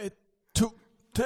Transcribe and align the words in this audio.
Ett, 0.00 0.12
to, 0.54 0.70
tre, 1.16 1.24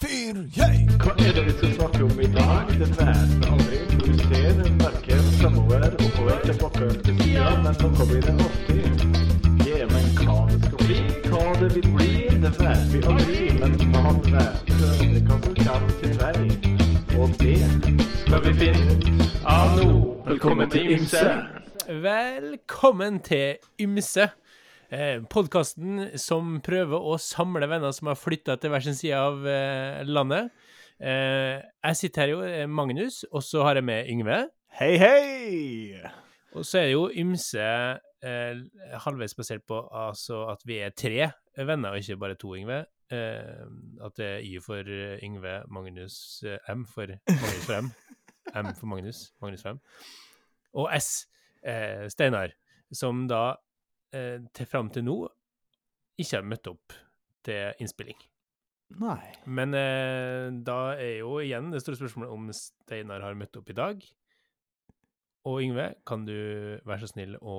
fire, 0.00 0.44
yeah! 0.56 0.98
Hva 1.02 1.10
er 1.18 1.32
det 1.34 1.42
vi 1.46 1.52
skal 1.56 1.72
snakke 1.74 2.04
om 2.04 2.20
i 2.20 2.28
dag? 2.30 2.68
Det 2.78 2.86
vi 2.94 3.06
aldri. 3.50 3.78
Du 3.98 4.12
ser 4.18 4.60
verken 4.82 5.24
fremover, 5.40 5.86
oppover, 6.04 6.36
tilbake 6.44 6.90
til 7.02 7.16
sida, 7.18 7.48
men 7.64 7.74
noe 7.82 8.06
blir 8.10 8.22
det 8.22 8.34
alltid. 8.44 9.02
Ja, 9.66 9.88
men 9.90 10.06
hva 10.20 10.36
det 10.52 10.60
skal 10.68 10.84
bli, 10.84 11.00
hva 11.32 11.40
det 11.62 11.70
vil 11.74 11.88
bli, 11.96 12.12
det 12.44 12.52
vet 12.60 12.84
vi 12.92 13.00
aldri. 13.10 13.40
Men 13.58 13.74
man 13.96 14.22
vet 14.28 14.70
aldri 14.76 15.24
hva 15.26 15.40
som 15.40 15.58
kommer 15.72 15.90
sin 15.98 16.14
vei. 16.22 16.36
Og 17.18 17.34
det 17.42 17.58
skal 18.20 18.46
vi 18.46 18.54
finne 18.60 19.00
ut 19.00 19.26
av 19.56 19.74
nå. 19.80 19.90
Velkommen 20.30 20.70
til 20.70 20.94
Ymse. 20.94 21.26
Velkommen 22.06 23.18
til 23.26 23.58
Ymse. 23.82 24.30
Eh, 24.92 25.22
Podkasten 25.32 26.10
som 26.20 26.58
prøver 26.60 27.00
å 27.00 27.14
samle 27.16 27.64
venner 27.64 27.94
som 27.96 28.10
har 28.10 28.18
flytta 28.20 28.58
til 28.60 28.74
hver 28.74 28.82
sin 28.84 28.96
side 28.98 29.16
av 29.16 29.46
eh, 29.48 30.02
landet. 30.04 30.50
Eh, 31.00 31.62
jeg 31.62 31.96
sitter 31.96 32.22
her 32.26 32.32
jo, 32.34 32.42
Magnus, 32.68 33.22
og 33.32 33.40
så 33.46 33.62
har 33.64 33.80
jeg 33.80 33.86
med 33.88 34.10
Yngve. 34.12 34.42
Hei, 34.76 34.90
hei! 35.00 36.02
Og 36.52 36.68
så 36.68 36.82
er 36.82 36.90
det 36.90 36.92
jo 36.92 37.06
Ymse 37.24 37.70
halvveis 39.02 39.32
basert 39.34 39.64
på 39.66 39.80
altså, 39.88 40.44
at 40.52 40.60
vi 40.68 40.76
er 40.84 40.92
tre 40.92 41.30
venner, 41.56 41.96
og 41.96 42.04
ikke 42.04 42.20
bare 42.20 42.36
to, 42.36 42.52
Yngve. 42.60 42.82
At 43.12 44.20
det 44.20 44.28
er 44.28 44.44
Y 44.44 44.60
for 44.60 44.92
Yngve, 45.24 45.56
Magnus 45.72 46.44
M 46.68 46.84
for 46.84 47.16
Magnus 47.32 47.64
for 47.64 47.80
M. 47.80 47.90
M 48.60 48.74
for 48.76 48.92
Magnus, 48.92 49.24
Magnus 49.40 49.64
for 49.64 49.72
M. 49.72 49.82
Og 50.84 50.92
S, 51.00 51.10
eh, 51.64 52.04
Steinar, 52.12 52.52
som 52.92 53.24
da 53.28 53.54
eh, 54.16 54.38
til 54.54 54.68
fram 54.68 54.90
til 54.92 55.06
nå 55.06 55.16
ikke 56.20 56.38
har 56.38 56.46
møtt 56.46 56.68
opp 56.70 56.94
til 57.46 57.82
innspilling. 57.82 58.18
Nei. 59.00 59.32
Men 59.48 59.76
eh, 59.76 60.48
da 60.64 60.94
er 61.00 61.22
jo 61.22 61.38
igjen 61.42 61.70
det 61.72 61.80
store 61.82 61.98
spørsmålet 62.00 62.34
om 62.34 62.50
Steinar 62.56 63.24
har 63.24 63.38
møtt 63.38 63.56
opp 63.58 63.70
i 63.72 63.76
dag. 63.78 64.02
Og 65.48 65.62
Yngve, 65.64 65.88
kan 66.06 66.26
du 66.28 66.36
være 66.86 67.02
så 67.02 67.10
snill 67.10 67.38
å 67.40 67.56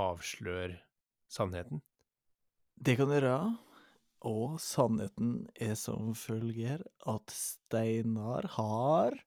avsløre 0.00 0.80
sannheten? 1.30 1.82
Det 2.74 2.96
kan 2.98 3.10
du 3.10 3.16
gjøre. 3.18 3.36
Og 4.26 4.56
sannheten 4.62 5.34
er 5.60 5.74
som 5.78 6.14
følger 6.18 6.82
at 7.10 7.34
Steinar 7.34 8.48
har 8.56 9.18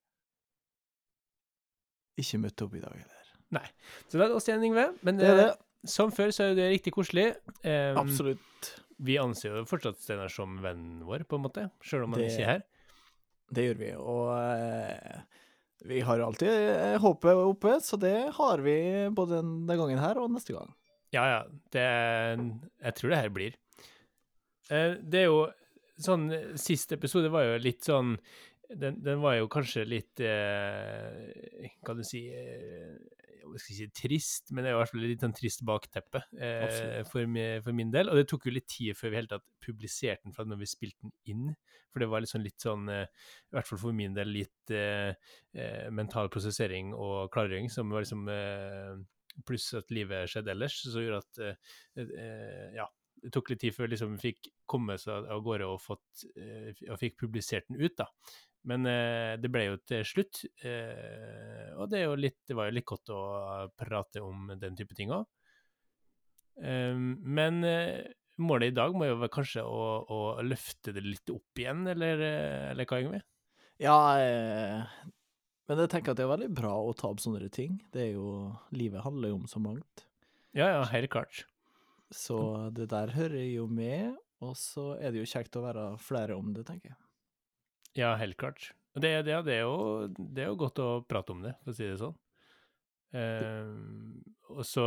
ikke 2.19 2.39
møtt 2.43 2.63
opp 2.63 2.75
i 2.75 2.83
dag 2.83 2.95
heller. 2.95 3.21
Så 4.09 4.17
da 4.17 4.25
er 4.25 4.31
det 4.31 4.37
oss 4.39 4.47
igjen, 4.49 4.63
Yngve. 4.67 4.85
Men 5.05 5.19
Det 5.19 5.27
er 5.29 5.39
det. 5.39 5.51
Som 5.89 6.11
før 6.15 6.31
så 6.35 6.49
er 6.51 6.55
det 6.57 6.69
riktig 6.73 6.93
koselig. 6.95 7.29
Um, 7.63 7.97
Absolutt. 8.03 8.71
Vi 9.05 9.17
anser 9.19 9.51
jo 9.57 9.65
fortsatt 9.67 9.99
Steinar 9.99 10.31
som 10.31 10.57
vennen 10.63 11.01
vår, 11.07 11.25
på 11.27 11.35
en 11.39 11.43
måte, 11.47 11.65
sjøl 11.83 12.05
om 12.05 12.13
han 12.15 12.21
Det- 12.23 12.31
ikke 12.31 12.45
er 12.45 12.51
her. 12.53 12.63
Det 13.55 13.65
gjør 13.67 13.77
vi. 13.81 13.89
Og 13.99 14.29
uh, 14.31 15.19
vi 15.85 15.99
har 16.01 16.23
alltid 16.25 16.49
eh, 16.49 16.95
håpet 17.03 17.41
oppe, 17.43 17.75
så 17.85 17.99
det 18.01 18.15
har 18.33 18.63
vi 18.65 18.77
både 19.13 19.41
denne 19.43 19.75
gangen 19.77 19.99
her 20.01 20.17
og 20.17 20.31
neste 20.33 20.55
gang. 20.55 20.71
Ja, 21.13 21.25
ja. 21.29 21.41
Det 21.71 21.83
Jeg 21.85 22.95
tror 22.97 23.09
det 23.13 23.19
her 23.21 23.29
blir. 23.29 23.53
Uh, 24.71 24.95
Det 25.05 25.19
er 25.21 25.27
jo 25.29 25.43
sånn 26.01 26.25
Sist 26.57 26.91
episode 26.91 27.29
var 27.31 27.45
jo 27.45 27.59
litt 27.61 27.85
sånn 27.85 28.15
Den, 28.67 28.97
den 29.05 29.21
var 29.21 29.35
jo 29.37 29.45
kanskje 29.47 29.85
litt 29.87 30.19
eh, 30.19 31.69
Kan 31.85 32.01
du 32.01 32.03
si 32.03 32.23
eh, 32.33 32.97
Jeg 33.53 33.61
skal 33.61 33.77
si 33.77 33.87
trist, 33.95 34.51
men 34.51 34.65
det 34.65 34.71
er 34.71 34.75
i 34.75 34.79
hvert 34.79 34.91
fall 34.91 35.03
litt 35.05 35.23
sånn 35.23 35.35
trist 35.37 35.63
bakteppe 35.67 36.21
eh, 36.41 37.01
for, 37.07 37.37
for 37.65 37.77
min 37.77 37.93
del. 37.93 38.09
Og 38.11 38.19
det 38.19 38.25
tok 38.31 38.47
jo 38.47 38.53
litt 38.55 38.67
tid 38.71 38.97
før 38.97 39.13
vi 39.13 39.19
helt 39.19 39.31
tatt 39.33 39.45
publiserte 39.63 40.25
den 40.25 40.35
fra 40.35 40.45
når 40.47 40.61
vi 40.63 40.69
spilte 40.69 41.05
den 41.05 41.13
inn. 41.31 41.51
For 41.93 42.03
det 42.03 42.09
var 42.11 42.25
liksom 42.25 42.43
litt 42.43 42.59
sånn, 42.59 42.89
eh, 42.91 43.05
i 43.07 43.55
hvert 43.55 43.69
fall 43.69 43.81
for 43.85 43.95
min 43.95 44.15
del, 44.17 44.33
litt 44.35 44.73
eh, 44.75 45.13
eh, 45.55 45.85
mental 45.95 46.31
prosessering 46.33 46.91
og 46.91 47.29
klargjøring 47.35 47.69
som 47.71 47.93
var 47.93 48.05
liksom 48.05 48.25
eh, 48.31 48.95
Pluss 49.43 49.65
at 49.75 49.89
livet 49.91 50.29
skjedde 50.31 50.53
ellers, 50.53 50.77
så 50.87 51.01
gjorde 51.03 51.17
at 51.19 51.39
eh, 51.99 52.69
ja, 52.77 52.85
det 53.19 53.31
tok 53.35 53.49
litt 53.51 53.59
tid 53.65 53.75
før 53.75 53.89
liksom 53.91 54.13
vi 54.13 54.29
fikk 54.29 54.47
komme 54.69 54.95
oss 54.95 55.09
av 55.11 55.41
gårde 55.43 55.67
og, 55.67 55.81
fått, 55.83 56.23
og 56.87 57.01
fikk 57.01 57.17
publisert 57.19 57.67
den 57.67 57.81
ut, 57.81 57.97
da. 57.99 58.07
Men 58.65 58.87
eh, 58.89 59.35
det 59.37 59.51
ble 59.53 59.67
jo 59.67 59.79
til 59.85 60.05
slutt, 60.07 60.41
eh, 60.65 61.71
og 61.77 61.89
det, 61.91 62.01
litt, 62.17 62.39
det 62.49 62.57
var 62.57 62.69
jo 62.69 62.77
litt 62.79 62.87
godt 62.89 63.11
å 63.13 63.21
prate 63.77 64.23
om 64.25 64.49
den 64.57 64.77
type 64.77 64.97
ting 64.97 65.13
òg. 65.13 65.25
men 66.57 67.63
eh, 67.67 68.07
målet 68.41 68.71
i 68.71 68.75
dag 68.75 68.95
må 68.95 69.07
jo 69.07 69.19
være 69.19 69.33
kanskje 69.37 69.63
å, 69.63 69.83
å 70.11 70.19
løfte 70.43 70.93
det 70.95 71.03
litt 71.05 71.31
opp 71.33 71.61
igjen, 71.61 71.85
eller, 71.91 72.23
eh, 72.23 72.71
eller 72.71 72.89
hva, 72.89 73.01
Yngve? 73.03 73.21
Ja, 73.81 73.97
eh, 74.19 75.05
men 75.67 75.81
jeg 75.81 75.91
tenker 75.91 76.13
at 76.13 76.19
det 76.19 76.25
er 76.25 76.33
veldig 76.33 76.51
bra 76.55 76.73
å 76.79 76.93
ta 76.97 77.09
opp 77.11 77.23
sånne 77.23 77.49
ting. 77.53 77.79
Det 77.93 78.07
er 78.09 78.11
jo 78.15 78.53
Livet 78.75 79.05
handler 79.05 79.33
jo 79.33 79.39
om 79.41 79.47
så 79.51 79.61
mangt. 79.63 80.05
Ja, 80.55 80.69
ja, 80.71 80.83
helt 80.91 81.11
klart. 81.11 81.45
Så 82.13 82.37
det 82.75 82.89
der 82.93 83.11
hører 83.15 83.43
jo 83.43 83.65
med, 83.67 84.13
og 84.45 84.53
så 84.59 84.93
er 84.99 85.11
det 85.11 85.23
jo 85.23 85.31
kjekt 85.31 85.57
å 85.57 85.65
være 85.65 85.87
flere 85.99 86.37
om 86.37 86.53
det, 86.55 86.67
tenker 86.67 86.93
jeg. 86.93 86.99
Ja, 87.95 88.13
helt 88.19 88.37
klart. 88.37 88.73
Det, 88.95 89.09
det, 89.27 89.41
det, 89.47 89.57
er 89.57 89.65
jo, 89.65 90.07
det 90.15 90.45
er 90.45 90.51
jo 90.51 90.59
godt 90.59 90.79
å 90.83 90.89
prate 91.07 91.33
om 91.35 91.43
det, 91.43 91.55
for 91.63 91.73
å 91.73 91.75
si 91.75 91.87
det 91.87 91.97
sånn. 91.99 92.15
Eh, 93.15 93.71
og 94.51 94.63
så 94.67 94.85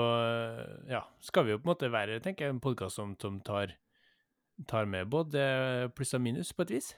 ja, 0.88 1.02
skal 1.24 1.46
vi 1.46 1.54
jo 1.54 1.60
på 1.60 1.68
en 1.68 1.72
måte 1.72 1.90
være 1.92 2.18
tenker 2.24 2.46
jeg, 2.46 2.56
en 2.56 2.62
podkast 2.62 3.00
som, 3.00 3.14
som 3.20 3.38
tar, 3.44 3.74
tar 4.68 4.88
med 4.88 5.08
både 5.12 5.42
pluss 5.96 6.16
og 6.16 6.24
minus, 6.24 6.52
på 6.56 6.66
et 6.66 6.74
vis. 6.78 6.92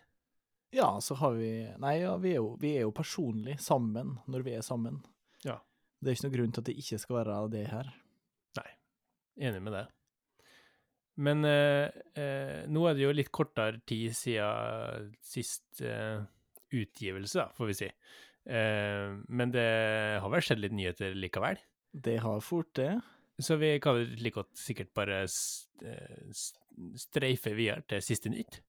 Ja, 0.75 0.93
så 1.03 1.17
har 1.19 1.35
vi 1.35 1.51
Nei, 1.83 1.97
ja, 2.05 2.15
vi 2.23 2.35
er 2.35 2.39
jo, 2.39 2.53
vi 2.63 2.77
er 2.79 2.87
jo 2.87 2.95
personlig 2.95 3.57
sammen 3.63 4.19
når 4.31 4.47
vi 4.47 4.55
er 4.59 4.67
sammen. 4.67 5.01
Ja. 5.47 5.59
Det 5.99 6.13
er 6.13 6.19
ikke 6.19 6.29
noen 6.29 6.37
grunn 6.37 6.53
til 6.55 6.63
at 6.63 6.71
det 6.71 6.77
ikke 6.83 7.01
skal 7.03 7.19
være 7.21 7.41
det 7.53 7.65
her. 7.73 7.91
Nei, 8.59 8.69
Enig 9.49 9.63
med 9.67 9.75
det. 9.77 9.87
Men 11.21 11.45
eh, 11.45 11.91
eh, 12.17 12.61
nå 12.71 12.87
er 12.89 12.97
det 12.97 13.05
jo 13.05 13.13
litt 13.15 13.33
kortere 13.35 13.81
tid 13.89 14.15
siden 14.17 15.11
sist 15.25 15.83
eh, 15.85 16.23
utgivelse, 16.73 17.43
da, 17.43 17.49
får 17.57 17.71
vi 17.71 17.77
si. 17.83 17.89
Eh, 18.49 19.09
men 19.29 19.53
det 19.53 19.69
har 20.23 20.33
vel 20.33 20.45
skjedd 20.45 20.63
litt 20.65 20.77
nyheter 20.77 21.17
likevel. 21.19 21.61
Det 21.93 22.21
har 22.25 22.41
fort 22.45 22.73
det. 22.79 22.95
Så 23.41 23.57
vi 23.61 23.75
kan 23.83 23.97
vel 23.97 24.17
like 24.21 24.37
godt 24.37 24.57
sikkert 24.61 24.93
bare 24.97 25.23
eh, 25.25 26.45
streife 27.01 27.55
videre 27.57 27.85
til 27.89 28.05
siste 28.05 28.33
nytt. 28.33 28.61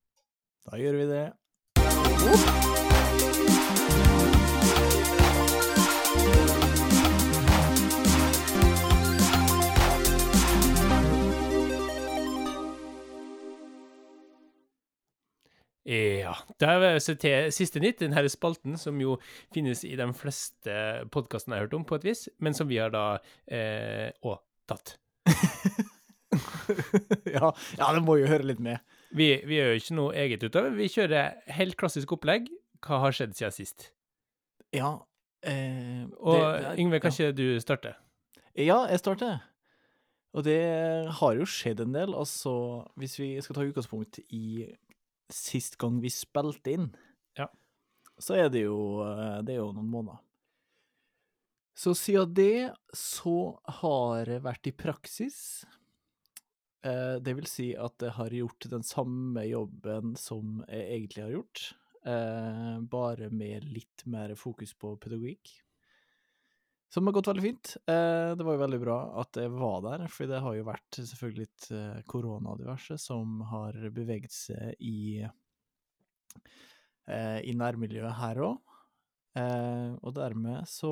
Da 0.68 0.80
gjør 0.80 0.96
vi 1.02 1.06
det. 1.12 1.28
Ja. 15.86 16.36
Da 16.62 16.76
er 16.78 17.00
til 17.02 17.48
siste 17.56 17.82
nytt, 17.82 18.00
denne 18.04 18.22
spalten 18.30 18.78
som 18.78 19.00
jo 19.02 19.16
finnes 19.54 19.82
i 19.88 19.96
de 19.98 20.06
fleste 20.14 20.76
podkastene 21.14 21.56
jeg 21.58 21.64
har 21.64 21.68
hørt 21.70 21.78
om, 21.80 21.86
på 21.90 21.98
et 21.98 22.06
vis, 22.12 22.28
men 22.40 22.54
som 22.54 22.70
vi 22.70 22.78
har 22.78 22.92
da 22.94 23.06
eh, 23.50 24.12
å, 24.22 24.36
tatt. 24.70 24.98
ja, 27.26 27.50
ja, 27.78 27.88
det 27.96 28.04
må 28.06 28.18
jo 28.22 28.30
høre 28.30 28.46
litt 28.48 28.62
med. 28.64 28.80
Vi, 29.12 29.32
vi 29.48 29.58
gjør 29.58 29.74
jo 29.74 29.80
ikke 29.82 29.98
noe 29.98 30.16
eget 30.22 30.44
utover. 30.46 30.76
Vi 30.78 30.88
kjører 30.92 31.34
helt 31.58 31.76
klassisk 31.80 32.14
opplegg. 32.16 32.48
Hva 32.86 33.02
har 33.04 33.16
skjedd 33.16 33.34
siden 33.38 33.54
sist? 33.54 33.90
Ja 34.74 34.94
eh, 35.44 36.06
Og 36.22 36.38
det- 36.38 36.62
det 36.62 36.68
er- 36.70 36.78
Yngve, 36.80 37.00
kan 37.04 37.12
ja. 37.20 37.32
du 37.36 37.60
starte? 37.60 37.96
Ja, 38.56 38.86
jeg 38.88 39.00
starter. 39.02 39.42
Og 40.34 40.44
det 40.46 40.62
har 41.20 41.34
jo 41.36 41.44
skjedd 41.46 41.82
en 41.84 41.92
del. 41.94 42.14
Altså, 42.16 42.86
hvis 42.96 43.18
vi 43.20 43.34
skal 43.42 43.56
ta 43.58 43.66
utgangspunkt 43.68 44.20
i 44.30 44.70
sist 45.34 45.78
gang 45.82 46.00
vi 46.02 46.10
spilte 46.10 46.72
inn, 46.74 46.90
Ja. 47.38 47.48
så 48.20 48.36
er 48.36 48.50
det 48.50 48.64
jo, 48.66 49.02
eh, 49.04 49.42
det 49.42 49.56
er 49.56 49.62
jo 49.62 49.72
noen 49.74 49.90
måneder. 49.92 50.20
Så 51.76 51.94
siden 51.96 52.34
det 52.36 52.74
så 52.94 53.58
har 53.80 54.26
jeg 54.26 54.44
vært 54.44 54.68
i 54.68 54.72
praksis. 54.76 55.66
Eh, 56.84 57.20
Det 57.20 57.36
vil 57.36 57.46
si 57.46 57.76
at 57.76 57.98
jeg 58.00 58.12
har 58.12 58.30
gjort 58.30 58.70
den 58.70 58.84
samme 58.84 59.44
jobben 59.50 60.16
som 60.18 60.64
jeg 60.68 60.88
egentlig 61.00 61.24
har 61.24 61.32
gjort, 61.32 61.74
eh, 62.06 62.80
bare 62.82 63.30
med 63.32 63.64
litt 63.72 64.06
mer 64.06 64.36
fokus 64.36 64.74
på 64.74 64.98
pedagogikk. 65.00 65.62
Som 66.92 67.08
har 67.08 67.14
gått 67.16 67.28
veldig 67.28 67.44
fint. 67.44 67.78
Eh, 67.88 68.36
det 68.36 68.44
var 68.44 68.58
jo 68.58 68.64
veldig 68.66 68.80
bra 68.82 68.96
at 69.22 69.38
jeg 69.40 69.52
var 69.56 69.78
der, 69.86 70.02
for 70.12 70.28
det 70.28 70.42
har 70.44 70.56
jo 70.58 70.66
vært 70.68 70.98
selvfølgelig 70.98 71.46
litt 71.46 71.68
eh, 71.72 72.02
korona 72.12 72.52
og 72.52 72.60
diverse 72.60 72.98
som 73.00 73.40
har 73.48 73.78
beveget 73.96 74.36
seg 74.36 74.76
i, 74.84 75.22
eh, 77.08 77.40
i 77.48 77.56
nærmiljøet 77.56 78.18
her 78.20 78.44
òg. 78.50 78.60
Og 79.32 80.12
dermed 80.12 80.68
så 80.68 80.90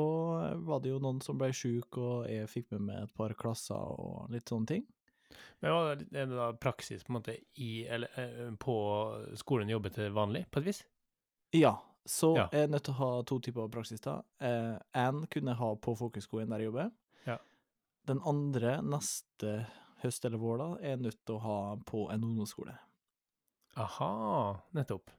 var 0.64 0.80
det 0.80 0.94
jo 0.94 1.02
noen 1.04 1.18
som 1.20 1.36
ble 1.36 1.50
sjuke, 1.52 2.00
og 2.00 2.30
jeg 2.32 2.48
fikk 2.48 2.70
med 2.78 2.86
meg 2.86 3.02
et 3.02 3.18
par 3.20 3.34
klasser 3.36 3.76
og 3.76 4.32
litt 4.32 4.48
sånne 4.48 4.72
ting. 4.72 4.86
Men 5.60 5.76
var 5.76 6.00
det 6.00 6.24
da 6.32 6.48
praksis 6.56 7.04
på 7.04 7.12
en 7.12 7.18
måte 7.18 7.36
i, 7.60 7.84
eller, 7.84 8.56
på 8.64 8.78
skolen 9.44 9.76
jobbet 9.76 10.00
til 10.00 10.16
vanlig, 10.16 10.46
på 10.48 10.64
et 10.64 10.70
vis? 10.72 10.80
Ja, 11.60 11.76
så 12.10 12.32
Ja. 12.36 12.48
jeg 12.52 12.64
er 12.66 12.72
nødt 12.74 12.84
til 12.88 12.94
å 12.96 12.98
ha 12.98 13.10
to 13.30 13.40
typer 13.40 13.70
praksis. 13.72 14.02
da. 14.02 14.22
Én 14.42 15.22
kunne 15.30 15.52
jeg 15.54 15.60
ha 15.62 15.70
på 15.76 15.94
folkehøgskolen 16.00 16.50
der 16.50 16.60
jeg 16.64 16.72
jobber. 16.72 16.92
Ja. 17.28 17.38
Den 18.10 18.22
andre 18.26 18.80
neste 18.82 19.68
høst 20.02 20.26
eller 20.26 20.40
vår 20.42 20.58
da, 20.58 20.68
er 20.82 20.90
jeg 20.96 21.02
nødt 21.06 21.20
til 21.26 21.36
å 21.36 21.42
ha 21.44 21.76
på 21.86 22.08
en 22.12 22.24
ungdomsskole. 22.24 22.78
Aha, 23.78 24.60
nettopp. 24.74 25.12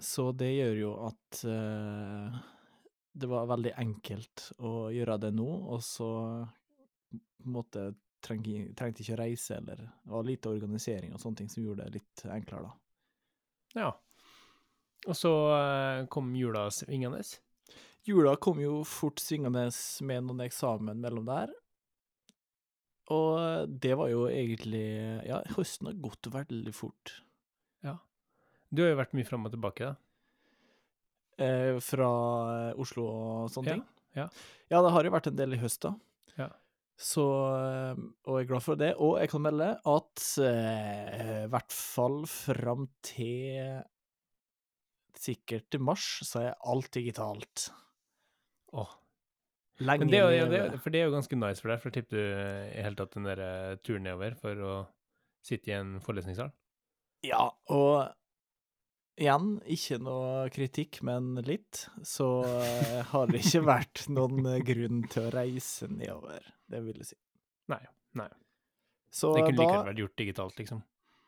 Så 0.00 0.30
det 0.36 0.50
gjør 0.56 0.76
jo 0.80 0.90
at 1.06 1.44
eh, 1.44 2.38
det 3.16 3.28
var 3.28 3.46
veldig 3.48 3.72
enkelt 3.80 4.52
å 4.60 4.88
gjøre 4.92 5.18
det 5.20 5.30
nå, 5.34 5.46
og 5.72 5.80
så 5.84 6.08
måtte 7.46 7.86
jeg 7.86 7.96
trengte 8.26 9.02
ikke 9.04 9.14
å 9.14 9.20
reise, 9.20 9.56
eller 9.60 9.76
det 9.76 10.10
var 10.10 10.24
lite 10.26 10.50
organisering 10.50 11.12
og 11.14 11.20
sånne 11.22 11.36
ting 11.42 11.48
som 11.52 11.62
gjorde 11.64 11.84
det 11.86 12.00
litt 12.00 12.24
enklere, 12.26 12.62
da. 12.70 13.80
Ja. 13.80 13.90
Og 15.06 15.14
så 15.14 15.32
eh, 15.56 16.06
kom 16.10 16.32
jula 16.36 16.66
svingende. 16.74 17.20
Jula 18.06 18.36
kom 18.42 18.58
jo 18.62 18.80
fort 18.86 19.18
svingende 19.22 19.68
med 20.06 20.26
noen 20.26 20.44
eksamen 20.46 20.98
mellom 21.02 21.26
der. 21.28 21.52
Og 23.14 23.70
det 23.70 23.94
var 23.98 24.10
jo 24.10 24.24
egentlig 24.26 24.82
Ja, 25.28 25.40
høsten 25.54 25.86
har 25.90 25.98
gått 26.02 26.26
veldig 26.34 26.72
fort. 26.74 27.12
Ja. 27.86 27.96
Du 28.74 28.82
har 28.82 28.90
jo 28.94 28.98
vært 28.98 29.14
mye 29.14 29.28
fram 29.28 29.46
og 29.46 29.54
tilbake, 29.54 29.92
da. 29.92 29.94
Eh, 31.38 31.76
fra 31.84 32.08
eh, 32.70 32.80
Oslo 32.80 33.04
og 33.12 33.50
sånne 33.52 33.68
Ja, 33.68 33.74
ting. 33.76 33.84
ja. 34.16 34.28
Ja, 34.72 34.80
det 34.82 34.90
har 34.94 35.04
jo 35.06 35.12
vært 35.14 35.28
en 35.30 35.36
del 35.38 35.54
i 35.54 35.60
høst, 35.60 35.82
da. 35.84 35.92
Ja. 36.40 36.48
Så 36.98 37.22
eh, 37.54 38.00
Og 38.26 38.38
jeg 38.40 38.46
er 38.46 38.50
glad 38.50 38.64
for 38.64 38.80
det. 38.80 38.90
Og 38.98 39.18
jeg 39.20 39.30
kan 39.30 39.44
melde 39.44 39.68
at 39.92 40.24
eh, 40.42 41.44
i 41.44 41.50
hvert 41.52 41.76
fall 41.76 42.22
fram 42.30 42.88
til 43.06 43.82
sikkert 45.20 45.68
til 45.70 45.80
mars, 45.80 46.04
så 46.26 46.42
er 46.48 46.54
alt 46.66 46.90
digitalt. 46.96 47.70
Åh. 48.76 48.94
Lenge 49.78 50.06
Men 50.06 50.08
det, 50.12 50.20
er 50.22 50.30
jo- 50.38 50.50
det, 50.50 50.60
er- 50.60 50.78
for 50.80 50.90
det 50.90 51.00
er 51.02 51.04
jo 51.10 51.14
ganske 51.16 51.36
nice 51.36 51.60
for 51.60 51.68
deg, 51.68 51.80
for 51.82 51.90
da 51.90 51.94
tipper 52.00 52.16
du 52.16 52.22
i 52.22 52.82
hele 52.82 52.96
tatt 52.96 53.12
den 53.16 53.24
der 53.28 53.40
eh, 53.44 53.76
turen 53.84 54.02
nedover 54.08 54.36
for 54.40 54.54
å 54.64 54.76
sitte 55.44 55.68
i 55.68 55.74
en 55.76 55.98
forelesningssal. 56.00 56.50
Ja, 57.26 57.42
og 57.72 58.08
igjen, 59.20 59.60
ikke 59.72 59.98
noe 60.00 60.48
kritikk, 60.52 61.02
men 61.06 61.34
litt, 61.46 61.86
så 62.04 62.26
eh, 62.46 63.02
har 63.12 63.26
det 63.30 63.42
ikke 63.44 63.62
vært 63.66 64.06
noen 64.12 64.44
eh, 64.48 64.60
grunn 64.64 65.04
til 65.12 65.28
å 65.28 65.32
reise 65.34 65.88
nedover, 65.92 66.40
det 66.72 66.82
vil 66.84 66.96
jeg 67.02 67.10
si. 67.12 67.18
Nei, 67.72 67.80
nei. 68.20 68.28
Så 69.16 69.32
Det 69.36 69.44
kunne 69.46 69.56
da 69.56 69.64
likevel 69.64 69.86
vært 69.92 70.02
gjort 70.04 70.16
digitalt, 70.20 70.58
liksom. 70.60 70.82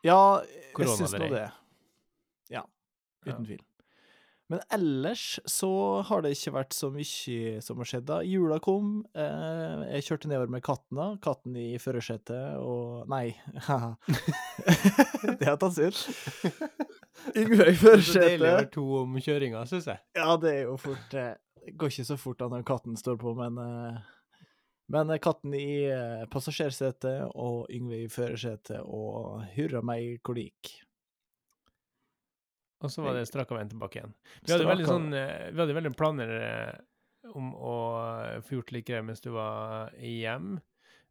Ja, 0.04 0.18
jeg 0.44 0.88
syns 0.96 1.14
nå 1.18 1.28
det. 1.32 1.46
Ja, 2.52 2.62
Ja. 3.26 3.32
uten 3.34 3.44
tvil. 3.48 3.62
Men 4.48 4.62
ellers 4.72 5.38
så 5.44 5.70
har 6.08 6.22
det 6.24 6.30
ikke 6.32 6.54
vært 6.54 6.72
så 6.72 6.88
mye 6.92 7.58
som 7.64 7.80
har 7.82 7.88
skjedd 7.90 8.06
da. 8.08 8.22
Jula 8.24 8.56
kom, 8.64 9.02
eh, 9.12 9.82
jeg 9.92 10.06
kjørte 10.06 10.30
nedover 10.30 10.54
med 10.54 10.64
katten 10.64 10.96
da, 10.96 11.08
katten 11.20 11.58
i 11.60 11.66
førersetet, 11.82 12.56
og 12.56 13.04
Nei, 13.12 13.34
det 15.38 15.44
har 15.44 15.60
tatt 15.60 15.76
seg 15.76 15.92
ut. 15.92 16.00
Yngve 17.36 17.68
i 17.72 17.76
Så 17.76 18.22
deilig 18.22 18.40
å 18.48 18.54
være 18.54 18.70
to 18.72 18.86
om 19.02 19.20
kjøringa, 19.20 19.66
syns 19.68 19.90
jeg. 19.90 20.00
Ja, 20.16 20.32
det 20.40 20.54
er 20.54 20.62
jo 20.70 20.78
fort 20.80 21.18
eh, 21.18 21.34
Det 21.66 21.76
går 21.76 21.92
ikke 21.92 22.08
så 22.08 22.16
fort 22.16 22.40
da 22.40 22.48
når 22.48 22.64
katten 22.72 22.96
står 22.96 23.20
på, 23.20 23.36
men 23.36 23.60
eh, 23.60 24.00
Men 24.88 25.12
eh, 25.12 25.20
katten 25.20 25.52
i 25.52 25.84
eh, 25.92 26.24
passasjersetet 26.32 27.34
og 27.36 27.66
Yngve 27.68 28.06
i 28.06 28.08
førersetet 28.08 28.80
og 28.80 29.44
hurra 29.58 29.84
meg 29.84 30.22
hvor 30.24 30.38
det 30.38 30.48
gikk. 30.48 30.78
Og 32.78 32.92
så 32.92 33.02
var 33.02 33.16
det 33.16 33.26
straka 33.26 33.56
veien 33.56 33.70
tilbake 33.70 33.98
igjen. 33.98 34.12
Vi 34.44 34.54
hadde 34.54 34.68
veldig 34.68 34.86
sånn 34.86 35.08
eh, 35.16 35.48
Vi 35.50 35.58
hadde 35.58 35.74
veldig 35.74 35.94
planer 35.98 36.34
eh, 36.38 36.76
om 37.34 37.50
å 37.54 37.76
få 38.46 38.58
gjort 38.58 38.70
litt 38.74 38.86
greier 38.88 39.06
mens 39.06 39.24
du 39.24 39.32
var 39.34 39.90
hjem, 39.98 40.58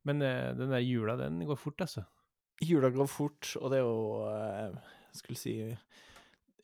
men 0.07 0.23
eh, 0.23 0.53
den 0.57 0.71
der 0.71 0.85
jula, 0.85 1.17
den 1.19 1.41
går 1.47 1.59
fort, 1.59 1.83
altså. 1.83 2.05
Jula 2.63 2.89
går 2.93 3.09
fort, 3.11 3.51
og 3.59 3.69
det 3.73 3.81
er 3.81 3.85
jo 3.85 4.23
jeg 4.31 5.19
Skulle 5.19 5.37
si 5.37 5.53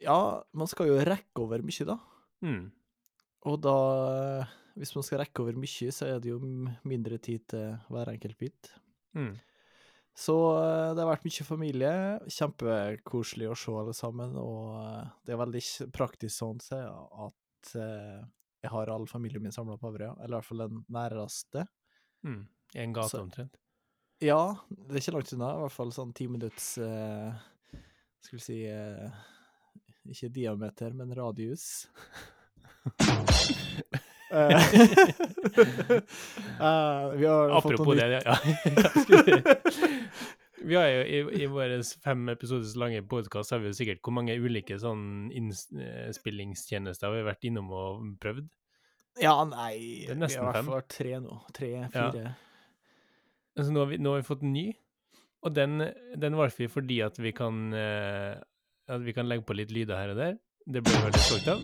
Ja, 0.01 0.17
man 0.57 0.69
skal 0.71 0.89
jo 0.89 1.01
rekke 1.05 1.43
over 1.43 1.61
mye, 1.65 1.85
da. 1.85 1.99
Mm. 2.41 2.63
Og 3.51 3.59
da 3.61 3.77
Hvis 4.79 4.95
man 4.97 5.05
skal 5.05 5.21
rekke 5.21 5.43
over 5.43 5.59
mye, 5.59 5.91
så 5.93 6.07
er 6.09 6.23
det 6.23 6.31
jo 6.31 6.39
mindre 6.41 7.19
tid 7.21 7.45
til 7.53 7.75
hver 7.93 8.09
enkelt 8.15 8.39
bit. 8.39 8.71
Mm. 9.13 9.35
Så 10.13 10.35
eh, 10.59 10.91
det 10.93 11.01
har 11.01 11.09
vært 11.09 11.25
mye 11.25 11.47
familie. 11.47 11.93
Kjempekoselig 12.29 13.49
å 13.49 13.57
se 13.57 13.73
alle 13.79 13.95
sammen. 13.97 14.35
Og 14.37 14.77
eh, 14.77 15.11
det 15.25 15.35
er 15.35 15.41
veldig 15.41 15.63
praktisk 15.95 16.35
sånn 16.37 16.61
så 16.61 16.83
at 17.27 17.73
eh, 17.81 18.21
jeg 18.63 18.71
har 18.71 18.93
all 18.93 19.07
familien 19.09 19.43
min 19.43 19.55
samla 19.55 19.79
på 19.81 19.89
Averøya. 19.89 20.13
Eller 20.21 20.35
i 20.35 20.37
hvert 20.37 20.49
fall 20.51 20.65
den 20.67 20.85
næreste. 20.93 21.65
Mm. 22.23 22.43
I 22.73 22.85
en 22.85 22.95
gate 22.95 23.19
omtrent. 23.19 23.59
Ja, 24.23 24.55
det 24.69 24.95
er 24.95 25.01
ikke 25.01 25.17
langt 25.17 25.33
unna. 25.35 25.49
I 25.57 25.65
hvert 25.65 25.75
fall 25.75 25.91
sånn 25.95 26.13
ti 26.15 26.29
minutts 26.31 26.77
eh, 26.79 27.33
Skal 28.23 28.37
vi 28.37 28.43
si 28.45 28.59
eh, 28.69 29.19
Ikke 30.13 30.31
diameter, 30.31 30.95
men 30.95 31.11
radius. 31.17 31.87
Eh, 34.33 34.49
eh, 36.59 37.09
vi 37.15 37.25
har 37.25 37.49
Apropos 37.57 37.95
det, 37.95 38.07
ja. 38.09 38.21
ja. 38.25 38.37
Vi- 40.63 40.75
har 40.75 40.87
jo 40.87 41.01
i, 41.03 41.43
i 41.43 41.45
våre 41.51 41.81
fem 42.03 42.29
episoders 42.31 42.75
lange 42.79 43.01
podkast 43.09 43.51
har 43.51 43.59
vi 43.61 43.67
jo 43.69 43.77
sikkert 43.77 43.99
hvor 44.05 44.15
mange 44.15 44.33
ulike 44.39 44.77
sånn 44.79 45.27
innspillingstjenester 45.35 47.09
har 47.09 47.17
vi 47.17 47.25
vært 47.27 47.43
innom 47.49 47.67
og 47.75 48.05
prøvd. 48.23 48.47
Ja, 49.21 49.35
nei 49.45 50.07
Det 50.07 50.15
er 50.15 50.21
Vi 50.23 50.23
har 50.23 50.39
i 50.39 50.47
hvert 50.47 50.63
fall 50.63 50.77
vært 50.79 50.93
tre 50.95 51.19
nå. 51.21 51.35
Tre, 51.53 51.69
fire. 51.93 52.31
Altså, 53.53 53.69
nå, 53.69 53.83
har 53.83 53.91
vi, 53.91 53.99
nå 54.01 54.15
har 54.15 54.23
vi 54.23 54.29
fått 54.31 54.41
en 54.47 54.55
ny, 54.55 54.65
og 55.45 55.53
den, 55.53 55.83
den 56.17 56.39
valgte 56.39 56.63
vi 56.63 56.71
fordi 56.71 56.97
at 57.05 57.19
vi 57.21 57.35
kan 57.37 57.59
eh, 57.77 58.33
at 58.89 59.03
vi 59.03 59.13
kan 59.15 59.27
legge 59.29 59.45
på 59.47 59.55
litt 59.55 59.71
lyder 59.71 59.99
her 59.99 60.15
og 60.15 60.19
der. 60.19 60.39
Det 60.65 60.81
blir 60.83 60.95
vi 60.95 61.03
veldig 61.09 61.21
stolt 61.27 61.47
av. 61.53 61.61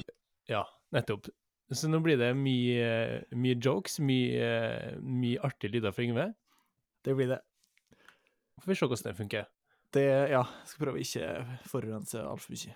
Ja, 0.52 0.62
nettopp. 0.96 1.32
Så 1.70 1.90
nå 1.90 2.00
blir 2.02 2.18
det 2.18 2.32
mye, 2.34 2.90
mye 3.38 3.58
jokes, 3.62 4.00
mye, 4.02 4.50
mye 5.06 5.42
artige 5.46 5.76
lyder 5.76 5.94
fra 5.94 6.06
Yngve. 6.06 6.26
Det 7.06 7.14
blir 7.16 7.30
det. 7.30 7.40
Får 8.60 8.72
vi 8.72 8.78
se 8.78 8.88
hvordan 8.88 9.06
det 9.06 9.18
funker. 9.20 9.50
Det, 9.94 10.06
ja, 10.34 10.44
skal 10.70 10.84
prøve 10.84 11.00
å 11.00 11.04
ikke 11.04 11.28
forurense 11.70 12.22
altfor 12.26 12.54
mye. 12.54 12.74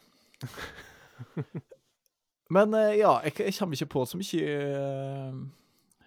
Men 2.54 2.73
eh, 2.78 3.00
ja, 3.00 3.16
jeg, 3.26 3.38
jeg 3.47 3.57
kommer 3.57 3.78
ikke 3.78 3.92
på 3.95 4.06
så 4.09 4.19
mye 4.19 4.56
eh, 4.68 5.38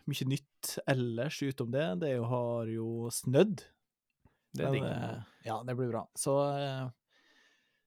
mye 0.07 0.29
nytt 0.31 0.77
ellers 0.87 1.41
utom 1.43 1.73
det. 1.75 1.87
Det 2.03 2.13
jo, 2.15 2.27
har 2.31 2.71
jo 2.71 2.89
snødd. 3.15 3.65
Det 4.57 4.67
er 4.67 4.77
digg. 4.77 4.87
eh, 4.87 5.19
ja, 5.49 5.59
det 5.67 5.77
blir 5.79 5.91
bra. 5.91 6.05
Så 6.19 6.37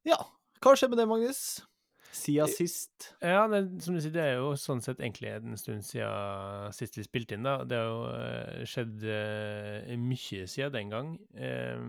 ja, 0.08 0.20
hva 0.60 0.76
skjer 0.76 0.92
med 0.92 1.00
det, 1.02 1.08
Magnus? 1.10 1.44
Siden 2.12 2.50
sist. 2.50 3.12
Ja, 3.22 3.44
det, 3.52 3.60
som 3.84 3.94
du 3.94 4.02
sier, 4.02 4.14
det 4.16 4.24
er 4.24 4.40
jo 4.40 4.56
sånn 4.58 4.82
sett 4.82 5.00
egentlig 5.00 5.30
en 5.36 5.58
stund 5.60 5.86
siden 5.86 6.74
sist 6.74 6.98
vi 6.98 7.06
spilte 7.06 7.38
inn, 7.38 7.46
da. 7.46 7.60
Det 7.70 7.78
har 7.78 7.90
jo 7.92 8.02
eh, 8.16 8.66
skjedd 8.70 9.06
uh, 9.06 9.94
mye 10.02 10.48
siden 10.50 10.74
den 10.74 10.90
gang. 10.94 11.12
Eh, 11.38 11.86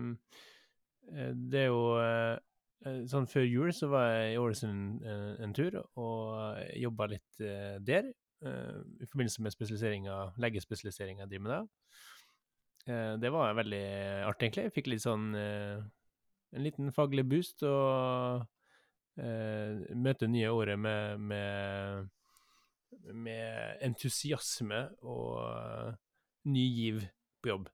det 1.51 1.63
er 1.65 1.71
jo 1.71 1.81
eh, 1.99 2.37
eh, 2.85 2.99
Sånn 3.11 3.25
før 3.27 3.43
jul 3.49 3.73
så 3.75 3.89
var 3.91 4.05
jeg 4.13 4.35
i 4.35 4.39
Ålesund 4.39 5.01
en, 5.03 5.25
en 5.43 5.55
tur 5.57 5.79
og 5.81 6.61
jobba 6.79 7.09
litt 7.11 7.41
eh, 7.43 7.81
der. 7.83 8.13
eh, 8.45 8.77
I 9.01 9.09
forbindelse 9.09 9.41
med 9.43 9.55
spesialiseringa, 9.57 10.19
legespesialiseringa 10.39 11.25
jeg 11.25 11.33
driver 11.33 11.47
med 11.47 11.53
da. 11.55 11.61
Eh, 12.87 13.11
det 13.25 13.33
var 13.33 13.57
veldig 13.57 13.83
artig, 14.29 14.47
egentlig. 14.47 14.69
Jeg 14.69 14.75
fikk 14.77 14.87
litt 14.93 15.03
sånn 15.03 15.27
eh, 15.37 15.81
En 16.55 16.65
liten 16.65 16.93
faglig 16.95 17.25
boost 17.27 17.65
og 17.67 18.41
eh, 18.45 18.47
møte 19.17 20.27
nye 20.31 20.49
året 20.53 20.79
med, 20.79 21.19
med, 21.19 22.07
med 23.13 23.83
entusiasme 23.83 24.83
og 25.03 25.41
eh, 25.45 25.93
ny 26.51 26.65
giv 26.75 27.01
på 27.41 27.51
jobb. 27.51 27.69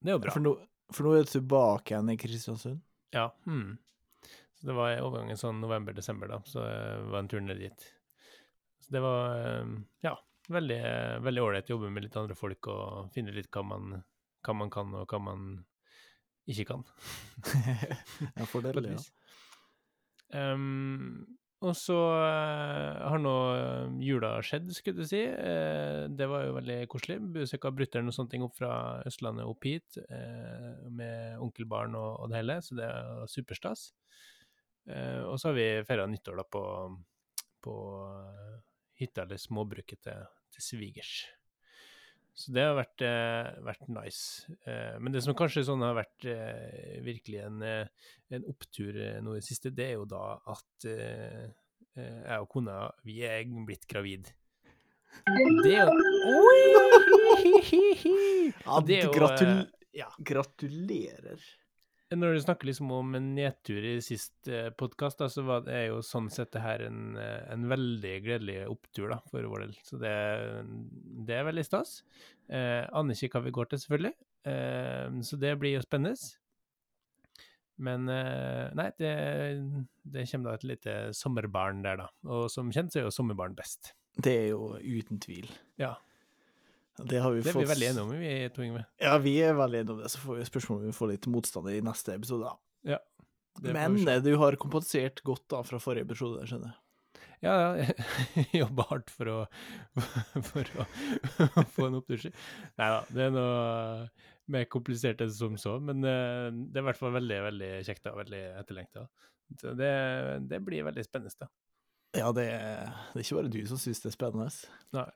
Det 0.00 0.12
er 0.12 0.18
jo 0.18 0.22
bra. 0.24 0.34
For 0.34 0.44
nå, 0.44 0.54
for 0.92 1.06
nå 1.06 1.14
er 1.14 1.26
du 1.26 1.32
tilbake 1.34 1.94
igjen 1.94 2.12
i 2.12 2.18
Kristiansund. 2.20 2.80
Ja. 3.14 3.28
Hmm. 3.44 3.76
Så 4.54 4.68
det 4.70 4.76
var 4.78 4.94
i 4.94 5.02
overgangen 5.02 5.38
sånn 5.38 5.60
november-desember, 5.62 6.30
da, 6.30 6.40
så 6.48 6.64
det 6.64 7.10
var 7.12 7.20
en 7.20 7.30
tur 7.30 7.44
ned 7.44 7.60
dit. 7.60 7.86
Så 8.84 8.94
det 8.96 9.02
var 9.04 9.36
eh, 9.38 9.76
ja, 10.04 10.14
veldig 10.52 10.80
veldig 11.24 11.44
ålreit 11.44 11.70
å 11.70 11.76
jobbe 11.76 11.92
med 11.92 12.06
litt 12.06 12.18
andre 12.20 12.36
folk 12.38 12.68
og 12.72 13.14
finne 13.14 13.34
litt 13.34 13.50
hva 13.54 13.64
man, 13.66 13.94
hva 14.44 14.56
man 14.56 14.72
kan, 14.72 14.92
og 14.98 15.08
hva 15.08 15.20
man 15.22 15.46
ikke 16.50 16.66
kan. 16.68 16.82
ja, 18.38 18.46
fordel, 18.50 18.90
ja. 18.92 19.00
Ehm, 20.34 21.24
Og 21.64 21.72
så 21.78 21.96
uh, 21.96 23.08
har 23.08 23.20
nå 23.22 23.34
eh, 23.56 23.92
jula 24.04 24.34
skjedd, 24.44 24.66
skulle 24.76 25.00
du 25.00 25.08
si. 25.08 25.22
Uh, 25.24 26.04
det 26.12 26.26
var 26.28 26.44
jo 26.44 26.56
veldig 26.58 26.76
koselig. 26.92 27.16
Besøka 27.38 27.70
brutter'n 27.72 28.10
og 28.10 28.16
sånne 28.16 28.34
ting 28.34 28.44
opp 28.44 28.58
fra 28.58 28.72
Østlandet 29.08 29.48
opp 29.48 29.64
hit, 29.64 29.96
uh, 30.10 30.84
med 30.92 31.40
onkelbarn 31.40 31.96
og, 31.96 32.10
og 32.20 32.28
det 32.32 32.42
hele, 32.42 32.58
så 32.60 32.76
det 32.76 32.90
er 32.90 33.30
superstas. 33.32 33.92
Og 34.84 35.38
så 35.40 35.48
har 35.48 35.54
vi 35.56 35.68
feira 35.88 36.04
nyttår 36.04 36.36
da 36.36 36.42
på, 36.44 36.60
på 37.64 37.74
hytta 39.00 39.22
eller 39.24 39.40
småbruket 39.40 40.02
til, 40.04 40.26
til 40.52 40.66
svigers. 40.66 41.14
Så 42.34 42.50
det 42.50 42.64
har 42.66 42.74
vært, 42.74 42.98
eh, 43.06 43.46
vært 43.62 43.86
nice. 43.94 44.50
Eh, 44.66 44.98
men 44.98 45.14
det 45.14 45.22
som 45.22 45.36
kanskje 45.38 45.62
sånn 45.68 45.84
har 45.86 45.94
vært 46.00 46.24
eh, 46.26 46.98
virkelig 47.06 47.44
en, 47.46 47.62
en 47.62 48.48
opptur 48.50 48.98
nå 49.22 49.36
i 49.36 49.38
det 49.38 49.46
siste, 49.46 49.70
det 49.70 49.86
er 49.92 50.00
jo 50.00 50.06
da 50.10 50.34
at 50.50 50.88
jeg 51.94 52.42
og 52.42 52.50
kona, 52.50 52.90
vi 53.06 53.22
er 53.22 53.46
blitt 53.68 53.86
gravid. 53.86 54.26
Det 55.62 55.78
er 55.78 55.86
jo 55.86 55.94
Ja, 58.64 58.80
det 58.82 58.96
er 58.98 59.06
jo, 59.06 59.14
eh, 59.30 59.62
ja. 59.94 60.10
gratulerer. 60.18 61.38
Når 62.14 62.36
du 62.36 62.40
snakker 62.44 62.68
liksom 62.68 62.92
om 62.94 63.14
en 63.18 63.32
nedtur 63.36 63.84
i 63.86 63.96
sist 64.04 64.48
eh, 64.50 64.70
podkast, 64.76 65.22
så 65.32 65.44
var 65.46 65.64
det 65.66 65.86
jo 65.88 66.00
sånn 66.04 66.30
sett 66.32 66.52
det 66.54 66.62
her 66.64 66.84
en, 66.86 67.16
eh, 67.20 67.42
en 67.54 67.66
veldig 67.70 68.14
gledelig 68.24 68.60
opptur 68.70 69.10
da, 69.12 69.18
for 69.30 69.46
vår 69.50 69.66
del. 69.66 69.74
Så 69.86 69.98
det, 70.02 70.14
det 71.28 71.38
er 71.38 71.48
veldig 71.48 71.66
stas. 71.66 71.98
Eh, 72.48 72.84
aner 72.94 73.18
ikke 73.18 73.38
hva 73.38 73.48
vi 73.48 73.54
går 73.58 73.70
til, 73.72 73.82
selvfølgelig. 73.84 74.14
Eh, 74.52 75.20
så 75.28 75.40
det 75.40 75.54
blir 75.60 75.76
jo 75.76 75.84
spennende. 75.84 76.32
Men 77.84 78.08
eh, 78.12 78.70
nei, 78.78 78.88
det, 79.02 79.12
det 80.14 80.26
kommer 80.30 80.52
da 80.52 80.58
et 80.58 80.66
lite 80.70 80.96
sommerbarn 81.16 81.82
der, 81.84 82.04
da. 82.04 82.08
Og 82.30 82.46
som 82.52 82.70
kjent 82.74 82.94
så 82.94 83.02
er 83.02 83.08
jo 83.08 83.14
sommerbarn 83.14 83.56
best. 83.58 83.94
Det 84.14 84.34
er 84.44 84.50
jo 84.52 84.76
uten 84.78 85.18
tvil. 85.22 85.48
Ja, 85.80 85.96
Det 86.98 87.18
har 87.18 87.32
vi 87.34 87.42
det 87.42 87.50
er 87.50 87.56
fått 87.56 87.64
vi 87.64 87.72
veldig 87.72 87.88
enige 87.88 88.04
om, 88.04 88.12
vi 88.14 88.34
to, 88.54 88.62
Yngve. 88.62 88.84
Ja, 89.02 89.16
vi 89.22 89.34
er 89.42 89.56
veldig 89.58 89.80
enige 89.80 89.96
om 89.96 90.02
det. 90.04 90.12
Så 90.12 90.20
får 90.22 90.38
vi 90.38 90.46
spørsmål 90.46 90.78
om 90.78 90.86
vi 90.86 90.94
får 90.94 91.10
litt 91.10 91.26
motstand 91.32 91.70
i 91.72 91.80
neste 91.82 92.14
episode. 92.14 92.52
da. 92.52 92.94
Ja. 92.94 93.00
Men 93.64 93.98
eh, 94.08 94.22
du 94.22 94.34
har 94.38 94.56
kompensert 94.62 95.22
godt 95.26 95.46
da 95.50 95.62
fra 95.66 95.80
forrige 95.82 96.06
episode, 96.06 96.46
skjønner 96.50 96.70
jeg. 96.70 96.80
Ja, 97.44 97.54
ja, 97.60 97.88
jeg 98.38 98.46
jobber 98.62 98.86
hardt 98.88 99.10
for 99.12 99.28
å, 99.28 99.38
for 100.50 100.70
å 100.80 100.86
få 101.74 101.88
en 101.90 101.98
opptur. 101.98 102.24
Nei 102.78 102.88
da, 102.94 103.02
det 103.10 103.26
er 103.26 103.34
noe 103.34 103.58
mer 104.54 104.64
komplisert 104.72 105.22
enn 105.24 105.32
som 105.32 105.58
så, 105.60 105.76
men 105.82 106.04
eh, 106.08 106.48
det 106.52 106.80
er 106.80 106.84
i 106.84 106.88
hvert 106.88 107.00
fall 107.00 107.14
veldig, 107.16 107.42
veldig 107.50 107.70
kjekt 107.88 108.08
og 108.10 108.20
veldig 108.22 108.42
etterlengta. 108.62 109.06
Så 109.60 109.74
det, 109.76 109.92
det 110.48 110.62
blir 110.64 110.86
veldig 110.86 111.04
spennende. 111.04 111.36
da. 111.42 111.50
Ja, 112.14 112.30
det 112.32 112.46
er, 112.54 112.92
det 113.12 113.20
er 113.20 113.26
ikke 113.26 113.40
bare 113.40 113.52
du 113.52 113.60
som 113.68 113.80
syns 113.80 114.00
det 114.04 114.12
er 114.12 114.16
spennende. 114.16 114.48
Nei. 114.94 115.08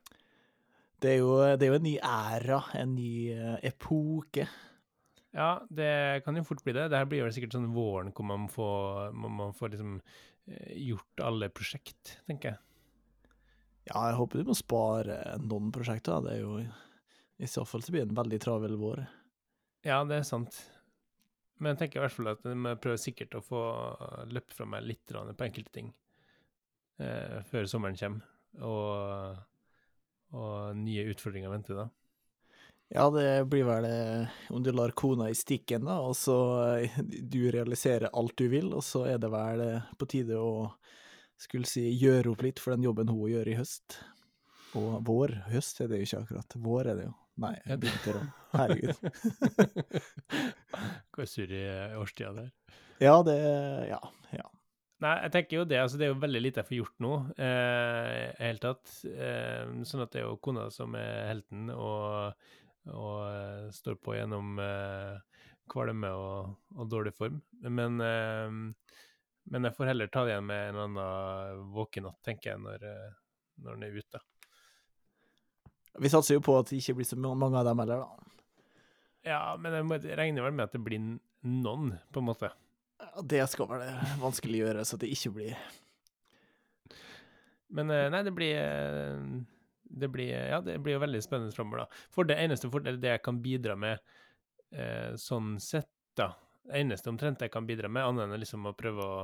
Det 0.99 1.13
er, 1.13 1.21
jo, 1.21 1.35
det 1.55 1.67
er 1.67 1.71
jo 1.71 1.79
en 1.79 1.87
ny 1.87 1.99
æra, 2.03 2.63
en 2.75 2.97
ny 2.97 3.13
eh, 3.31 3.59
epoke. 3.69 4.49
Ja, 5.37 5.61
det 5.71 6.25
kan 6.25 6.37
jo 6.37 6.47
fort 6.47 6.65
bli 6.65 6.75
det. 6.75 6.89
Det 6.91 6.99
her 6.99 7.07
blir 7.07 7.23
vel 7.23 7.35
sikkert 7.37 7.55
sånn 7.55 7.69
våren 7.75 8.11
hvor 8.11 8.27
man 8.27 8.49
får, 8.51 9.13
man, 9.15 9.53
får 9.55 9.75
liksom 9.75 9.93
eh, 10.01 10.73
gjort 10.89 11.23
alle 11.29 11.51
prosjekt, 11.55 12.17
tenker 12.27 12.55
jeg. 12.55 12.59
Ja, 13.89 14.09
jeg 14.11 14.19
håper 14.19 14.41
du 14.43 14.51
må 14.51 14.57
spare 14.59 15.21
noen 15.45 15.71
prosjekter. 15.73 16.25
Det 16.25 16.35
er 16.35 16.43
jo 16.43 16.59
I 17.39 17.49
så 17.49 17.63
fall 17.69 17.85
så 17.85 17.95
blir 17.95 18.05
det 18.05 18.13
en 18.13 18.19
veldig 18.19 18.41
travel 18.43 18.75
vår. 18.81 19.05
Ja, 19.87 20.03
det 20.09 20.19
er 20.19 20.27
sant. 20.27 20.59
Men 21.59 21.73
jeg 21.73 21.85
tenker 21.85 22.01
i 22.01 22.05
hvert 22.05 22.15
fall 22.15 22.33
at 22.33 22.43
jeg 22.47 22.81
prøver 22.83 23.01
sikkert 23.03 23.39
å 23.39 23.45
få 23.45 23.63
løpt 24.31 24.55
fra 24.55 24.67
meg 24.67 24.87
litt 24.87 25.15
på 25.15 25.47
enkelte 25.47 25.75
ting 25.75 25.93
eh, 27.03 27.39
før 27.51 27.67
sommeren 27.71 27.99
kommer, 27.99 28.27
og, 28.63 29.41
og 30.37 30.77
nye 30.77 31.07
utfordringer 31.13 31.53
venter 31.53 31.79
da. 31.85 31.89
Ja, 32.89 33.11
det 33.13 33.45
blir 33.53 33.67
vel 33.69 33.85
eh, 33.85 34.37
om 34.49 34.63
du 34.65 34.71
lar 34.73 34.95
kona 34.97 35.29
i 35.29 35.37
stikken, 35.37 35.85
da, 35.85 35.99
og 36.01 36.15
så 36.17 36.37
eh, 36.79 36.95
du 37.05 37.51
realiserer 37.53 38.09
alt 38.17 38.37
du 38.41 38.47
vil, 38.49 38.71
og 38.73 38.81
så 38.85 39.05
er 39.11 39.21
det 39.21 39.29
vel 39.33 39.61
eh, 39.61 39.91
på 40.01 40.09
tide 40.09 40.39
å 40.41 40.71
skulle 41.39 41.69
si 41.69 41.85
gjøre 42.01 42.33
opp 42.33 42.47
litt 42.47 42.63
for 42.63 42.73
den 42.75 42.87
jobben 42.89 43.13
hun 43.13 43.29
gjør 43.29 43.53
i 43.53 43.59
høst. 43.61 44.01
Og 44.79 45.03
vår. 45.05 45.35
Høst 45.53 45.83
er 45.85 45.93
det 45.93 46.01
jo 46.01 46.09
ikke 46.09 46.23
akkurat. 46.25 46.57
Vår 46.65 46.91
er 46.93 46.99
det 46.99 47.07
jo. 47.07 47.13
Nei, 47.39 47.55
vinter 47.69 48.19
òg. 48.19 48.33
Herregud. 48.57 48.97
Går 51.15 51.29
sur 51.31 51.53
i 51.55 51.63
årstida 52.01 52.33
der. 52.41 52.51
Ja, 53.05 53.21
det 53.23 53.37
Ja. 53.93 54.01
ja. 54.35 54.49
Nei, 54.99 55.13
jeg 55.23 55.31
tenker 55.31 55.61
jo 55.61 55.65
det, 55.69 55.77
altså 55.79 55.99
det 55.99 56.09
er 56.09 56.11
jo 56.11 56.23
veldig 56.25 56.41
lite 56.43 56.63
jeg 56.63 56.69
får 56.69 56.79
gjort 56.81 57.03
nå, 57.05 57.13
eh, 57.39 58.23
helt 58.43 58.65
tatt. 58.65 58.95
Eh, 59.07 59.69
sånn 59.87 60.03
at 60.03 60.15
det 60.15 60.25
er 60.25 60.27
jo 60.27 60.41
kona 60.43 60.65
som 60.75 60.97
er 60.99 61.29
helten, 61.29 61.69
og, 61.71 62.49
og 62.91 63.21
eh, 63.29 63.69
står 63.77 64.01
på 64.03 64.17
gjennom 64.17 64.59
eh, 64.65 65.45
kvalme 65.71 66.11
og, 66.19 66.57
og 66.75 66.91
dårlig 66.91 67.15
form. 67.15 67.39
Men, 67.63 68.03
eh, 68.03 68.59
men 69.55 69.71
jeg 69.71 69.77
får 69.79 69.93
heller 69.93 70.11
ta 70.11 70.27
det 70.27 70.35
igjen 70.35 70.51
med 70.51 70.73
en 70.73 70.83
annen 70.89 71.63
våkenatt, 71.79 72.19
tenker 72.27 72.57
jeg, 72.57 72.65
når, 72.67 72.91
eh, 72.91 73.17
når 73.63 73.79
den 73.79 73.87
er 73.87 74.03
ute. 74.03 74.25
Vi 75.99 76.11
satser 76.11 76.41
jo 76.41 76.43
på 76.43 76.59
at 76.59 76.73
det 76.73 76.83
ikke 76.83 76.99
blir 76.99 77.07
så 77.07 77.19
mange 77.23 77.55
av 77.55 77.71
dem 77.71 77.87
heller, 77.87 78.03
da. 78.03 78.35
Ja, 79.29 79.43
men 79.61 79.79
jeg 79.95 80.19
regner 80.19 80.43
vel 80.47 80.59
med 80.59 80.67
at 80.67 80.75
det 80.75 80.83
blir 80.83 80.99
noen, 81.47 81.93
på 82.11 82.19
en 82.19 82.35
måte. 82.35 82.51
Det 83.29 83.45
skal 83.51 83.69
vel 83.71 83.85
vanskelig 84.23 84.65
gjøre, 84.65 84.85
så 84.87 84.99
det 85.01 85.11
ikke 85.15 85.35
blir 85.37 85.63
Men 87.75 87.91
eh, 87.93 88.09
nei, 88.13 88.23
det 88.25 88.33
blir 88.37 88.59
eh, 88.61 89.23
det 89.89 90.09
blir, 90.09 90.29
ja, 90.29 90.61
det 90.61 90.79
blir 90.79 90.97
jo 90.97 91.03
veldig 91.03 91.21
spennende 91.25 91.55
framover, 91.55 91.85
da. 91.85 92.07
For 92.13 92.29
det 92.29 92.39
eneste 92.43 92.71
for 92.73 92.85
det 92.85 93.15
jeg 93.15 93.25
kan 93.25 93.41
bidra 93.45 93.77
med 93.79 93.99
eh, 94.73 95.15
sånn 95.21 95.57
sett, 95.63 95.91
da 96.19 96.35
Det 96.69 96.81
eneste 96.83 97.09
omtrent 97.09 97.41
jeg 97.41 97.53
kan 97.53 97.67
bidra 97.67 97.89
med, 97.89 98.05
annet 98.05 98.27
enn 98.27 98.43
liksom 98.43 98.67
å 98.69 98.75
prøve 98.77 99.05
å 99.05 99.21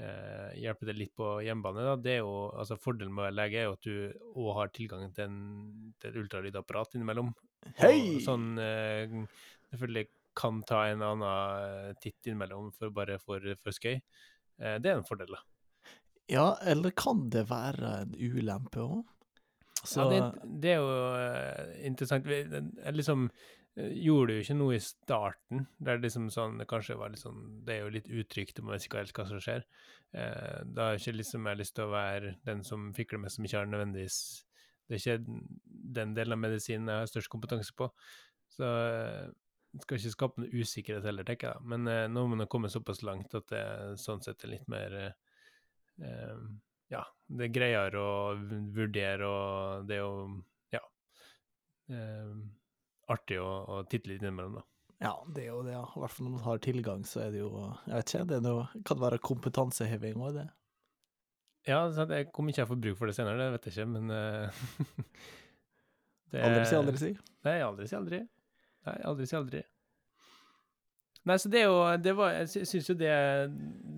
eh, 0.00 0.56
hjelpe 0.62 0.88
deg 0.88 0.96
litt 0.96 1.12
på 1.18 1.34
hjemmebane, 1.44 1.84
da, 1.84 1.96
det 2.00 2.14
er 2.16 2.22
jo 2.22 2.48
altså 2.56 2.78
Fordelen 2.80 3.12
med 3.12 3.24
å 3.24 3.26
være 3.26 3.36
lege 3.36 3.60
er 3.60 3.68
jo 3.68 3.74
at 3.76 3.88
du 3.88 4.30
òg 4.30 4.50
har 4.56 4.72
tilgang 4.72 5.10
til, 5.12 5.28
en, 5.28 5.92
til 6.00 6.12
et 6.12 6.20
ultralydapparat 6.22 6.96
innimellom. 6.96 7.34
Hei! 7.82 8.16
Og 8.16 8.24
sånn 8.24 8.54
eh, 8.62 9.20
selvfølgelig 9.68 10.08
kan 10.40 10.62
ta 10.66 10.84
en 10.88 11.04
annen 11.04 11.28
eh, 11.28 11.94
titt 12.02 12.30
innimellom 12.30 12.72
for 12.76 12.92
bare 12.94 13.18
for, 13.22 13.44
for 13.60 13.76
skøy. 13.76 13.96
Eh, 14.60 14.76
det 14.80 14.90
er 14.90 14.98
en 14.98 15.06
fordel, 15.06 15.36
da. 15.36 15.44
Ja, 16.30 16.48
eller 16.72 16.94
kan 16.94 17.26
det 17.32 17.48
være 17.50 17.94
en 18.04 18.12
ulempe 18.14 18.84
òg? 18.84 19.00
Ja, 19.96 20.04
det, 20.12 20.20
det 20.62 20.74
er 20.74 20.82
jo 20.82 20.90
eh, 21.16 21.72
interessant. 21.88 22.28
Jeg 22.28 22.96
liksom 22.96 23.30
gjorde 23.80 24.34
jo 24.34 24.42
ikke 24.42 24.58
noe 24.58 24.76
i 24.76 24.82
starten, 24.82 25.64
der 25.78 25.96
det 25.96 26.08
liksom 26.08 26.26
sånn 26.34 26.58
det 26.60 26.66
kanskje 26.68 26.98
var 27.00 27.12
litt 27.12 27.22
sånn 27.22 27.60
Det 27.64 27.76
er 27.76 27.84
jo 27.84 27.92
litt 27.94 28.10
utrygt, 28.10 28.58
om 28.58 28.68
man 28.68 28.76
vet 28.76 28.88
ikke 28.88 29.00
helt 29.00 29.14
hva 29.16 29.26
som 29.28 29.40
skjer. 29.40 29.64
Da 30.10 30.88
har 30.88 30.96
jeg 30.96 31.04
ikke 31.04 31.20
liksom 31.20 31.46
jeg 31.46 31.60
lyst 31.60 31.76
til 31.78 31.86
å 31.86 31.92
være 31.92 32.32
den 32.48 32.64
som 32.66 32.88
fikler 32.96 33.22
med 33.22 33.30
som 33.32 33.46
ikke 33.46 33.60
har 33.60 33.68
nødvendigvis 33.70 34.16
Det 34.90 34.96
er 34.96 35.00
ikke 35.04 35.36
den 36.00 36.16
delen 36.18 36.34
av 36.34 36.42
medisinen 36.42 36.90
jeg 36.90 37.04
har 37.04 37.12
størst 37.12 37.30
kompetanse 37.30 37.76
på. 37.78 37.88
Så 38.50 38.66
skal 39.78 40.00
ikke 40.00 40.14
skape 40.14 40.42
noe 40.42 40.62
usikkerhet 40.62 41.06
heller, 41.06 41.26
tenker 41.26 41.52
jeg. 41.52 41.66
Men 41.72 41.86
eh, 41.90 42.06
nå 42.10 42.24
må 42.26 42.38
man 42.38 42.50
komme 42.50 42.70
såpass 42.72 43.04
langt 43.06 43.34
at 43.38 43.46
det 43.52 43.64
sånn 44.02 44.22
sett 44.24 44.42
er 44.44 44.54
litt 44.56 44.66
mer 44.70 44.96
eh, 44.98 45.12
eh, 46.06 46.42
ja, 46.90 47.04
det 47.30 47.46
er 47.46 47.54
greiere 47.54 48.02
å 48.02 48.14
vurdere, 48.74 49.28
og 49.28 49.86
det 49.86 50.00
er 50.00 50.02
jo 50.02 50.14
ja, 50.74 50.82
eh, 51.94 52.32
artig 53.14 53.38
å, 53.42 53.50
å 53.76 53.82
titte 53.86 54.10
litt 54.10 54.24
innimellom, 54.24 54.58
da. 54.58 54.66
Ja, 55.00 55.14
det 55.32 55.46
er 55.46 55.52
jo 55.54 55.60
det, 55.64 55.72
ja. 55.72 55.84
I 55.96 56.00
hvert 56.02 56.12
fall 56.12 56.26
når 56.26 56.34
man 56.34 56.44
har 56.44 56.58
tilgang, 56.64 57.04
så 57.08 57.22
er 57.24 57.30
det 57.32 57.38
jo 57.40 57.50
Jeg 57.86 57.94
vet 57.94 58.10
ikke, 58.10 58.24
det 58.34 58.40
noe, 58.44 58.66
kan 58.84 58.98
være 59.00 59.20
kompetanseheving 59.24 60.18
òg, 60.20 60.34
det? 60.36 60.48
Ja, 61.68 61.84
det 61.88 62.18
jeg 62.18 62.28
kommer 62.34 62.52
ikke 62.52 62.62
til 62.62 62.66
å 62.66 62.72
få 62.72 62.80
bruk 62.82 62.98
for 62.98 63.08
det 63.08 63.14
senere, 63.16 63.38
det 63.40 63.54
vet 63.54 63.68
jeg 63.68 63.76
ikke, 63.76 63.88
men 63.94 64.12
eh, 64.16 64.60
det, 66.34 66.44
Aldri 66.50 66.66
si 66.68 66.76
aldri 66.76 67.00
si. 67.00 67.14
Nei, 67.46 67.56
aldri 67.64 67.88
si 67.88 67.96
aldri. 67.96 68.20
Nei, 68.88 68.96
aldri 69.10 69.26
si 69.28 69.36
aldri. 69.36 69.60
Nei, 71.28 71.36
så 71.36 71.50
det 71.52 71.60
er 71.60 71.66
jo 71.68 71.80
det 72.00 72.14
var, 72.16 72.32
Jeg 72.38 72.48
sy- 72.48 72.64
syns 72.68 72.86
jo 72.88 72.96
det 72.96 73.10
er 73.12 73.50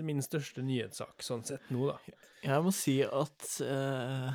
min 0.03 0.19
største 0.25 0.65
nyhetssak 0.67 1.23
sånn 1.23 1.45
sett 1.47 1.69
nå, 1.71 1.93
da. 1.93 2.17
Jeg 2.43 2.65
må 2.67 2.73
si 2.75 2.97
at 3.07 3.47
uh, 3.63 4.35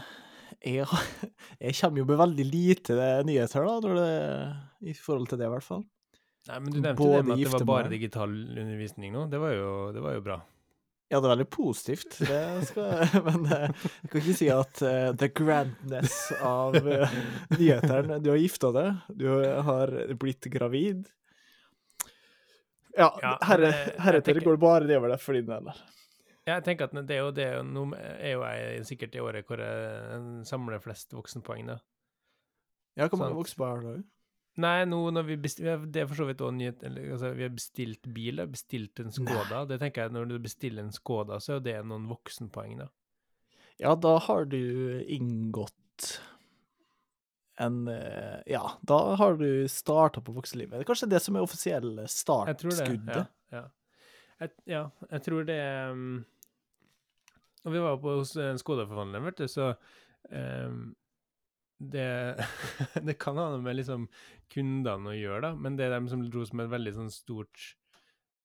jeg, 0.64 0.88
jeg 1.66 1.76
kommer 1.82 2.00
jo 2.00 2.08
med 2.08 2.22
veldig 2.24 2.46
lite 2.48 2.96
nyheter, 3.28 3.68
da, 3.68 3.94
det, 4.00 4.10
i 4.88 4.96
forhold 4.96 5.28
til 5.28 5.42
det, 5.42 5.50
i 5.50 5.56
hvert 5.58 5.68
fall. 5.68 5.84
Nei, 6.48 6.60
men 6.64 6.72
du 6.72 6.80
nevnte 6.80 7.02
Både 7.02 7.18
det 7.18 7.26
med 7.28 7.34
at 7.36 7.44
det 7.44 7.52
var 7.58 7.68
bare 7.74 7.92
digital 7.92 8.32
undervisning 8.32 9.12
nå. 9.12 9.26
Det 9.28 9.42
var 9.44 9.52
jo, 9.52 9.72
det 9.92 10.04
var 10.06 10.16
jo 10.16 10.24
bra. 10.24 10.38
Ja, 11.08 11.22
det 11.24 11.28
er 11.30 11.32
veldig 11.38 11.50
positivt, 11.54 12.18
det 12.28 12.40
skal 12.68 13.06
Men 13.30 13.46
eh, 13.56 13.70
jeg 14.04 14.10
kan 14.12 14.20
ikke 14.22 14.34
si 14.36 14.50
at 14.52 14.82
uh, 14.84 15.12
the 15.16 15.30
grandness 15.32 16.18
av 16.44 16.76
uh, 16.76 17.14
nyhetene 17.56 18.18
Du 18.20 18.28
har 18.34 18.42
gifta 18.42 18.74
deg, 18.76 18.98
du 19.16 19.28
har 19.70 19.94
blitt 20.20 20.50
gravid. 20.52 21.06
Ja, 22.98 23.12
Ja, 23.22 23.38
herre, 23.46 23.70
eh, 23.70 23.94
heretter 24.04 24.34
tenker- 24.34 24.46
går 24.50 24.58
det 24.58 24.64
bare 24.66 24.88
nedover 24.90 25.14
det 25.16 25.20
for 25.22 25.38
din 25.38 25.46
del. 25.48 25.72
Jeg 26.48 26.64
tenker 26.64 26.88
at 26.88 26.94
det 27.08 27.16
er 27.16 27.24
jo, 27.26 27.32
det 27.36 27.44
er 27.46 27.58
jo, 27.60 27.84
er 27.94 28.32
jo 28.34 28.44
jeg 28.48 28.86
sikkert 28.88 29.16
i 29.16 29.20
året 29.24 29.48
hvor 29.48 29.60
jeg 29.60 30.46
samler 30.48 30.80
flest 30.84 31.12
voksenpoeng, 31.14 31.68
da. 31.68 31.76
Ja, 32.98 33.08
hvor 33.12 33.20
mange 33.20 33.34
Sant. 33.36 33.42
voksne 33.42 33.68
har 33.68 33.84
du? 33.84 34.04
Nei, 34.58 34.78
nå 34.90 35.00
når 35.14 35.26
vi 35.28 35.36
bestilte 35.38 35.90
Det 35.94 36.02
er 36.02 36.08
for 36.10 36.18
så 36.18 36.26
vidt 36.26 36.42
òg 36.42 36.56
nyhet 36.58 36.82
altså, 36.90 37.30
Vi 37.38 37.46
har 37.46 37.52
bestilt 37.54 38.08
bil, 38.14 38.42
bestilt 38.50 39.02
en 39.04 39.14
Skoda. 39.14 39.66
Det 39.70 39.78
tenker 39.82 40.08
jeg, 40.08 40.16
Når 40.16 40.32
du 40.32 40.38
bestiller 40.42 40.86
en 40.86 40.96
Skoda, 40.96 41.38
så 41.44 41.58
er 41.58 41.66
det 41.68 41.76
noen 41.86 42.08
voksenpoeng, 42.10 42.80
da. 42.82 42.88
Ja, 43.78 43.94
da 43.94 44.16
har 44.26 44.48
du 44.50 44.58
inngått 45.06 46.18
en 47.62 47.88
eh, 47.88 48.40
Ja, 48.50 48.64
da 48.82 49.16
har 49.16 49.38
du 49.38 49.68
starta 49.70 50.22
på 50.22 50.34
voksenlivet. 50.34 50.78
Det 50.78 50.86
er 50.86 50.90
kanskje 50.90 51.10
det 51.12 51.22
som 51.26 51.38
er 51.38 51.46
offisielle 51.46 52.08
startskuddet. 52.10 53.14
Ja, 53.14 53.26
ja. 53.54 53.64
Jeg, 54.38 54.54
ja, 54.70 54.84
jeg 55.10 55.24
tror 55.26 55.46
det 55.48 55.62
um, 55.90 56.20
Og 57.66 57.74
vi 57.74 57.82
var 57.82 57.98
på 58.02 58.20
hos 58.20 58.36
en 58.42 58.60
Skoda-forhandler, 58.62 59.24
vet 59.26 59.42
du, 59.42 59.48
så 59.50 59.72
um, 60.30 60.92
det, 61.80 62.08
det 63.08 63.18
kan 63.22 63.38
ha 63.38 63.50
noe 63.54 63.64
med 63.64 63.78
liksom 63.80 64.08
kundene 64.54 65.12
å 65.14 65.18
gjøre, 65.18 65.42
da, 65.50 65.52
men 65.56 65.78
det 65.78 65.88
er 65.88 65.98
dem 65.98 66.08
som 66.12 66.24
dro 66.26 66.46
som 66.48 66.64
et 66.64 66.72
veldig 66.72 66.94
sånn 66.96 67.12
stort 67.14 67.66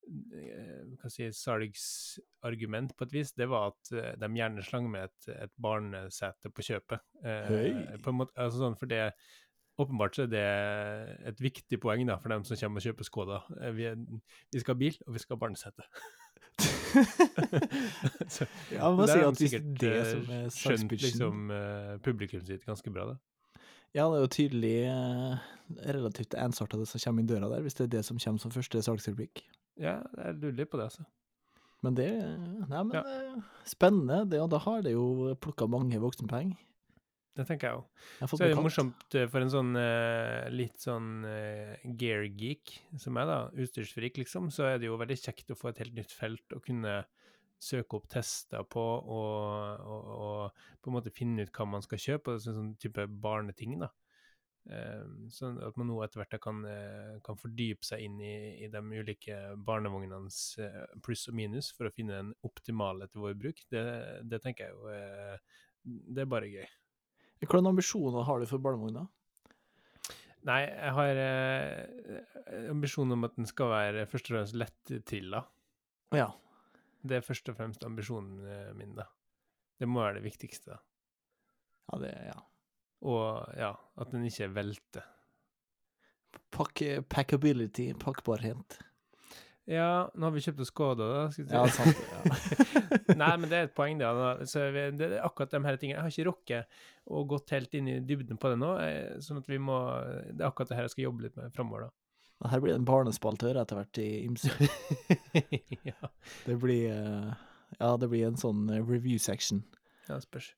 eh, 0.07 0.81
hva 0.99 1.11
si, 1.11 1.29
salgsargument 1.33 2.95
på 2.97 3.07
et 3.07 3.15
vis, 3.19 3.33
det 3.37 3.47
var 3.51 3.71
at 3.73 3.93
eh, 3.95 4.11
de 4.21 4.31
gjerne 4.37 4.65
slang 4.65 4.89
med 4.91 5.09
et, 5.09 5.31
et 5.47 5.55
barnesete 5.61 6.51
på 6.53 6.67
kjøpet. 6.69 7.05
Eh, 7.23 7.95
på 8.03 8.15
måte, 8.15 8.35
altså 8.37 8.65
sånn, 8.65 8.77
for 8.79 8.91
det 8.91 9.07
Åpenbart 9.81 10.13
så 10.13 10.27
er 10.27 10.29
det 10.29 10.41
et 11.31 11.39
viktig 11.41 11.79
poeng 11.81 12.03
da, 12.05 12.19
for 12.21 12.29
dem 12.29 12.43
som 12.45 12.59
kommer 12.59 12.77
og 12.77 12.85
kjøper 12.85 13.07
Skoda. 13.07 13.39
Eh, 13.57 13.71
Vi, 13.73 13.87
er, 13.89 13.95
vi 14.53 14.61
skal 14.61 14.75
ha 14.75 14.81
bil, 14.83 14.99
og 15.07 15.15
vi 15.15 15.21
skal 15.23 15.33
ha 15.33 15.41
barnesete. 15.47 15.87
Ja, 18.73 18.89
man 18.89 18.97
må 18.99 19.07
si 19.09 19.19
at 19.19 19.39
hvis 19.41 19.55
det 19.81 19.93
eh, 19.93 20.09
som 20.09 20.31
er 20.33 20.49
skjønt 20.53 20.93
liksom 20.95 21.51
uh, 21.53 21.95
publikum 22.05 22.43
sitt 22.45 22.65
ganske 22.67 22.93
bra, 22.93 23.13
da. 23.13 23.17
Ja, 23.93 24.07
det 24.09 24.17
er 24.17 24.23
jo 24.23 24.29
tydelig 24.33 24.77
eh, 24.89 25.49
relativt 25.93 26.33
ensarta 26.39 26.79
det 26.79 26.87
som 26.89 27.01
kommer 27.03 27.21
inn 27.21 27.29
døra 27.29 27.49
der, 27.51 27.61
hvis 27.61 27.77
det 27.77 27.85
er 27.85 27.91
det 27.99 28.05
som 28.07 28.17
kommer 28.21 28.41
som 28.41 28.53
første 28.53 28.81
salgsreplikk. 28.85 29.43
Ja, 29.77 29.99
jeg 30.17 30.39
lurer 30.39 30.57
litt 30.63 30.71
på 30.71 30.79
det, 30.81 30.87
altså. 30.89 31.05
Men 31.83 31.97
det 31.99 32.09
Nei, 32.71 32.81
men 32.87 32.93
ja. 32.95 33.03
spennende. 33.67 34.23
Det, 34.31 34.39
og 34.41 34.49
da 34.53 34.61
har 34.63 34.81
det 34.85 34.95
jo 34.95 35.35
plukka 35.43 35.67
mange 35.69 35.99
voksenpoeng. 36.01 36.55
Det 37.33 37.47
tenker 37.49 37.69
jeg 37.69 37.79
òg. 37.79 38.03
Så 38.29 38.37
er 38.45 38.51
det 38.51 38.61
morsomt 38.61 39.15
eh, 39.17 39.25
for 39.31 39.41
en 39.41 39.49
sånn 39.49 39.73
eh, 39.79 40.45
litt 40.53 40.83
sånn 40.83 41.23
uh, 41.25 41.87
gear-geek 41.97 42.75
som 43.01 43.15
meg, 43.17 43.25
da, 43.29 43.39
utstyrsfrik, 43.57 44.19
liksom, 44.21 44.51
så 44.53 44.67
er 44.69 44.77
det 44.81 44.91
jo 44.91 44.99
veldig 45.01 45.17
kjekt 45.17 45.49
å 45.49 45.57
få 45.57 45.71
et 45.71 45.81
helt 45.81 45.97
nytt 45.97 46.13
felt 46.13 46.53
å 46.53 46.61
kunne 46.61 46.99
søke 47.63 47.97
opp 47.97 48.05
tester 48.11 48.65
på 48.69 48.83
og, 48.83 49.81
og, 49.87 50.13
og 50.13 50.63
på 50.83 50.91
en 50.91 50.97
måte 50.97 51.13
finne 51.15 51.45
ut 51.45 51.53
hva 51.55 51.65
man 51.73 51.85
skal 51.85 52.01
kjøpe, 52.05 52.35
altså 52.37 52.53
sånn 52.53 52.73
type 52.81 53.07
barneting, 53.23 53.79
da. 53.81 53.89
Eh, 54.71 55.07
sånn 55.33 55.57
at 55.59 55.75
man 55.79 55.89
nå 55.89 55.97
etter 56.05 56.21
hvert 56.21 56.37
kan, 56.43 56.61
eh, 56.69 57.17
kan 57.25 57.39
fordype 57.39 57.83
seg 57.87 58.05
inn 58.05 58.21
i, 58.23 58.35
i 58.63 58.69
de 58.71 58.83
ulike 58.93 59.39
barnevognenes 59.59 60.39
eh, 60.63 60.85
pluss 61.03 61.25
og 61.31 61.35
minus 61.39 61.73
for 61.75 61.89
å 61.89 61.95
finne 61.95 62.21
den 62.21 62.31
optimale 62.47 63.09
til 63.11 63.25
vår 63.25 63.35
bruk. 63.41 63.59
Det, 63.73 63.83
det 64.23 64.39
tenker 64.43 64.69
jeg 64.69 64.77
jo 64.77 64.93
eh, 64.93 65.59
Det 65.83 66.23
er 66.23 66.31
bare 66.31 66.47
gøy. 66.47 66.69
Hvilke 67.43 67.59
ambisjoner 67.67 68.23
har 68.23 68.39
du 68.39 68.47
for 68.47 68.63
barnevogna? 68.63 69.03
Nei, 70.47 70.61
jeg 70.63 70.93
har 70.95 71.19
eh, 71.19 72.69
ambisjoner 72.71 73.17
om 73.17 73.27
at 73.27 73.35
den 73.35 73.47
skal 73.47 73.71
være 73.71 74.05
først 74.07 74.29
og 74.31 74.37
fremst 74.37 74.55
da. 75.31 75.43
Ja. 76.15 76.29
Det 77.03 77.17
er 77.17 77.25
først 77.25 77.51
og 77.51 77.57
fremst 77.59 77.83
ambisjonen 77.83 78.45
eh, 78.47 78.71
min, 78.79 78.95
da. 78.95 79.09
Det 79.79 79.87
må 79.87 80.03
være 80.03 80.21
det 80.21 80.25
viktigste. 80.29 80.71
da. 80.71 80.79
ja, 81.91 81.99
det 81.99 82.13
ja. 82.31 82.39
Og 83.03 83.59
ja, 83.59 83.73
at 83.99 84.11
den 84.15 84.23
ikke 84.23 84.47
velter. 84.55 85.07
Pack, 86.51 86.79
packability, 87.11 87.91
pakkbarhet. 87.99 88.79
Ja, 89.69 90.09
nå 90.19 90.27
har 90.27 90.33
vi 90.35 90.41
kjøpt 90.43 90.59
oss 90.59 90.67
Skoda, 90.73 91.05
da. 91.07 91.19
Skal 91.31 91.45
Ja, 91.47 91.61
sant. 91.71 91.95
Ja. 92.13 93.15
Nei, 93.15 93.29
men 93.39 93.47
det 93.49 93.57
er 93.59 93.67
et 93.69 93.75
poeng, 93.77 93.95
vi- 94.75 94.91
det 94.99 95.07
er 95.07 95.21
akkurat 95.23 95.51
de 95.53 95.61
her 95.63 95.77
tingene. 95.79 96.01
Jeg 96.01 96.03
har 96.03 96.11
ikke 96.11 96.25
rukket 96.27 96.65
å 97.07 97.21
gått 97.27 97.49
helt 97.55 97.73
inn 97.79 97.87
i 97.87 97.99
dybden 98.03 98.37
på 98.41 98.51
det 98.51 98.57
nå, 98.59 98.73
eh, 98.83 99.19
sånn 99.23 99.39
at 99.39 99.47
vi 99.47 99.57
må 99.57 99.77
Det 100.33 100.41
er 100.43 100.49
akkurat 100.49 100.67
det 100.73 100.75
her 100.77 100.83
jeg 100.89 100.95
skal 100.97 101.05
jobbe 101.07 101.21
litt 101.27 101.37
med 101.39 101.53
framover, 101.55 101.87
da. 101.87 102.49
Her 102.51 102.59
blir 102.59 102.73
det 102.73 102.81
en 102.81 102.85
barnespaltør 102.89 103.55
etter 103.61 103.79
hvert 103.79 103.99
i 104.03 104.07
ymse. 104.27 104.51
ja, 105.91 106.09
Det 106.45 106.57
blir 106.59 106.89
eh, 106.91 107.31
Ja, 107.79 107.95
det 107.97 108.09
blir 108.11 108.27
en 108.27 108.35
sånn 108.39 108.67
eh, 108.69 108.83
review 108.83 109.17
section. 109.17 109.63
ja, 110.09 110.19
spørs. 110.19 110.51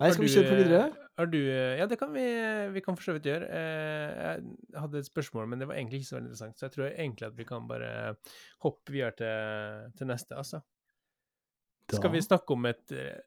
Nei, 0.00 0.08
skal 0.10 0.24
vi 0.24 0.32
kjøre 0.32 0.48
på 0.48 0.56
videre? 0.62 0.86
Har 1.22 1.30
du 1.30 1.38
eh, 1.38 1.78
Ja, 1.78 1.86
det 1.86 1.96
kan 2.00 2.12
vi 2.12 2.24
Vi 2.74 2.82
kan 2.82 2.96
for 2.98 3.06
så 3.06 3.14
vidt 3.16 3.28
gjøre. 3.30 3.46
Eh, 3.46 4.42
Jeg 4.72 4.80
hadde 4.82 4.98
et 4.98 5.06
spørsmål, 5.06 5.46
men 5.48 5.62
det 5.62 5.68
var 5.70 5.78
egentlig 5.78 6.02
ikke 6.02 6.10
så 6.10 6.16
veldig 6.18 6.32
interessant, 6.32 6.58
så 6.58 6.66
jeg 6.66 6.74
tror 6.76 6.88
egentlig 6.90 7.28
at 7.28 7.36
vi 7.38 7.46
kan 7.46 7.68
bare 7.70 7.90
hoppe 8.66 8.94
videre 8.94 9.14
til, 9.18 9.92
til 9.98 10.10
neste, 10.10 10.34
altså. 10.34 10.62
Skal 11.92 12.12
vi 12.14 12.22
snakke 12.24 12.54
om 12.56 12.66
et 12.70 12.94
eh, 12.96 13.20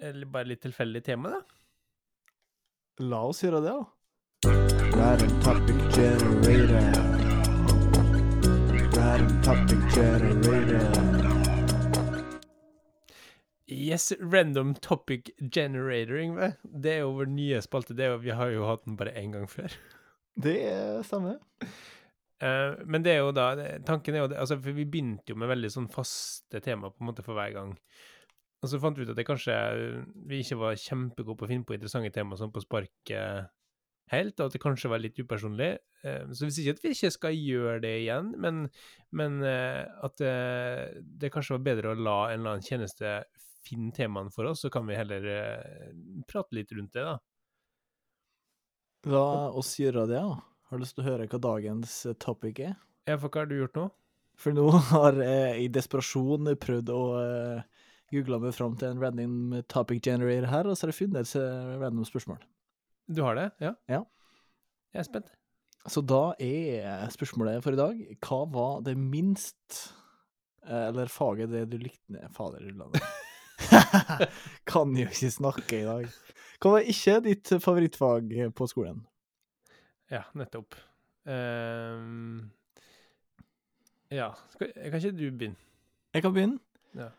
eller 0.00 0.26
bare 0.32 0.48
litt 0.48 0.62
tilfeldig 0.64 1.02
tema, 1.04 1.34
da? 1.34 1.40
La 3.04 3.20
oss 3.28 3.42
gjøre 3.44 3.60
det, 3.64 3.74
da. 3.76 3.84
en 5.10 5.34
topic 5.44 5.80
generator. 5.96 7.18
Random 8.96 9.42
topic 9.44 9.94
generator. 9.94 11.29
Yes, 13.70 14.12
Random 14.18 14.74
Topic 14.74 15.30
Generator, 15.38 16.16
Yngve. 16.18 16.52
Det 16.62 16.96
er 16.96 17.04
jo 17.04 17.14
vår 17.14 17.30
nye 17.30 17.60
spalte. 17.62 17.94
Det 17.94 18.06
er 18.06 18.14
jo, 18.14 18.20
vi 18.24 18.34
har 18.34 18.50
jo 18.50 18.66
hatt 18.66 18.82
den 18.86 18.96
bare 18.98 19.14
én 19.18 19.34
gang 19.36 19.46
før. 19.50 19.74
Det 20.44 20.56
stemmer. 21.06 21.38
Uh, 22.40 22.78
men 22.88 23.04
det 23.04 23.12
er 23.12 23.18
jo 23.20 23.32
da 23.36 23.50
Tanken 23.84 24.14
er 24.16 24.22
jo 24.22 24.28
det 24.30 24.38
altså, 24.40 24.56
For 24.56 24.72
vi 24.72 24.86
begynte 24.88 25.28
jo 25.28 25.36
med 25.36 25.50
veldig 25.50 25.68
sånn 25.74 25.88
faste 25.92 26.62
tema 26.64 26.88
på 26.88 27.02
en 27.02 27.10
måte 27.10 27.24
for 27.26 27.36
hver 27.36 27.52
gang. 27.52 27.74
Og 28.62 28.70
så 28.70 28.80
fant 28.80 28.96
vi 28.96 29.04
ut 29.04 29.12
at 29.12 29.18
det 29.18 29.26
kanskje 29.28 29.56
vi 30.30 30.40
ikke 30.40 30.58
var 30.62 30.78
kjempegode 30.80 31.36
på 31.36 31.44
å 31.44 31.50
finne 31.50 31.68
på 31.68 31.76
interessante 31.76 32.12
tema 32.14 32.38
sånn 32.40 32.52
på 32.54 32.62
sparket 32.64 33.50
helt, 34.10 34.38
og 34.38 34.48
at 34.48 34.56
det 34.56 34.62
kanskje 34.62 34.90
var 34.92 35.02
litt 35.02 35.18
upersonlig. 35.20 35.70
Eh, 36.04 36.32
så 36.34 36.46
vi 36.48 36.54
sier 36.54 36.70
ikke 36.70 36.78
at 36.78 36.84
vi 36.84 36.94
ikke 36.96 37.12
skal 37.14 37.36
gjøre 37.36 37.76
det 37.84 37.92
igjen, 38.02 38.32
men, 38.42 38.64
men 39.16 39.38
eh, 39.46 39.84
at 40.06 40.24
eh, 40.24 40.98
det 41.20 41.32
kanskje 41.34 41.56
var 41.58 41.66
bedre 41.70 41.92
å 41.92 42.00
la 42.00 42.18
en 42.30 42.40
eller 42.40 42.56
annen 42.56 42.66
tjeneste 42.66 43.20
finne 43.66 43.92
temaene 43.96 44.32
for 44.34 44.48
oss, 44.50 44.64
så 44.64 44.70
kan 44.72 44.86
vi 44.88 44.98
heller 44.98 45.26
eh, 45.32 45.90
prate 46.28 46.56
litt 46.56 46.72
rundt 46.76 46.94
det, 46.96 47.06
da. 47.06 47.18
La 49.10 49.24
oss 49.56 49.74
gjøre 49.80 50.06
det, 50.10 50.20
da. 50.20 50.40
Har 50.70 50.78
du 50.78 50.84
lyst 50.84 50.94
til 50.98 51.02
å 51.02 51.08
høre 51.08 51.26
hva 51.30 51.42
dagens 51.42 51.94
eh, 52.06 52.16
topic 52.22 52.60
er? 52.62 52.76
Ja, 53.08 53.16
for 53.16 53.28
hva 53.28 53.42
har 53.42 53.50
du 53.50 53.56
gjort 53.58 53.78
nå? 53.78 53.86
For 54.40 54.56
nå 54.56 54.68
har 54.92 55.18
jeg 55.20 55.64
i 55.64 55.70
desperasjon 55.72 56.52
prøvd 56.60 56.92
å 56.94 57.02
uh, 57.18 57.84
google 58.14 58.40
meg 58.42 58.56
fram 58.56 58.76
til 58.78 58.92
en 58.92 59.02
random 59.02 59.60
topic 59.70 60.02
generator 60.06 60.48
her, 60.50 60.68
og 60.68 60.76
så 60.76 60.86
har 60.86 60.94
jeg 60.94 61.00
funnet 61.02 61.26
et 61.26 61.36
eh, 61.40 61.76
random 61.82 62.06
spørsmål. 62.08 62.40
Du 63.10 63.22
har 63.26 63.38
det? 63.38 63.50
Ja? 63.62 63.74
Ja. 63.90 64.04
Jeg 64.94 65.02
er 65.02 65.08
spent. 65.08 65.30
Så 65.88 66.02
da 66.04 66.34
er 66.42 67.08
spørsmålet 67.14 67.62
for 67.64 67.72
i 67.72 67.78
dag 67.78 68.00
Hva 68.20 68.42
var 68.52 68.82
det 68.84 68.92
minst 69.00 69.78
eh, 70.66 70.90
Eller 70.90 71.08
faget 71.08 71.48
det 71.54 71.62
du 71.72 71.78
likte 71.80 72.28
Fader 72.36 72.66
ulland. 72.68 72.98
kan 74.70 74.96
jo 74.96 75.06
ikke 75.08 75.30
snakke 75.32 75.80
i 75.80 75.86
dag. 75.86 76.06
Hva 76.60 76.74
var 76.76 76.88
ikke 76.92 77.20
ditt 77.24 77.52
favorittfag 77.62 78.34
på 78.56 78.68
skolen? 78.68 79.04
Ja, 80.10 80.24
nettopp. 80.36 80.74
Um, 81.24 82.50
ja, 84.10 84.32
skal, 84.54 84.72
kan 84.74 84.98
ikke 84.98 85.14
du 85.14 85.26
begynne? 85.30 85.68
Jeg 86.14 86.24
kan 86.24 86.34
begynne. 86.34 86.58
Ja. 86.98 87.10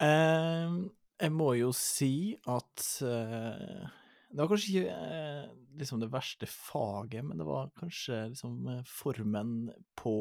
Um, 0.00 0.86
jeg 1.20 1.32
må 1.32 1.52
jo 1.56 1.70
si 1.76 2.36
at 2.48 2.82
uh, 3.04 3.86
Det 4.30 4.40
var 4.40 4.50
kanskje 4.50 4.72
ikke 4.72 4.96
eh, 4.96 5.44
liksom 5.80 6.00
det 6.00 6.10
verste 6.12 6.48
faget, 6.50 7.24
men 7.24 7.38
det 7.40 7.46
var 7.46 7.70
kanskje 7.78 8.26
liksom 8.32 8.68
eh, 8.68 8.82
formen 8.88 9.70
på 9.96 10.16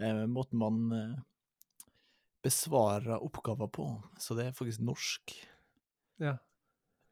eh, 0.00 0.24
måten 0.30 0.58
man 0.58 0.80
eh, 0.94 1.18
besvarer 2.46 3.18
oppgaver 3.18 3.70
på. 3.74 3.90
Så 4.22 4.38
det 4.38 4.48
er 4.48 4.56
faktisk 4.56 4.84
norsk. 4.86 5.34
Ja. 6.22 6.36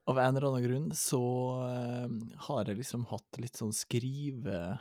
Av 0.07 0.19
en 0.21 0.37
eller 0.37 0.51
annen 0.51 0.65
grunn 0.67 0.89
så 0.97 1.21
eh, 1.65 2.09
har 2.47 2.69
jeg 2.69 2.83
liksom 2.83 3.07
hatt 3.13 3.41
litt 3.43 3.61
sånn 3.61 3.75
skrive... 3.77 4.77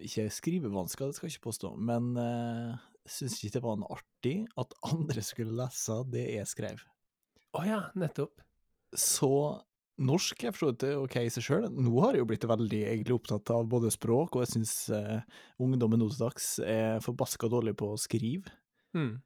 Ikke 0.00 0.30
skrivevansker, 0.32 1.10
det 1.10 1.18
skal 1.18 1.28
jeg 1.28 1.34
ikke 1.36 1.50
påstå, 1.50 1.74
men 1.76 2.14
uh, 2.16 2.78
syns 3.04 3.34
ikke 3.36 3.58
det 3.58 3.60
var 3.66 3.74
noe 3.76 3.98
artig 3.98 4.46
at 4.56 4.72
andre 4.94 5.20
skulle 5.20 5.56
lese 5.58 5.98
det 6.08 6.24
jeg 6.38 6.48
skrev. 6.48 6.80
Å 7.52 7.64
ja, 7.66 7.80
nettopp. 8.00 8.40
Så 8.96 9.28
norsk 10.00 10.46
er 10.46 10.54
for 10.54 10.62
så 10.62 10.70
vidt 10.70 10.86
ok 10.94 11.18
i 11.20 11.34
seg 11.34 11.44
sjøl. 11.44 11.68
Nå 11.68 11.92
har 12.00 12.16
jeg 12.16 12.22
jo 12.22 12.30
blitt 12.30 12.48
veldig 12.48 12.80
egentlig 12.94 13.18
opptatt 13.18 13.52
av 13.52 13.68
både 13.68 13.92
språk, 13.92 14.38
og 14.38 14.46
jeg 14.46 14.54
syns 14.54 14.74
uh, 14.88 15.20
ungdommen 15.60 16.00
nå 16.00 16.08
til 16.14 16.24
dags 16.24 16.48
er 16.64 17.04
forbaska 17.04 17.52
dårlig 17.52 17.76
på 17.76 17.92
å 17.92 18.00
skrive. 18.00 18.56
Mm. 18.96 19.18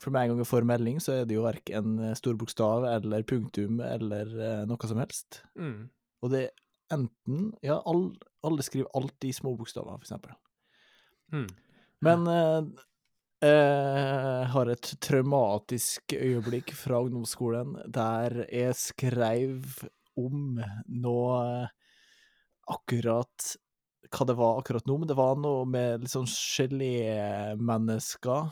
For 0.00 0.12
med 0.12 0.22
en 0.22 0.32
gang 0.32 0.40
jeg 0.40 0.48
får 0.48 0.68
melding, 0.68 1.00
så 1.02 1.18
er 1.18 1.26
det 1.28 1.36
jo 1.36 1.44
verken 1.44 1.98
stor 2.16 2.36
bokstav 2.40 2.86
eller 2.88 3.26
punktum 3.28 3.82
eller 3.84 4.30
eh, 4.40 4.62
noe 4.68 4.88
som 4.88 5.00
helst. 5.02 5.42
Mm. 5.60 5.90
Og 6.24 6.32
det 6.32 6.46
er 6.46 6.52
enten 6.96 7.50
Ja, 7.62 7.76
all, 7.86 8.08
alle 8.46 8.64
skriver 8.66 8.88
alltid 8.96 9.30
i 9.30 9.36
små 9.36 9.52
bokstaver, 9.58 9.98
for 9.98 10.08
eksempel. 10.08 10.32
Mm. 11.32 11.50
Men 12.06 12.30
eh, 12.32 12.62
jeg 13.40 14.48
har 14.52 14.68
et 14.68 14.88
traumatisk 15.00 16.12
øyeblikk 16.16 16.74
fra 16.76 17.00
ungdomsskolen 17.04 17.76
der 17.88 18.44
jeg 18.50 18.74
skrev 18.76 19.64
om 20.20 20.60
noe 20.92 21.68
akkurat 22.70 23.56
hva 24.10 24.26
det 24.26 24.34
var 24.36 24.58
akkurat 24.58 24.86
nå, 24.88 24.96
men 24.98 25.08
det 25.08 25.16
var 25.18 25.36
noe 25.38 25.64
med 25.70 26.00
litt 26.02 26.12
sånn 26.12 26.28
gelémennesker 26.28 28.42
eh, 28.42 28.50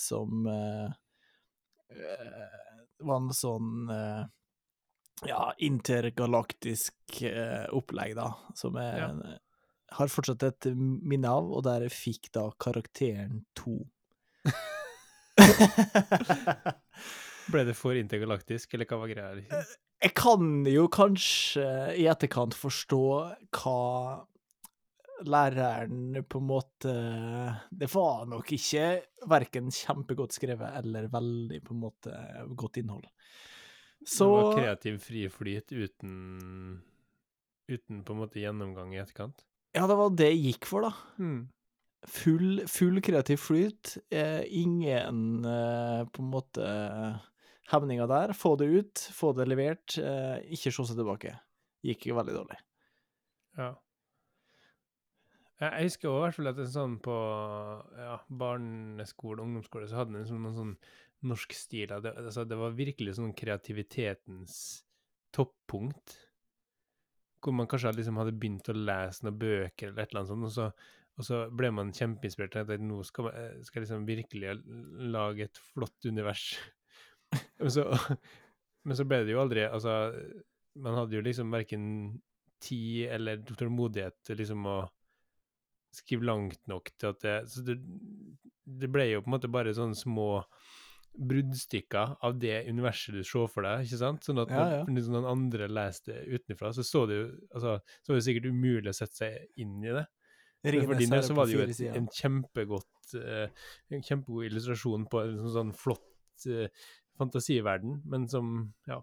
som 0.00 0.46
eh, 0.50 0.90
eh, 1.94 2.48
var 3.04 3.20
en 3.22 3.30
sånn 3.36 3.90
eh, 3.92 4.24
ja, 5.28 5.52
intergalaktisk 5.62 7.22
eh, 7.28 7.66
opplegg, 7.72 8.14
da, 8.18 8.30
som 8.58 8.76
jeg 8.80 8.98
Ja. 9.02 9.10
har 9.94 10.08
fortsatt 10.10 10.42
et 10.42 10.66
minne 10.74 11.28
av, 11.30 11.50
og 11.54 11.62
der 11.66 11.84
jeg 11.86 11.92
fikk 11.94 12.32
da 12.34 12.48
karakteren 12.58 13.44
to. 13.54 13.76
Ble 17.52 17.64
det 17.68 17.74
for 17.76 17.96
intergalaktisk, 17.98 18.74
eller 18.74 18.88
hva 18.88 18.98
var 19.02 19.10
greia? 19.12 19.32
Liksom? 19.38 19.64
Jeg 20.04 20.12
kan 20.18 20.64
jo 20.68 20.86
kanskje 20.92 21.66
i 22.00 22.06
etterkant 22.10 22.56
forstå 22.58 23.00
hva 23.56 23.76
læreren 25.28 26.20
på 26.28 26.40
en 26.40 26.46
måte 26.48 26.92
Det 27.70 27.88
var 27.94 28.26
nok 28.30 28.52
ikke 28.56 28.86
verken 29.30 29.70
kjempegodt 29.72 30.36
skrevet 30.36 30.78
eller 30.80 31.08
veldig 31.12 31.60
på 31.64 31.74
en 31.74 31.82
måte 31.82 32.14
godt 32.54 32.80
innhold. 32.82 33.06
Så 34.04 34.28
Det 34.28 34.44
var 34.44 34.58
kreativ 34.58 34.98
fri 35.00 35.28
flyt 35.32 35.72
uten 35.72 36.14
Uten 37.64 38.02
på 38.04 38.12
en 38.12 38.20
måte 38.20 38.42
gjennomgang 38.42 38.92
i 38.92 39.00
etterkant? 39.00 39.46
ja, 39.74 39.86
det 39.90 39.96
var 39.98 40.10
det 40.14 40.28
jeg 40.30 40.42
gikk 40.52 40.66
for, 40.68 40.84
da. 40.86 40.90
Mm. 41.18 41.38
Full, 42.14 42.50
full 42.68 43.00
kreativ 43.02 43.40
flyt. 43.40 43.94
Eh, 44.12 44.44
ingen 44.60 45.44
eh, 45.48 46.02
på 46.12 46.22
en 46.22 46.28
måte 46.30 46.66
hemninger 47.72 48.06
der. 48.10 48.34
Få 48.36 48.54
det 48.60 48.68
ut, 48.70 49.06
få 49.16 49.32
det 49.34 49.48
levert. 49.48 49.96
Eh, 49.98 50.44
ikke 50.54 50.70
se 50.70 50.84
seg 50.84 51.00
tilbake. 51.00 51.32
Gikk 51.84 52.06
veldig 52.12 52.36
dårlig. 52.36 52.60
Ja. 53.58 53.72
Jeg 55.64 55.88
husker 55.88 56.10
også 56.10 56.18
i 56.18 56.24
hvert 56.24 56.36
fall 56.38 56.50
at 56.50 56.60
en 56.62 56.72
sånn 56.72 56.94
på 57.04 57.14
ja, 57.98 58.18
barneskole, 58.42 59.44
ungdomsskole, 59.44 59.88
så 59.90 60.00
hadde 60.00 60.14
den 60.14 60.24
liksom 60.24 60.42
noen 60.44 60.56
sånn 60.58 60.74
norsk 61.30 61.56
stil. 61.56 61.94
Det, 62.04 62.12
altså, 62.20 62.44
det 62.48 62.58
var 62.60 62.76
virkelig 62.76 63.16
sånn 63.18 63.34
kreativitetens 63.36 64.56
toppunkt. 65.34 66.18
Hvor 67.44 67.56
man 67.56 67.68
kanskje 67.68 67.94
liksom 67.98 68.20
hadde 68.20 68.36
begynt 68.36 68.70
å 68.72 68.76
lese 68.76 69.26
noen 69.26 69.40
bøker 69.40 69.90
eller 69.90 70.04
et 70.04 70.14
eller 70.14 70.22
annet 70.22 70.32
sånt, 70.32 70.48
og 70.48 70.54
så, 70.54 70.68
og 71.14 71.28
så 71.28 71.40
ble 71.54 71.70
man 71.76 71.92
kjempeinspirert 71.94 72.54
til 72.56 72.64
at 72.64 72.84
nå 72.84 73.02
skal 73.06 73.28
man 73.28 73.36
eh, 73.40 73.58
skal 73.66 73.84
liksom 73.84 74.06
virkelig 74.08 74.56
lage 75.14 75.48
et 75.48 75.60
flott 75.72 76.08
univers. 76.08 76.46
men, 77.60 77.70
så, 77.72 77.86
men 78.84 78.98
så 78.98 79.06
ble 79.08 79.24
det 79.26 79.34
jo 79.34 79.42
aldri 79.42 79.64
Altså, 79.66 79.94
man 80.80 80.96
hadde 80.98 81.16
jo 81.16 81.22
liksom 81.24 81.52
verken 81.54 81.86
tid 82.64 83.10
eller 83.12 83.42
tålmodighet 83.44 84.16
til 84.26 84.40
liksom 84.40 84.64
å 84.70 84.78
skrive 85.96 86.26
langt 86.28 86.60
nok 86.70 86.90
til 86.98 87.12
at 87.12 87.20
det 87.24 87.34
Så 87.52 87.64
det, 87.66 87.76
det 88.64 88.90
ble 88.92 89.10
jo 89.10 89.22
på 89.22 89.30
en 89.30 89.36
måte 89.36 89.52
bare 89.52 89.74
sånne 89.76 89.98
små 89.98 90.28
bruddstykker 91.14 92.16
av 92.26 92.38
det 92.42 92.64
universet 92.66 93.14
du 93.14 93.20
så 93.26 93.44
for 93.46 93.62
deg, 93.66 93.84
ikke 93.86 94.00
sant? 94.00 94.26
Sånn 94.26 94.40
at 94.42 94.50
Ja, 94.50 94.64
ja. 94.72 94.82
når 94.88 95.10
noen 95.14 95.28
andre 95.30 95.68
leste 95.70 96.10
det 96.10 96.40
utenfra, 96.40 96.72
så 96.74 96.82
så 96.82 97.04
det 97.06 97.20
jo 97.20 97.28
Altså, 97.54 97.78
så 98.02 98.10
var 98.12 98.18
det 98.18 98.26
sikkert 98.26 98.50
umulig 98.50 98.90
å 98.90 98.96
sette 98.98 99.20
seg 99.20 99.62
inn 99.62 99.78
i 99.84 99.94
det. 99.94 100.04
Men 100.64 100.80
for 100.88 100.98
din 100.98 101.12
del 101.12 101.24
så 101.26 101.36
var 101.36 101.46
det 101.46 101.54
jo 101.54 101.62
et, 101.62 101.80
en 101.92 102.10
kjempegodt 102.18 103.16
eh, 103.20 103.48
En 103.92 104.04
kjempegod 104.04 104.48
illustrasjon 104.48 105.06
på 105.12 105.22
en 105.22 105.38
sånn, 105.38 105.56
sånn 105.58 105.72
flott 105.76 106.46
eh, 106.50 106.86
fantasiverden, 107.20 108.00
men 108.10 108.24
som 108.32 108.54
ja 108.90 108.98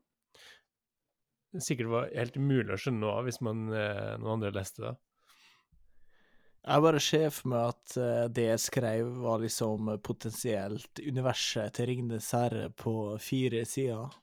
sikkert 1.60 1.90
var 1.92 2.12
helt 2.16 2.38
umulig 2.40 2.72
å 2.76 2.80
skjønne 2.80 3.04
noe 3.04 3.16
av 3.20 3.26
hvis 3.28 3.42
man, 3.44 3.66
eh, 3.76 4.14
noen 4.20 4.38
andre 4.38 4.54
leste 4.56 4.84
det. 4.86 4.94
Jeg 6.62 6.84
bare 6.86 7.00
ser 7.02 7.30
for 7.34 7.50
meg 7.50 7.72
at 7.72 7.94
eh, 7.98 8.26
det 8.30 8.44
jeg 8.46 8.62
skrev, 8.62 9.08
var 9.24 9.42
liksom 9.42 9.96
potensielt 10.06 11.02
universet 11.02 11.74
til 11.78 11.90
Ringnes 11.90 12.28
herre 12.38 12.68
på 12.78 12.94
fire 13.22 13.64
sider. 13.66 14.14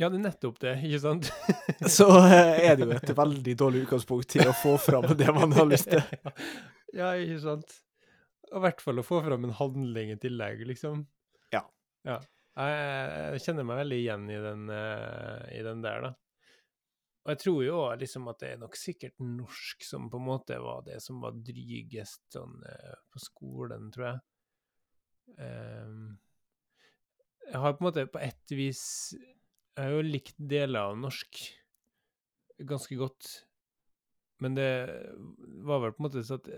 Ja, 0.00 0.08
det 0.08 0.20
er 0.20 0.22
nettopp 0.30 0.60
det, 0.62 0.76
ikke 0.86 1.00
sant? 1.02 1.28
Så 1.98 2.06
eh, 2.22 2.62
er 2.70 2.78
det 2.78 2.86
jo 2.86 2.94
et 2.94 3.10
veldig 3.18 3.54
dårlig 3.58 3.82
utgangspunkt 3.84 4.30
til 4.32 4.48
å 4.48 4.54
få 4.56 4.78
fram 4.80 5.10
det 5.18 5.28
man 5.34 5.52
har 5.58 5.66
lyst 5.68 5.90
til. 5.90 6.00
ja, 7.00 7.10
ikke 7.18 7.40
sant? 7.42 7.74
Og 8.50 8.62
I 8.62 8.64
hvert 8.64 8.80
fall 8.86 9.02
å 9.02 9.06
få 9.06 9.20
fram 9.26 9.44
en 9.46 9.58
handling 9.58 10.14
i 10.14 10.20
tillegg, 10.22 10.62
liksom. 10.70 11.02
Ja. 11.52 11.66
ja. 12.06 12.16
Jeg, 12.56 12.78
jeg 13.34 13.44
kjenner 13.44 13.66
meg 13.66 13.82
veldig 13.82 14.00
igjen 14.00 14.30
i 14.30 14.40
den, 14.46 14.64
eh, 14.78 15.44
i 15.58 15.60
den 15.66 15.84
der, 15.84 16.06
da. 16.06 16.14
Og 17.20 17.34
jeg 17.34 17.40
tror 17.42 17.60
jo 17.64 17.80
liksom 18.00 18.30
at 18.32 18.40
det 18.40 18.50
er 18.54 18.60
nok 18.62 18.76
sikkert 18.80 19.20
norsk 19.20 19.84
som 19.84 20.08
på 20.12 20.20
en 20.20 20.28
måte 20.30 20.56
var 20.62 20.84
det 20.86 21.00
som 21.04 21.20
var 21.20 21.36
drygest 21.36 22.22
sånn 22.32 22.62
eh, 22.64 22.96
på 23.12 23.20
skolen, 23.20 23.90
tror 23.92 24.06
jeg. 24.06 24.20
Um, 25.36 26.16
jeg 27.50 27.60
har 27.60 27.76
på 27.76 27.84
en 27.84 27.86
måte 27.86 28.06
på 28.10 28.18
ett 28.18 28.50
vis 28.50 28.80
Jeg 29.14 29.78
har 29.78 29.92
jo 29.94 30.02
likt 30.02 30.34
deler 30.38 30.90
av 30.90 30.96
norsk 30.98 31.38
ganske 32.66 32.96
godt, 33.00 33.28
men 34.44 34.56
det 34.56 34.72
var 35.64 35.80
vel 35.80 35.94
på 35.94 36.02
en 36.02 36.06
måte 36.08 36.24
sånn 36.26 36.42
at 36.42 36.50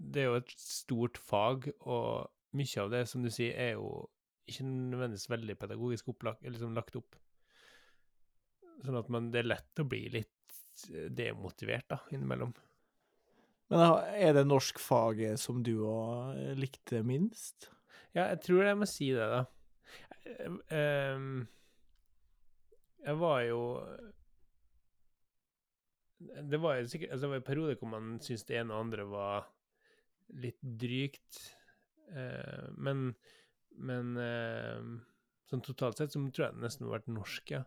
det 0.00 0.22
er 0.22 0.30
jo 0.30 0.38
et 0.38 0.54
stort 0.56 1.18
fag, 1.20 1.68
og 1.84 2.30
mye 2.56 2.80
av 2.80 2.88
det, 2.94 3.02
som 3.10 3.20
du 3.20 3.28
sier, 3.28 3.52
er 3.52 3.74
jo 3.74 4.06
ikke 4.48 4.64
nødvendigvis 4.64 5.28
veldig 5.28 5.58
pedagogisk 5.60 6.08
opplagt, 6.14 6.46
liksom 6.46 6.72
lagt 6.78 6.96
opp. 6.96 7.18
Sånn 8.84 8.98
at 9.00 9.08
man, 9.12 9.30
det 9.32 9.42
er 9.42 9.50
lett 9.52 9.82
å 9.82 9.86
bli 9.88 10.04
litt 10.12 10.56
eh, 10.92 11.08
demotivert, 11.12 11.88
da, 11.90 12.00
innimellom. 12.14 12.54
Men 13.70 13.84
er 14.18 14.34
det 14.34 14.48
norskfaget 14.48 15.38
som 15.38 15.60
du 15.62 15.76
òg 15.86 16.58
likte 16.58 17.04
minst? 17.06 17.68
Ja, 18.16 18.26
jeg 18.32 18.40
tror 18.46 18.64
jeg 18.66 18.78
må 18.80 18.88
si 18.90 19.12
det, 19.14 19.26
da. 19.30 19.44
Eh, 20.26 20.56
ehm, 20.74 21.44
jeg 23.00 23.16
var 23.16 23.38
jo 23.40 23.60
Det 26.20 26.58
var 26.60 26.76
jo 26.76 26.90
sikkert 26.92 27.14
altså 27.14 27.22
Det 27.24 27.30
var 27.30 27.38
en 27.40 27.46
periode 27.46 27.76
hvor 27.80 27.88
man 27.88 28.10
syntes 28.20 28.44
det 28.44 28.58
ene 28.60 28.74
og 28.74 28.84
andre 28.84 29.06
var 29.08 29.46
litt 30.40 30.58
drygt. 30.60 31.38
Eh, 32.12 32.66
men 32.76 33.14
men 33.80 34.16
eh, 34.20 34.80
sånn 35.48 35.62
totalt 35.64 36.00
sett 36.00 36.12
så 36.12 36.20
tror 36.20 36.46
jeg 36.46 36.56
det 36.56 36.64
nesten 36.64 36.86
har 36.86 36.98
vært 36.98 37.12
norsk, 37.12 37.54
ja. 37.54 37.62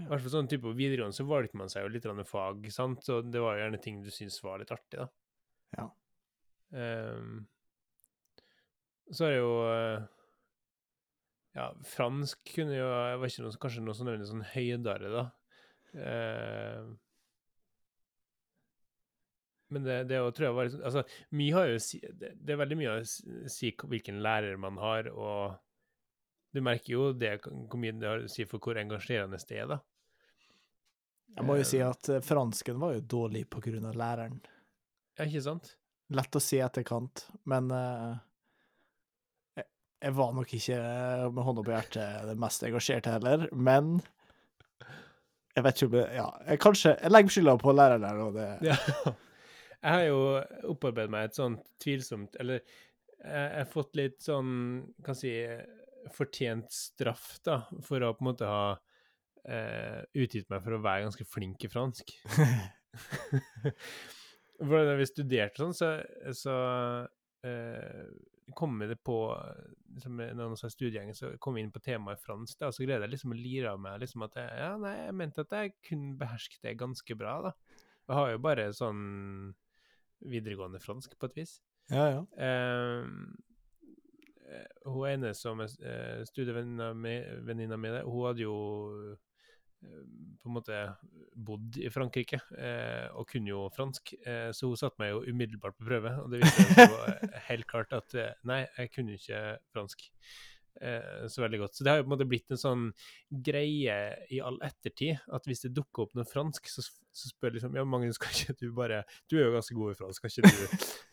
I 0.00 0.06
hvert 0.08 0.24
fall 0.24 0.32
sånn 0.32 0.48
type 0.48 0.64
på 0.64 0.72
videregående 0.76 1.16
så 1.16 1.26
valgte 1.28 1.58
man 1.60 1.68
seg 1.68 1.84
jo 1.84 1.92
litt 1.92 2.06
fag, 2.28 2.64
sant, 2.72 3.02
så 3.04 3.20
det 3.20 3.42
var 3.42 3.58
jo 3.58 3.64
gjerne 3.66 3.80
ting 3.82 4.00
du 4.00 4.10
syntes 4.10 4.40
var 4.44 4.62
litt 4.62 4.72
artig, 4.72 5.02
da. 5.02 5.08
Ja. 5.76 5.84
Um, 6.72 7.42
så 9.12 9.26
er 9.26 9.34
det 9.34 9.40
jo 9.42 9.52
eh, 9.68 10.04
Ja, 11.52 11.66
fransk 11.84 12.38
kunne 12.54 12.78
jo 12.78 12.86
Jeg 12.88 13.18
var 13.20 13.28
ikke 13.28 13.44
noe, 13.44 13.58
kanskje 13.60 13.82
noe 13.84 13.96
sånn, 13.96 14.08
nødvendig 14.08 14.30
sånn 14.30 14.46
høydere, 14.54 15.10
da. 15.12 15.24
Ehm, 15.92 16.94
men 19.72 19.84
det, 19.84 19.98
det 20.08 20.20
tror 20.36 20.46
jeg 20.46 20.56
var 20.56 20.68
liksom 20.68 20.86
Altså, 20.88 21.02
mye 21.36 21.56
har 21.56 21.68
jo 21.68 21.82
det, 22.22 22.32
det 22.40 22.54
er 22.54 22.62
veldig 22.62 22.78
mye 22.80 22.94
å 22.96 23.04
si 23.52 23.72
hvilken 23.76 24.22
lærer 24.24 24.56
man 24.60 24.80
har, 24.80 25.10
og 25.12 25.58
du 26.52 26.60
merker 26.64 26.92
jo 26.92 27.04
det, 27.16 27.38
hvor 27.44 27.80
mye 27.80 27.94
det 27.96 28.08
har 28.08 28.24
å 28.24 28.30
si 28.30 28.44
for 28.48 28.62
hvor 28.62 28.80
engasjerende 28.80 29.40
det 29.48 29.58
er, 29.62 29.70
da. 29.70 29.78
Jeg 31.32 31.48
må 31.48 31.56
jo 31.56 31.64
si 31.64 31.78
Ehm, 31.80 31.94
at 31.94 32.10
eh, 32.12 32.24
fransken 32.24 32.80
var 32.82 32.98
jo 32.98 33.06
dårlig 33.14 33.46
på 33.48 33.62
grunn 33.64 33.86
av 33.88 33.96
læreren. 33.96 34.42
Ja, 35.16 35.24
ikke 35.24 35.44
sant? 35.46 35.70
Lett 36.12 36.36
å 36.36 36.42
si 36.44 36.58
etterkant, 36.60 37.24
men 37.48 37.70
uh, 37.72 38.18
jeg, 39.56 39.64
jeg 40.04 40.16
var 40.18 40.34
nok 40.36 40.52
ikke 40.58 40.76
eh, 40.76 41.24
med 41.32 41.46
hånda 41.46 41.64
på 41.64 41.72
hjertet 41.72 42.28
det 42.28 42.36
mest 42.40 42.66
engasjerte 42.68 43.14
heller, 43.14 43.46
men 43.52 43.94
jeg 45.56 45.64
vet 45.64 45.78
ikke 45.78 45.88
om 45.88 45.94
det 45.94 46.04
Ja, 46.16 46.28
jeg 46.48 46.60
kanskje 46.64 46.90
Jeg 46.94 47.12
legger 47.12 47.32
skylda 47.34 47.52
på 47.60 47.72
læreren 47.76 48.04
der, 48.06 48.20
og 48.24 48.36
det 48.36 48.46
Ja. 48.70 48.76
Jeg 49.82 49.92
har 49.92 50.04
jo 50.06 50.20
opparbeidet 50.72 51.12
meg 51.12 51.26
et 51.26 51.36
sånt 51.36 51.66
tvilsomt 51.82 52.38
Eller 52.40 52.62
jeg 52.62 52.70
jeg 53.22 53.60
har 53.60 53.68
fått 53.70 53.98
litt 53.98 54.16
sånn, 54.24 54.48
kan 55.06 55.14
si, 55.14 55.30
fortjent 56.14 56.72
straff, 56.72 57.36
da, 57.46 57.62
for 57.84 58.02
å 58.02 58.12
på 58.16 58.24
en 58.24 58.30
måte 58.30 58.48
ha 58.48 58.64
eh, 59.48 60.02
utgitt 60.18 60.50
meg 60.52 60.64
for 60.64 60.76
å 60.76 60.82
være 60.82 61.06
ganske 61.06 61.26
flink 61.28 61.64
i 61.64 61.70
fransk. 61.72 62.12
for 64.62 64.88
da 64.88 64.96
vi 64.98 65.08
studerte 65.08 65.62
sånn, 65.62 65.76
så, 65.76 65.94
så 66.36 66.56
eh, 67.46 68.04
kom 68.56 68.74
vi 68.80 68.88
det 68.90 68.98
på 69.04 69.16
liksom, 69.94 70.20
en 70.20 70.40
annen 70.40 70.58
sånn 70.58 70.72
studiegjeng, 70.72 71.12
så 71.16 71.34
kom 71.42 71.56
vi 71.56 71.64
inn 71.64 71.72
på 71.74 71.82
temaet 71.84 72.22
fransk, 72.22 72.58
da, 72.58 72.70
og 72.70 72.76
så 72.76 72.86
greide 72.86 73.06
jeg 73.06 73.14
liksom 73.14 73.34
å 73.34 73.38
lire 73.38 73.72
av 73.72 73.80
meg 73.82 74.00
liksom 74.02 74.26
at 74.26 74.38
jeg, 74.40 74.52
ja, 74.64 74.72
nei, 74.80 74.94
jeg 75.06 75.18
mente 75.22 75.46
at 75.46 75.56
jeg 75.58 75.74
kunne 75.88 76.16
beherske 76.20 76.60
det 76.64 76.78
ganske 76.80 77.18
bra, 77.18 77.38
da. 77.48 77.54
Jeg 78.02 78.18
har 78.18 78.32
jo 78.32 78.42
bare 78.42 78.72
sånn 78.74 79.02
videregående 80.32 80.80
fransk, 80.82 81.14
på 81.18 81.30
et 81.30 81.42
vis. 81.42 81.56
Ja, 81.90 82.06
ja. 82.10 82.22
Eh, 82.38 83.02
hun 84.86 85.08
ene 85.08 85.32
som 85.36 85.60
er 85.64 85.74
uh, 85.82 86.22
studievenninna 86.28 86.92
mi, 86.94 87.16
hun 88.06 88.26
hadde 88.26 88.44
jo 88.44 88.56
eh, 89.12 89.16
på 90.42 90.50
en 90.50 90.56
måte 90.56 90.78
bodd 91.34 91.76
i 91.80 91.90
Frankrike 91.92 92.40
eh, 92.58 93.06
og 93.18 93.28
kunne 93.30 93.50
jo 93.52 93.66
fransk, 93.74 94.14
eh, 94.26 94.50
så 94.54 94.66
hun 94.70 94.78
satte 94.78 95.00
meg 95.02 95.08
jo 95.12 95.22
umiddelbart 95.26 95.76
på 95.78 95.88
prøve. 95.88 96.12
Og 96.22 96.32
det 96.32 96.38
viste 96.42 96.86
jo 96.86 96.96
helt 97.50 97.66
klart 97.70 97.90
at 97.96 98.08
eh, 98.18 98.34
nei, 98.48 98.60
jeg 98.78 98.92
kunne 98.94 99.12
ikke 99.18 99.40
fransk 99.74 99.98
eh, 100.80 101.22
så 101.32 101.38
veldig 101.44 101.60
godt. 101.64 101.74
Så 101.76 101.80
det 101.84 101.90
har 101.92 101.98
jo 102.00 102.06
på 102.06 102.10
en 102.10 102.16
måte 102.16 102.30
blitt 102.30 102.54
en 102.54 102.62
sånn 102.62 102.84
greie 103.50 103.96
i 104.30 104.42
all 104.44 104.58
ettertid 104.66 105.14
at 105.32 105.48
hvis 105.48 105.64
det 105.66 105.76
dukker 105.76 106.00
opp 106.06 106.14
noe 106.18 106.26
fransk, 106.28 106.62
så, 106.70 106.80
så 106.86 107.24
spør 107.34 107.52
liksom 107.58 107.76
Ja, 107.78 107.84
Magnus, 107.86 108.22
kan 108.22 108.32
ikke 108.34 108.60
du 108.60 108.68
bare 108.76 108.98
Du 109.30 109.34
er 109.38 109.44
jo 109.48 109.56
ganske 109.56 109.78
god 109.78 109.90
i 109.94 110.00
fransk, 110.02 110.18
kan 110.22 110.30
ikke 110.32 110.50
du 110.50 110.56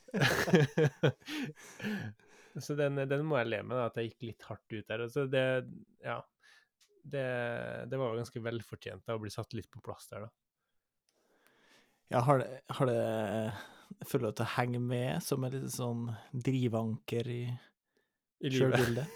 Så 2.58 2.76
den, 2.80 2.98
den 3.10 3.26
må 3.28 3.38
jeg 3.40 3.50
le 3.50 3.62
med, 3.64 3.78
da, 3.78 3.88
at 3.90 3.98
jeg 4.00 4.12
gikk 4.12 4.28
litt 4.32 4.46
hardt 4.50 4.74
ut 4.74 4.86
der. 4.90 5.06
Altså 5.08 5.26
det 5.30 5.46
Ja. 6.06 6.20
Det, 7.10 7.22
det 7.90 7.98
var 7.98 8.12
jo 8.12 8.20
ganske 8.20 8.42
velfortjent 8.44 9.06
da, 9.08 9.16
å 9.16 9.22
bli 9.24 9.32
satt 9.34 9.56
litt 9.56 9.70
på 9.72 9.80
plass 9.82 10.10
der, 10.12 10.28
da. 10.28 10.30
Ja, 12.12 12.20
har 12.28 12.42
det, 12.42 12.50
har 12.76 12.90
det 12.90 14.04
Føler 14.06 14.28
du 14.28 14.30
at 14.34 14.42
det 14.42 14.50
henger 14.58 14.84
med 14.84 15.24
som 15.24 15.46
et 15.48 15.56
lite 15.56 15.72
sånn 15.74 16.04
drivanker 16.46 17.30
i, 17.32 17.42
I 18.46 18.52
sjølbildet? 18.54 19.08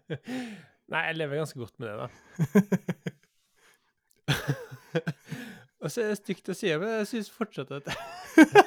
Nei, 0.90 1.02
jeg 1.10 1.18
lever 1.18 1.42
ganske 1.42 1.60
godt 1.60 1.76
med 1.82 1.90
det, 1.90 1.96
da. 2.00 2.08
Og 5.80 5.88
så 5.88 6.02
er 6.02 6.10
det 6.12 6.18
stygt 6.20 6.50
å 6.52 6.56
si, 6.56 6.68
men 6.76 6.90
jeg 6.98 7.08
syns 7.08 7.30
fortsatt 7.32 7.70
at, 7.72 7.86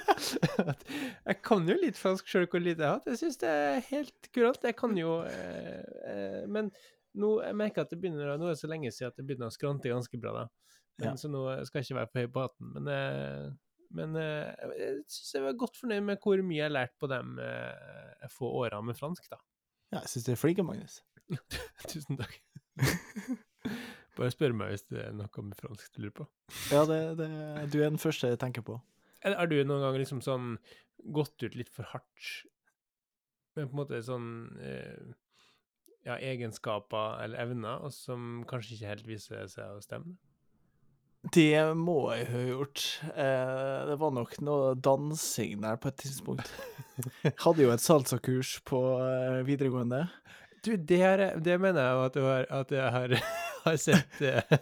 at 0.72 0.86
Jeg 0.90 1.38
kan 1.46 1.68
jo 1.70 1.76
litt 1.78 2.00
fransk 2.00 2.30
sjøl 2.30 2.48
hvor 2.50 2.64
lite 2.64 2.82
jeg 2.82 2.90
har 2.90 2.98
hatt. 2.98 3.10
Jeg 3.12 3.20
syns 3.22 3.38
det 3.44 3.52
er 3.54 3.84
helt 3.92 4.30
kurant. 4.34 4.66
Jeg 4.66 4.78
kan 4.80 4.96
jo 4.98 5.20
eh, 5.30 5.84
eh, 6.10 6.40
Men 6.50 6.72
nå 7.14 7.36
jeg 7.46 7.58
merker 7.60 7.86
at 7.86 7.94
det 7.94 8.00
begynner 8.02 8.34
Nå 8.42 8.48
er 8.50 8.56
det 8.56 8.62
så 8.64 8.70
lenge 8.72 8.90
siden 8.90 9.14
at 9.14 9.20
det 9.20 9.28
begynner 9.30 9.52
å 9.52 9.54
skrante 9.54 9.92
ganske 9.94 10.22
bra, 10.22 10.34
da. 10.42 10.48
Men, 10.98 11.12
Ja. 11.12 11.14
Så 11.18 11.30
nå 11.30 11.44
skal 11.68 11.82
jeg 11.82 11.90
ikke 11.90 12.00
være 12.00 12.12
på 12.14 12.24
høy 12.24 12.28
på 12.34 12.48
hatten. 12.48 12.74
Men, 12.78 12.90
eh, 12.96 13.48
men 13.94 14.18
eh, 14.18 14.68
jeg 14.80 15.00
syns 15.14 15.34
jeg 15.38 15.46
var 15.46 15.58
godt 15.62 15.78
fornøyd 15.78 16.06
med 16.10 16.22
hvor 16.26 16.42
mye 16.42 16.60
jeg 16.64 16.66
har 16.66 16.74
lært 16.80 16.98
på 17.02 17.10
de 17.14 17.22
eh, 17.46 18.30
få 18.34 18.50
åra 18.64 18.82
med 18.86 18.98
fransk, 18.98 19.30
da. 19.30 19.38
Ja, 19.94 20.02
jeg 20.02 20.16
syns 20.16 20.26
du 20.26 20.34
er 20.34 20.42
flink, 20.42 20.66
Magnus. 20.66 21.02
Tusen 21.94 22.18
takk. 22.18 22.40
Bare 24.18 24.34
spør 24.34 24.54
meg 24.58 24.74
hvis 24.74 24.86
det 24.92 25.02
er 25.08 25.14
noe 25.18 25.46
med 25.48 25.58
fransk 25.58 25.96
du 25.96 26.04
lurer 26.04 26.18
på. 26.22 26.28
Ja, 26.70 26.84
det, 26.90 27.00
det, 27.18 27.30
du 27.74 27.80
er 27.82 27.90
den 27.90 28.02
første 28.02 28.30
jeg 28.30 28.42
tenker 28.42 28.66
på. 28.66 28.78
Eller 29.24 29.40
har 29.40 29.50
du 29.50 29.56
noen 29.64 29.82
gang 29.82 29.98
liksom 29.98 30.22
sånn 30.22 30.58
gått 31.16 31.42
ut 31.44 31.56
litt 31.58 31.72
for 31.74 31.88
hardt 31.92 32.30
med 33.56 33.70
på 33.70 33.76
en 33.76 33.80
måte 33.80 34.00
sånn 34.06 34.30
eh, 34.62 35.14
ja, 36.08 36.18
egenskaper 36.18 37.20
eller 37.24 37.42
evner, 37.46 37.84
og 37.86 37.94
som 37.96 38.44
kanskje 38.50 38.78
ikke 38.78 38.94
helt 38.94 39.10
viser 39.10 39.50
seg 39.52 39.78
å 39.78 39.84
stemme? 39.84 40.16
Det 41.32 41.56
må 41.80 42.10
jeg 42.12 42.26
ha 42.34 42.40
gjort. 42.50 42.82
Eh, 43.14 43.84
det 43.88 43.96
var 44.02 44.12
nok 44.12 44.34
noe 44.44 44.74
dansing 44.76 45.62
der 45.64 45.78
på 45.80 45.94
et 45.94 46.02
tidspunkt. 46.04 46.50
Hadde 47.46 47.64
jo 47.64 47.72
et 47.72 47.84
salsakurs 47.84 48.58
på 48.68 48.82
eh, 49.00 49.40
videregående. 49.48 50.02
Du, 50.66 50.74
det, 50.76 51.00
her, 51.00 51.24
det 51.44 51.56
mener 51.60 51.80
jeg 51.80 52.04
at, 52.10 52.18
du 52.18 52.28
har, 52.28 52.46
at 52.52 52.76
jeg 52.76 52.92
har, 52.98 53.16
har 53.64 53.78
sett 53.82 54.22
uh, 54.22 54.58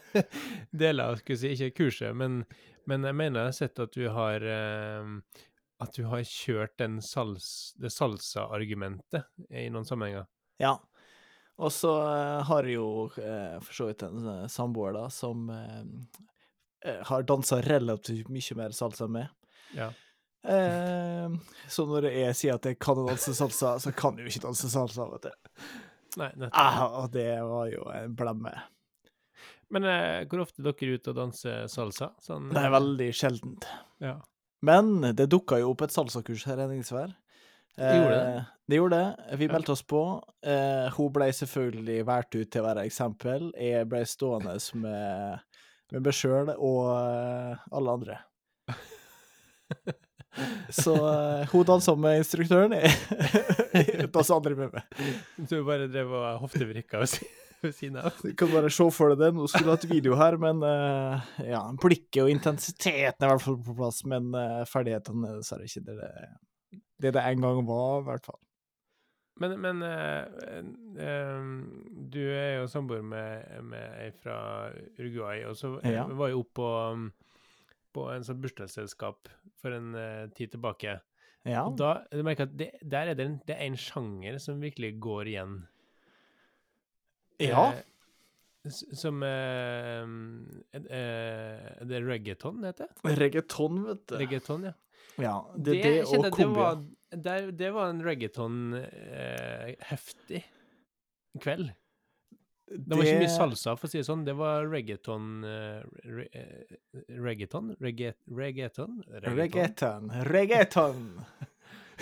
deler 0.84 1.12
av, 1.12 1.22
skulle 1.22 1.40
si, 1.42 1.54
ikke 1.56 1.84
kurset, 1.84 2.16
men, 2.18 2.42
men 2.90 3.08
jeg 3.08 3.18
mener 3.18 3.42
jeg 3.42 3.52
har 3.52 3.58
sett 3.58 3.82
at 3.84 3.98
du 3.98 4.06
har 4.14 4.46
uh, 4.46 5.42
at 5.82 5.98
du 5.98 6.06
har 6.12 6.22
kjørt 6.28 6.78
den 6.78 7.00
sals, 7.02 7.74
det 7.82 7.90
salsa-argumentet 7.94 9.26
i 9.50 9.66
noen 9.74 9.88
sammenhenger. 9.88 10.28
Ja. 10.62 10.76
Og 11.62 11.74
så 11.74 11.96
uh, 12.06 12.42
har 12.48 12.70
jeg 12.70 12.78
jo 12.78 13.08
for 13.16 13.74
så 13.74 13.90
vidt 13.90 14.06
en 14.06 14.48
samboer 14.50 14.94
da, 14.98 15.08
som 15.14 15.50
har 16.82 17.26
dansa 17.30 17.60
relativt 17.62 18.30
mye 18.34 18.56
mer 18.58 18.74
salsa 18.74 19.06
meg. 19.10 19.30
Ja. 19.78 19.92
Eh, 20.44 21.32
så 21.68 21.86
når 21.86 22.10
jeg 22.10 22.38
sier 22.38 22.58
at 22.58 22.66
jeg 22.66 22.80
kan 22.82 23.02
danse 23.06 23.34
salsa, 23.38 23.76
så 23.82 23.94
kan 23.94 24.18
jeg 24.18 24.26
jo 24.26 24.34
ikke 24.34 24.46
danse 24.48 24.70
salsa, 24.74 25.08
vet 25.14 25.28
du. 25.30 25.58
Nei, 26.20 26.32
nettopp. 26.36 26.58
Ah, 26.60 26.82
og 27.04 27.12
det 27.14 27.30
var 27.48 27.68
jo 27.72 27.86
en 27.96 28.16
blemme. 28.18 28.54
Men 29.72 29.86
eh, 29.88 30.26
hvor 30.28 30.44
ofte 30.44 30.60
er 30.62 30.68
dere 30.72 30.98
ute 31.00 31.14
og 31.14 31.18
danser 31.22 31.66
salsa? 31.72 32.12
Sånn, 32.24 32.50
Det 32.52 32.60
er 32.66 32.74
veldig 32.74 33.10
sjeldent. 33.16 33.68
Ja. 34.04 34.18
Men 34.68 35.00
det 35.18 35.30
dukka 35.32 35.58
jo 35.62 35.72
opp 35.74 35.82
et 35.88 35.94
salsakurs 35.96 36.44
her 36.50 36.60
i 36.60 36.66
Henningsvær. 36.68 37.14
Gjorde 37.80 38.10
det? 38.18 38.34
Eh, 38.36 38.50
det 38.72 38.78
gjorde 38.82 38.98
det. 39.00 39.38
Vi 39.40 39.48
meldte 39.50 39.72
oss 39.74 39.82
på. 39.88 40.02
Eh, 40.44 40.90
hun 40.98 41.08
ble 41.16 41.30
selvfølgelig 41.34 42.02
valgt 42.10 42.36
ut 42.36 42.52
til 42.52 42.62
å 42.62 42.68
være 42.68 42.84
eksempel. 42.90 43.48
Jeg 43.58 43.88
ble 43.90 44.04
stående 44.12 44.58
med, 44.84 45.40
med 45.96 46.06
meg 46.06 46.18
sjøl 46.20 46.52
og 46.58 46.92
eh, 46.92 47.64
alle 47.72 47.96
andre. 47.96 48.20
Så 50.72 50.94
eh, 50.96 51.48
hun 51.52 51.66
dansa 51.68 51.96
med 52.00 52.22
instruktøren, 52.22 52.76
jeg 52.80 54.08
dansa 54.14 54.38
andre 54.38 54.56
med 54.56 54.76
meg. 54.76 55.02
Du 55.50 55.58
bare 55.68 55.90
drev 55.92 56.14
og 56.16 56.44
hoftevrikka 56.46 57.02
og 57.04 57.10
si- 57.12 57.28
ved 57.66 57.74
siden 57.78 57.98
av? 58.02 58.12
Du 58.24 58.34
kan 58.38 58.52
bare 58.54 58.70
se 58.74 58.88
for 58.94 59.14
deg 59.14 59.22
det. 59.22 59.32
Nå 59.38 59.48
skulle 59.50 59.70
du 59.70 59.74
hatt 59.76 59.88
video 59.90 60.16
her, 60.20 60.38
men 60.42 60.62
uh, 60.66 61.22
ja, 61.46 61.62
blikket 61.82 62.24
og 62.26 62.32
intensiteten 62.34 63.26
er 63.26 63.28
i 63.28 63.34
hvert 63.36 63.46
fall 63.46 63.60
på 63.66 63.76
plass, 63.78 64.04
men 64.10 64.32
uh, 64.36 64.62
ferdighetene 64.70 65.30
er 65.30 65.42
dessverre 65.42 65.68
ikke 65.70 65.84
det 65.90 65.98
det, 66.02 66.14
det 67.02 67.14
det 67.18 67.26
en 67.26 67.46
gang 67.46 67.62
var, 67.68 68.02
i 68.02 68.08
hvert 68.10 68.26
fall. 68.32 68.40
Men, 69.42 69.56
men 69.64 69.82
uh, 69.82 70.26
du 72.14 72.20
er 72.22 72.60
jo 72.60 72.68
samboer 72.70 73.02
med, 73.06 73.48
med 73.66 74.02
ei 74.04 74.10
fra 74.22 74.36
Uruguay, 75.00 75.46
og 75.50 75.58
så 75.58 75.78
Ja. 75.88 76.06
var 76.06 76.34
jo 76.34 76.44
oppe 76.44 76.58
på, 76.60 76.70
på 77.96 78.10
en 78.14 78.28
sånn 78.28 78.42
bursdagsselskap 78.44 79.32
for 79.62 79.74
en 79.78 79.96
tid 80.38 80.54
tilbake. 80.54 81.00
Ja. 81.48 81.64
Da 81.74 82.04
du 82.12 82.22
merker 82.22 82.46
jeg 82.46 82.52
at 82.52 82.58
det, 82.60 82.70
der 82.92 83.10
er 83.10 83.18
det, 83.18 83.26
en, 83.26 83.40
det 83.50 83.56
er 83.58 83.66
en 83.66 83.80
sjanger 83.80 84.38
som 84.42 84.62
virkelig 84.62 84.94
går 85.02 85.32
igjen. 85.32 85.56
Ja. 87.50 87.74
Eh, 87.74 87.82
som 88.70 89.24
eh, 89.26 90.06
eh, 90.78 91.82
det 91.90 92.00
reggaeton 92.06 92.62
det 92.62 92.68
heter? 92.76 92.90
Reggaeton, 93.18 93.82
vet 93.88 94.04
du. 94.08 94.14
Reggaeton, 94.22 94.62
ja. 94.70 94.74
Ja, 95.20 95.52
det, 95.58 95.82
det, 95.84 96.06
kjente 96.08 96.18
og 96.18 96.24
det 96.38 96.46
var, 96.56 96.76
det 97.52 97.70
var 97.76 97.90
en 97.92 98.00
reggaeton-heftig 98.06 100.42
kveld. 101.42 101.72
Det 102.72 102.96
var 102.96 103.04
ikke 103.04 103.26
mye 103.26 103.34
salsa, 103.34 103.74
for 103.76 103.88
å 103.88 103.90
si 103.92 103.98
det 104.00 104.08
sånn. 104.08 104.24
Det 104.28 104.36
var 104.40 104.68
reggaeton 104.72 105.44
eh, 105.48 105.82
re, 106.08 106.26
eh, 106.32 106.64
Reggaeton? 107.12 107.76
Regga, 107.84 108.14
reggaeton? 108.32 109.04
Reggaeton. 109.28 110.04
Reggaeton! 110.30 111.00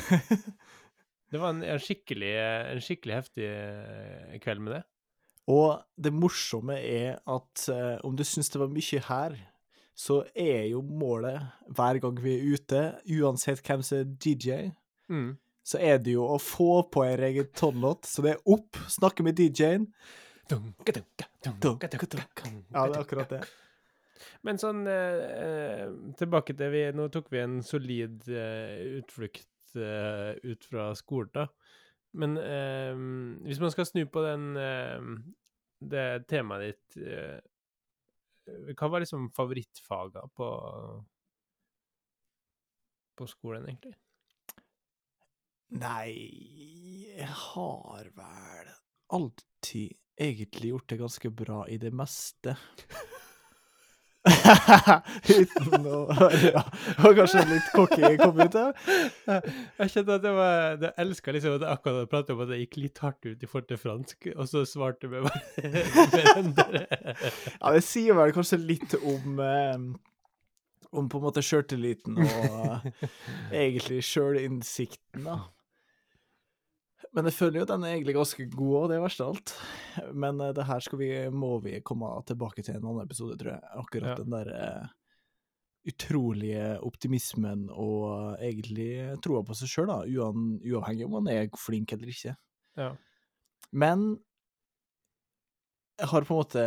Det 1.30 1.38
var 1.38 1.54
en, 1.54 1.62
en, 1.62 1.78
skikkelig, 1.78 2.32
en 2.73 2.82
skikkelig 2.82 3.13
heftig 3.13 3.45
eh, 3.45 4.34
kveld 4.41 4.65
med 4.65 4.73
det. 4.73 4.82
Og 5.49 5.79
det 5.97 6.12
morsomme 6.13 6.75
er 6.77 7.17
at 7.25 7.63
eh, 7.73 7.97
om 8.05 8.15
du 8.15 8.23
syns 8.27 8.51
det 8.53 8.59
var 8.62 8.69
mye 8.69 8.99
her, 9.07 9.38
så 9.99 10.21
er 10.38 10.67
jo 10.69 10.81
målet 10.85 11.41
hver 11.75 11.97
gang 12.03 12.19
vi 12.23 12.35
er 12.38 12.53
ute, 12.55 12.81
uansett 13.17 13.63
hvem 13.65 13.81
som 13.83 13.97
er 14.03 14.12
DJ, 14.23 14.71
Mm. 15.09 15.31
så 15.65 15.79
er 15.81 15.97
det 15.97 16.13
jo 16.13 16.21
å 16.29 16.35
få 16.39 16.83
på 16.93 17.01
en 17.03 17.15
reggaetonlåt. 17.17 18.05
Så 18.05 18.21
det 18.21 18.35
er 18.35 18.43
opp, 18.53 18.77
snakke 18.93 19.23
med 19.25 19.39
DJ-en. 19.41 19.88
Ja, 22.73 22.85
det 22.88 22.95
er 22.95 23.01
akkurat 23.03 23.29
det. 23.33 23.41
Men 24.45 24.57
sånn 24.62 24.85
eh, 24.88 25.19
eh, 25.39 25.89
Tilbake 26.19 26.53
til 26.57 26.71
vi 26.73 26.81
Nå 26.95 27.05
tok 27.12 27.27
vi 27.31 27.39
en 27.41 27.57
solid 27.65 28.23
eh, 28.29 28.99
utflukt 29.01 29.75
eh, 29.75 30.38
ut 30.45 30.65
fra 30.69 30.91
skolen, 30.95 31.31
da. 31.33 31.47
Men 32.13 32.38
eh, 32.41 32.93
hvis 33.45 33.59
man 33.62 33.73
skal 33.73 33.85
snu 33.89 34.03
på 34.09 34.23
den 34.25 34.47
eh, 34.57 35.09
det 35.80 36.28
temaet 36.28 36.65
ditt 36.65 36.98
eh, 37.08 37.39
Hva 38.76 38.89
var 38.89 39.04
liksom 39.04 39.30
favorittfaga 39.36 40.26
på 40.36 40.50
på 43.20 43.28
skolen, 43.28 43.65
egentlig? 43.68 43.98
Nei, 45.76 46.13
jeg 47.20 47.28
har 47.28 48.08
vel 48.15 48.70
alltid 49.12 49.98
egentlig 50.20 50.72
gjort 50.72 50.89
det 50.89 50.98
ganske 51.02 51.32
bra 51.44 51.60
i 51.68 51.78
det 51.82 51.92
meste. 51.96 52.56
Uten 55.39 55.88
å 55.89 56.00
ja, 56.50 56.63
Og 57.08 57.18
kanskje 57.18 57.44
litt 57.50 57.70
cocky 57.76 58.12
kom 58.20 58.39
ut 58.39 58.58
her 58.58 58.74
Jeg 59.80 59.94
kjente 59.94 60.18
at 60.18 60.26
det 60.26 60.34
var 60.36 60.76
Jeg 60.78 60.94
elska 61.06 61.36
liksom 61.36 61.58
at 61.58 61.65
jeg 61.65 61.78
akkurat 61.78 62.12
pratet 62.12 62.34
om 62.36 62.44
at 62.46 62.54
jeg 62.54 62.65
gikk 62.65 62.80
litt 62.84 63.02
hardt 63.04 63.30
ut 63.30 63.44
i 63.44 63.50
forhold 63.50 63.70
til 63.70 63.82
fransk, 63.82 64.30
og 64.36 64.50
så 64.50 64.63
svarte 64.68 65.08
jeg 65.08 65.12
med 65.13 65.30
hverandre. 66.13 66.86
Ja, 66.89 67.72
det 67.76 67.84
sier 67.86 68.18
vel 68.18 68.34
kanskje 68.36 68.60
litt 68.62 68.96
om 69.00 69.39
Om 70.89 71.10
på 71.12 71.20
en 71.20 71.26
måte 71.28 71.44
sjøltilliten 71.46 72.18
og 72.18 72.88
eh, 72.89 73.08
egentlig 73.54 74.02
sjølinnsikten, 74.08 75.28
da. 75.28 75.36
Men 77.17 77.26
jeg 77.26 77.38
føler 77.39 77.63
jo 77.63 77.67
den 77.72 77.84
er 77.84 77.95
egentlig 77.95 78.13
ganske 78.19 78.45
god 78.54 78.76
òg, 78.78 78.88
det 78.91 78.98
er 79.00 79.04
verst 79.04 79.22
av 79.26 79.34
alt. 79.34 79.54
Men 80.13 80.41
uh, 80.43 80.52
det 80.54 80.67
her 80.69 80.86
skal 80.86 81.02
vi, 81.02 81.10
må 81.34 81.56
vi 81.63 81.80
komme 81.86 82.12
tilbake 82.30 82.62
til 82.62 82.76
i 82.76 82.78
en 82.78 82.86
annen 82.86 83.08
episode, 83.08 83.38
tror 83.39 83.56
jeg. 83.56 83.69
Akkurat 83.82 84.12
Ja. 84.13 84.17
den 84.22 84.36
der 84.36 84.52
uh, 84.54 84.95
utrolige 85.89 86.65
optimismen 86.86 87.69
og 87.72 88.38
egentlig 88.43 88.91
troa 89.24 89.41
på 89.48 89.56
seg 89.58 89.72
sjøl, 89.72 89.89
uavhengig 89.89 91.08
om 91.08 91.15
man 91.17 91.30
er 91.32 91.48
flink 91.58 91.95
eller 91.95 92.12
ikke. 92.12 92.36
Ja. 92.78 92.91
Men 93.72 94.19
jeg 96.00 96.12
har 96.12 96.28
på 96.28 96.36
en 96.36 96.41
måte 96.43 96.65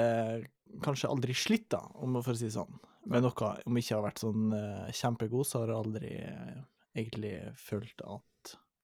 kanskje 0.84 1.10
aldri 1.12 1.36
slitt, 1.36 1.68
da, 1.72 1.84
om 2.02 2.18
å 2.18 2.24
for 2.24 2.34
å 2.34 2.40
si 2.40 2.48
det 2.48 2.56
sånn, 2.56 2.80
med 3.12 3.24
noe. 3.24 3.52
Om 3.66 3.78
jeg 3.78 3.86
ikke 3.86 3.96
har 3.98 4.06
vært 4.08 4.24
sånn 4.24 4.52
uh, 4.56 4.90
kjempegod, 4.96 5.46
så 5.48 5.62
har 5.62 5.72
jeg 5.72 5.82
aldri 5.84 6.12
eh, 6.24 6.60
egentlig 6.96 7.32
følt 7.60 8.04
at 8.04 8.26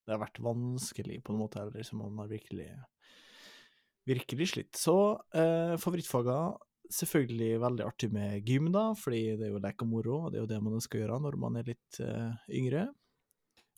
det 0.09 0.15
har 0.15 0.23
vært 0.23 0.41
vanskelig 0.41 1.19
på 1.21 1.35
en 1.35 1.43
måte, 1.43 1.61
eller 1.61 1.85
som 1.85 2.01
man 2.01 2.17
har 2.23 2.31
virkelig 2.31 2.71
virkelig 4.09 4.47
slitt. 4.53 4.79
Så 4.79 4.95
eh, 5.37 5.75
favorittfaga 5.77 6.39
selvfølgelig 6.89 7.59
veldig 7.61 7.85
artig 7.85 8.09
med 8.13 8.47
gym, 8.47 8.71
da, 8.73 8.87
fordi 8.97 9.21
det 9.37 9.45
er 9.45 9.53
jo 9.53 9.61
lek 9.61 9.85
og 9.85 9.91
moro, 9.91 10.15
og 10.23 10.33
det 10.33 10.39
er 10.39 10.45
jo 10.45 10.49
det 10.49 10.59
man 10.65 10.79
ønsker 10.79 10.97
å 10.97 11.03
gjøre 11.03 11.21
når 11.27 11.37
man 11.43 11.59
er 11.59 11.69
litt 11.69 12.01
eh, 12.01 12.33
yngre. 12.57 12.87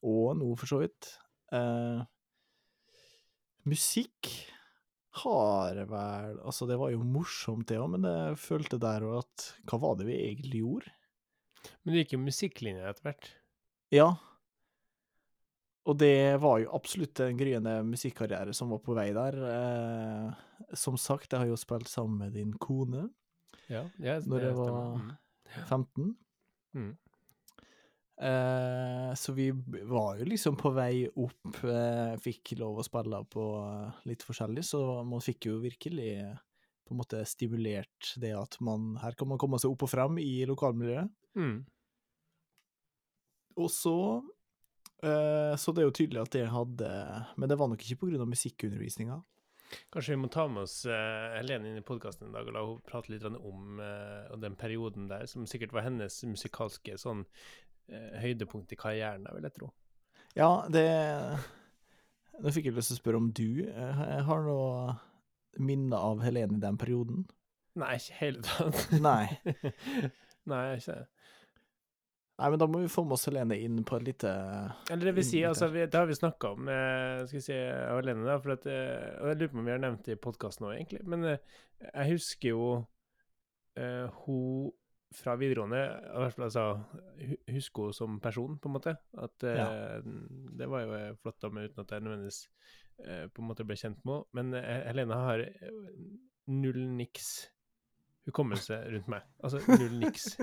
Og 0.08 0.32
nå, 0.40 0.48
for 0.56 0.72
så 0.72 0.80
vidt. 0.82 1.12
Eh, 1.52 2.00
musikk 3.68 4.32
har 5.22 5.76
vel 5.92 6.38
Altså, 6.40 6.64
det 6.70 6.78
var 6.80 6.94
jo 6.94 7.04
morsomt, 7.04 7.68
det 7.68 7.82
òg, 7.82 7.92
men 7.98 8.08
jeg 8.08 8.40
følte 8.40 8.80
der 8.80 9.04
òg 9.04 9.26
at 9.26 9.50
Hva 9.68 9.82
var 9.84 9.98
det 10.00 10.08
vi 10.08 10.16
egentlig 10.16 10.64
gjorde? 10.64 10.94
Men 11.84 11.92
du 11.92 12.00
gikk 12.00 12.16
jo 12.16 12.24
musikklinja 12.24 12.88
etter 12.90 13.10
hvert. 13.10 13.28
Ja. 13.92 14.08
Og 15.90 15.98
det 15.98 16.38
var 16.44 16.60
jo 16.62 16.70
absolutt 16.78 17.20
en 17.26 17.38
gryende 17.40 17.72
musikkarriere 17.88 18.54
som 18.54 18.70
var 18.70 18.82
på 18.86 18.94
vei 18.94 19.08
der. 19.18 19.38
Eh, 19.50 20.76
som 20.78 20.98
sagt, 21.02 21.32
jeg 21.34 21.42
har 21.42 21.50
jo 21.50 21.58
spilt 21.58 21.90
sammen 21.90 22.20
med 22.26 22.34
din 22.38 22.54
kone, 22.62 23.10
Ja, 23.72 23.86
ja 24.00 24.20
Når 24.20 24.42
jeg 24.42 24.56
var- 24.56 24.98
stemmer. 24.98 25.18
15. 25.68 26.16
Mm. 26.76 26.98
Eh, 28.22 29.14
så 29.16 29.34
vi 29.34 29.50
var 29.52 30.18
jo 30.20 30.26
liksom 30.26 30.58
på 30.58 30.72
vei 30.76 31.08
opp, 31.08 31.64
eh, 31.64 32.16
fikk 32.22 32.58
lov 32.60 32.78
å 32.80 32.84
spille 32.86 33.24
på 33.32 33.46
eh, 33.88 33.92
litt 34.06 34.22
forskjellig, 34.22 34.64
så 34.64 35.04
man 35.08 35.20
fikk 35.24 35.46
jo 35.50 35.60
virkelig 35.64 36.20
eh, 36.20 36.36
på 36.86 36.92
en 36.94 36.98
måte 37.00 37.26
stimulert 37.26 38.14
det 38.20 38.34
at 38.38 38.58
man, 38.62 38.98
her 39.02 39.14
kan 39.14 39.28
man 39.28 39.40
komme 39.40 39.58
seg 39.60 39.72
opp 39.72 39.84
og 39.84 39.90
frem 39.90 40.20
i 40.20 40.46
lokalmiljøet. 40.46 41.10
Mm. 41.36 41.66
Og 43.58 43.70
så 43.70 43.96
Så 45.02 45.74
det 45.74 45.82
er 45.82 45.88
jo 45.88 45.94
tydelig 45.98 46.20
at 46.22 46.34
det 46.36 46.44
hadde 46.54 46.90
Men 47.42 47.50
det 47.50 47.56
var 47.58 47.72
nok 47.72 47.82
ikke 47.82 47.98
av 48.22 48.30
musikkundervisninga. 48.30 49.16
Kanskje 49.92 50.16
vi 50.16 50.22
må 50.22 50.30
ta 50.32 50.46
med 50.52 50.66
oss 50.66 50.82
eh, 50.86 51.38
Helene 51.38 51.70
inn 51.70 51.80
i 51.80 51.86
podkasten 51.86 52.28
en 52.28 52.36
dag 52.36 52.48
og 52.48 52.56
la 52.56 52.64
henne 52.66 52.88
prate 52.88 53.14
litt 53.14 53.26
om, 53.28 53.80
eh, 53.84 54.32
den 54.44 54.56
perioden 54.60 55.08
der, 55.12 55.28
som 55.32 55.48
sikkert 55.50 55.76
var 55.76 55.86
hennes 55.88 56.22
musikalske 56.28 56.98
sånn 57.00 57.24
eh, 57.92 58.20
høydepunkt 58.24 58.74
i 58.74 58.80
karrieren, 58.80 59.28
vil 59.36 59.48
jeg 59.48 59.58
tro. 59.58 59.72
Ja, 60.38 60.52
det 60.72 60.88
Nå 62.42 62.52
fikk 62.56 62.70
jeg 62.70 62.76
lyst 62.78 62.90
til 62.90 62.98
å 62.98 63.02
spørre 63.02 63.20
om 63.22 63.30
du 63.36 63.62
jeg 63.68 64.22
har 64.26 64.46
noe 64.46 64.96
minne 65.62 65.98
av 66.00 66.24
Helene 66.24 66.58
i 66.58 66.64
den 66.64 66.80
perioden? 66.80 67.26
Nei, 67.78 67.96
ikke 68.00 68.16
i 68.16 68.20
hele 68.22 68.42
tatt. 68.48 68.96
Nei. 69.04 69.28
Nei, 70.52 70.64
ikke 70.80 70.96
det. 70.96 71.06
Nei, 72.42 72.50
men 72.50 72.58
da 72.58 72.66
må 72.66 72.82
vi 72.82 72.90
få 72.90 73.04
med 73.06 73.14
oss 73.20 73.28
Helene 73.30 73.58
inn 73.62 73.84
på 73.86 74.00
et 74.00 74.08
lite 74.08 74.30
Eller 74.90 75.12
det 75.12 75.14
vil 75.20 75.26
si, 75.28 75.44
altså, 75.46 75.68
vi, 75.70 75.84
det 75.86 76.00
har 76.00 76.08
vi 76.10 76.18
snakka 76.18 76.56
om, 76.56 76.72
eh, 76.74 77.22
skal 77.30 77.38
vi 77.38 77.44
si, 77.46 77.58
og 77.62 78.00
Helene, 78.02 78.26
da, 78.26 78.40
for 78.42 78.56
at, 78.56 78.66
eh, 78.66 79.12
og 79.22 79.30
jeg 79.30 79.40
lurer 79.40 79.52
på 79.54 79.62
om 79.62 79.70
vi 79.70 79.76
har 79.76 79.84
nevnt 79.84 80.08
det 80.08 80.18
i 80.18 80.22
podkasten 80.26 80.66
òg, 80.66 80.74
egentlig, 80.80 81.04
men 81.14 81.28
eh, 81.36 81.60
jeg 81.86 82.16
husker 82.16 82.56
jo 82.56 82.66
eh, 83.78 84.24
hun 84.24 84.72
fra 85.12 85.36
videregående, 85.36 85.80
i 86.08 86.20
hvert 86.24 86.36
fall 86.36 86.48
altså, 86.48 86.66
husker 87.52 87.90
hun 87.90 87.96
som 87.96 88.20
person, 88.24 88.58
på 88.60 88.70
en 88.70 88.76
måte. 88.78 88.96
At 89.20 89.44
ja. 89.44 89.66
det 90.02 90.70
var 90.72 90.86
jo 90.86 90.94
eh, 90.96 91.10
flott, 91.20 91.44
av 91.44 91.56
meg 91.56 91.68
uten 91.68 91.84
at 91.84 91.92
jeg 91.92 92.06
nødvendigvis 92.06 92.42
eh, 93.06 93.26
på 93.28 93.44
en 93.44 93.50
måte 93.50 93.66
ble 93.68 93.76
kjent 93.80 94.00
med 94.08 94.22
henne. 94.22 94.30
Men 94.40 94.54
eh, 94.62 94.84
Helene 94.88 95.18
har 95.20 95.44
eh, 95.44 95.74
null 96.52 96.80
niks 96.96 97.32
hukommelse 98.30 98.78
rundt 98.94 99.12
meg. 99.12 99.28
Altså 99.44 99.60
null 99.68 100.00
niks. 100.00 100.38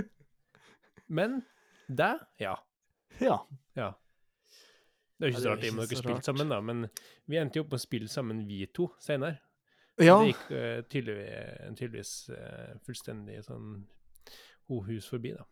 Men 1.18 1.40
deg, 1.88 2.22
ja. 2.42 2.54
Ja. 3.20 3.40
Ja. 3.78 3.92
Det 5.18 5.26
er 5.26 5.30
jo 5.30 5.34
ikke 5.34 5.42
så 5.42 5.52
rart 5.52 5.66
i 5.66 5.70
og 5.72 5.76
med 5.76 5.90
dere 5.90 6.00
spilte 6.00 6.28
sammen, 6.28 6.52
da, 6.52 6.60
men 6.62 6.84
vi 7.26 7.38
endte 7.40 7.58
jo 7.58 7.64
opp 7.64 7.72
med 7.72 7.80
å 7.80 7.82
spille 7.82 8.10
sammen, 8.12 8.44
vi 8.46 8.62
to, 8.70 8.86
senere. 9.02 9.40
Ja, 9.98 10.20
Det 10.20 10.28
gikk 10.30 10.44
uh, 10.52 10.80
tydelig, 10.86 11.22
tydeligvis 11.74 12.12
eh, 12.30 12.74
fullstendig 12.86 13.40
sånn 13.42 13.80
ho-hus 14.70 15.08
forbi, 15.10 15.32
da. 15.34 15.42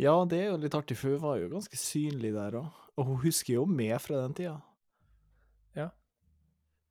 ja, 0.00 0.14
det 0.26 0.40
er 0.40 0.48
jo 0.48 0.56
litt 0.64 0.74
artig, 0.74 0.96
for 0.98 1.14
hun 1.14 1.22
var 1.22 1.38
jo 1.38 1.52
ganske 1.52 1.78
synlig 1.78 2.32
der 2.34 2.58
òg. 2.58 2.80
Og 2.98 3.10
hun 3.10 3.20
husker 3.22 3.60
jo 3.60 3.64
meg 3.70 3.94
fra 4.02 4.24
den 4.24 4.34
tida. 4.38 4.56
Ja. 5.78 5.88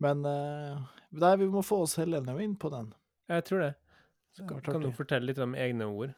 Men 0.03 0.23
eh, 0.27 0.79
nei, 1.11 1.35
vi 1.41 1.49
må 1.51 1.63
få 1.67 1.81
oss 1.83 1.97
Helene 1.99 2.35
inn 2.43 2.55
på 2.59 2.71
den. 2.71 2.93
Jeg 3.31 3.47
tror 3.49 3.65
det. 3.65 3.73
Så, 4.33 4.47
kan 4.47 4.81
du 4.81 4.89
fortelle 4.95 5.29
litt 5.29 5.39
om 5.43 5.53
egne 5.59 5.87
ord? 5.91 6.15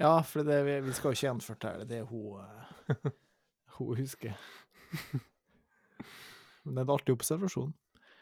Ja, 0.00 0.14
for 0.24 0.46
det, 0.48 0.62
vi, 0.64 0.78
vi 0.86 0.92
skal 0.96 1.10
jo 1.10 1.16
ikke 1.18 1.26
gjenfortelle 1.28 1.84
det 1.88 2.00
hun 2.08 2.40
eh, 2.40 3.10
hun 3.78 3.96
husker. 3.98 4.32
Men 6.64 6.74
det 6.76 6.82
er 6.82 6.86
en 6.88 6.94
artig 6.96 7.14
observasjon. 7.16 7.72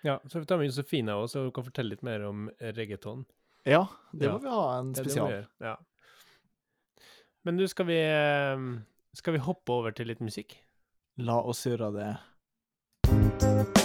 Ja, 0.07 0.19
så 0.31 0.39
vi 0.43 0.47
tar 0.47 0.59
med 0.61 0.69
Josefine 0.71 1.15
òg, 1.19 1.27
så 1.31 1.43
hun 1.47 1.53
kan 1.55 1.67
fortelle 1.67 1.91
litt 1.95 2.05
mer 2.07 2.23
om 2.29 2.47
reggaeton. 2.61 3.25
Ja, 3.67 3.85
det 4.13 4.27
Ja. 4.29 4.33
må 4.37 4.43
vi 4.45 4.53
ha 4.53 4.79
en 4.79 4.93
spesial. 4.95 5.31
gjør, 5.33 5.49
Ja. 5.61 5.77
Men 7.47 7.57
du, 7.57 7.67
skal 7.71 7.87
vi 7.87 7.97
eh, 8.03 8.59
Skal 9.17 9.33
vi 9.39 9.39
hoppe 9.43 9.73
over 9.73 9.91
til 9.95 10.07
litt 10.11 10.21
musikk? 10.21 10.59
La 11.19 11.39
oss 11.43 11.65
gjøre 11.67 11.91
det. 11.97 13.78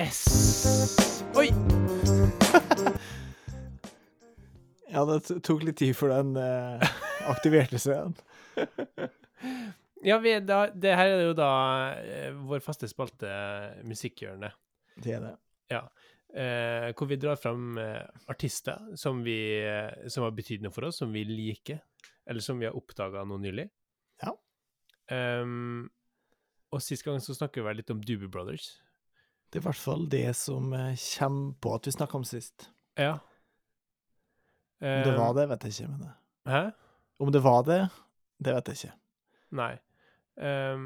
Yes! 0.00 1.20
Oi! 1.36 1.50
Ja, 4.90 5.04
det 5.06 5.36
tok 5.46 5.60
litt 5.62 5.76
tid 5.78 5.92
før 5.94 6.10
den 6.16 6.32
eh, 6.40 6.80
aktiverte 7.30 7.78
seg 7.78 7.98
igjen. 7.98 8.14
Ja, 10.08 10.16
vi, 10.24 10.32
da, 10.48 10.62
det 10.72 10.94
her 10.96 11.12
er 11.12 11.22
jo 11.26 11.34
da 11.36 11.50
eh, 12.00 12.32
vår 12.48 12.64
faste 12.64 12.88
spalte, 12.88 13.28
eh, 13.28 13.84
Musikkhjørnet. 13.84 14.56
Det 15.04 15.12
er 15.18 15.26
det. 15.26 15.34
eh, 16.32 16.88
hvor 16.96 17.10
vi 17.12 17.20
drar 17.20 17.36
fram 17.36 17.76
eh, 17.78 18.00
artister 18.32 18.80
som, 18.98 19.20
vi, 19.26 19.36
eh, 19.60 20.08
som 20.08 20.24
har 20.24 20.32
betydd 20.32 20.64
noe 20.64 20.72
for 20.72 20.88
oss, 20.88 21.02
som 21.04 21.12
vi 21.12 21.26
liker, 21.28 21.84
eller 22.24 22.40
som 22.42 22.56
vi 22.58 22.70
har 22.70 22.80
oppdaga 22.80 23.26
nå 23.28 23.36
nylig. 23.44 23.68
Ja. 24.24 24.32
Um, 25.12 25.90
og 26.72 26.80
sist 26.88 27.04
gang 27.04 27.20
så 27.20 27.36
snakket 27.36 27.60
vi 27.60 27.68
vel 27.68 27.82
litt 27.84 27.92
om 27.92 28.00
Doobie 28.00 28.32
Brothers. 28.32 28.72
Det 29.50 29.58
er 29.58 29.64
i 29.64 29.66
hvert 29.66 29.82
fall 29.82 30.06
det 30.10 30.28
som 30.38 30.70
eh, 30.76 30.94
kommer 31.18 31.56
på 31.58 31.74
at 31.74 31.88
vi 31.88 31.94
snakka 31.96 32.20
om 32.20 32.26
sist. 32.28 32.70
Ja. 32.98 33.16
Om 34.80 35.02
det 35.04 35.16
var 35.18 35.34
det, 35.36 35.48
vet 35.50 35.66
jeg 35.66 35.74
ikke. 35.74 35.90
Men 35.90 36.06
det. 36.06 36.12
Hæ? 36.50 36.62
om 37.20 37.32
det 37.32 37.40
var 37.44 37.64
det, 37.68 37.88
det 38.40 38.52
vet 38.56 38.68
jeg 38.70 38.78
ikke. 38.78 38.94
Nei. 39.60 39.72
Um, 40.40 40.84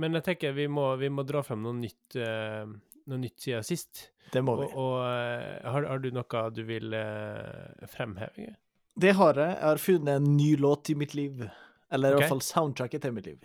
men 0.00 0.16
jeg 0.16 0.24
tenker 0.30 0.54
vi 0.56 0.64
må, 0.72 0.86
vi 0.96 1.10
må 1.12 1.26
dra 1.28 1.42
frem 1.44 1.60
noe 1.60 1.76
nytt, 1.76 2.16
uh, 2.16 2.64
noe 3.10 3.20
nytt 3.20 3.44
siden 3.44 3.66
sist. 3.68 4.06
Det 4.32 4.40
må 4.46 4.54
vi. 4.60 4.68
og 4.78 4.94
eh, 5.02 5.58
har, 5.66 5.88
har 5.90 6.00
du 6.00 6.08
noe 6.14 6.42
du 6.54 6.62
vil 6.68 6.94
uh, 6.94 7.84
fremheve? 7.90 8.54
Det 9.00 9.12
har 9.18 9.36
jeg. 9.36 9.56
Jeg 9.56 9.66
har 9.66 9.82
funnet 9.82 10.20
en 10.20 10.30
ny 10.38 10.54
låt 10.60 10.92
i 10.92 10.96
mitt 10.96 11.16
liv. 11.18 11.42
Eller 11.90 12.14
i 12.14 12.20
hvert 12.20 12.30
fall 12.30 12.44
soundtracket 12.46 13.02
til 13.02 13.16
mitt 13.16 13.26
liv. 13.26 13.42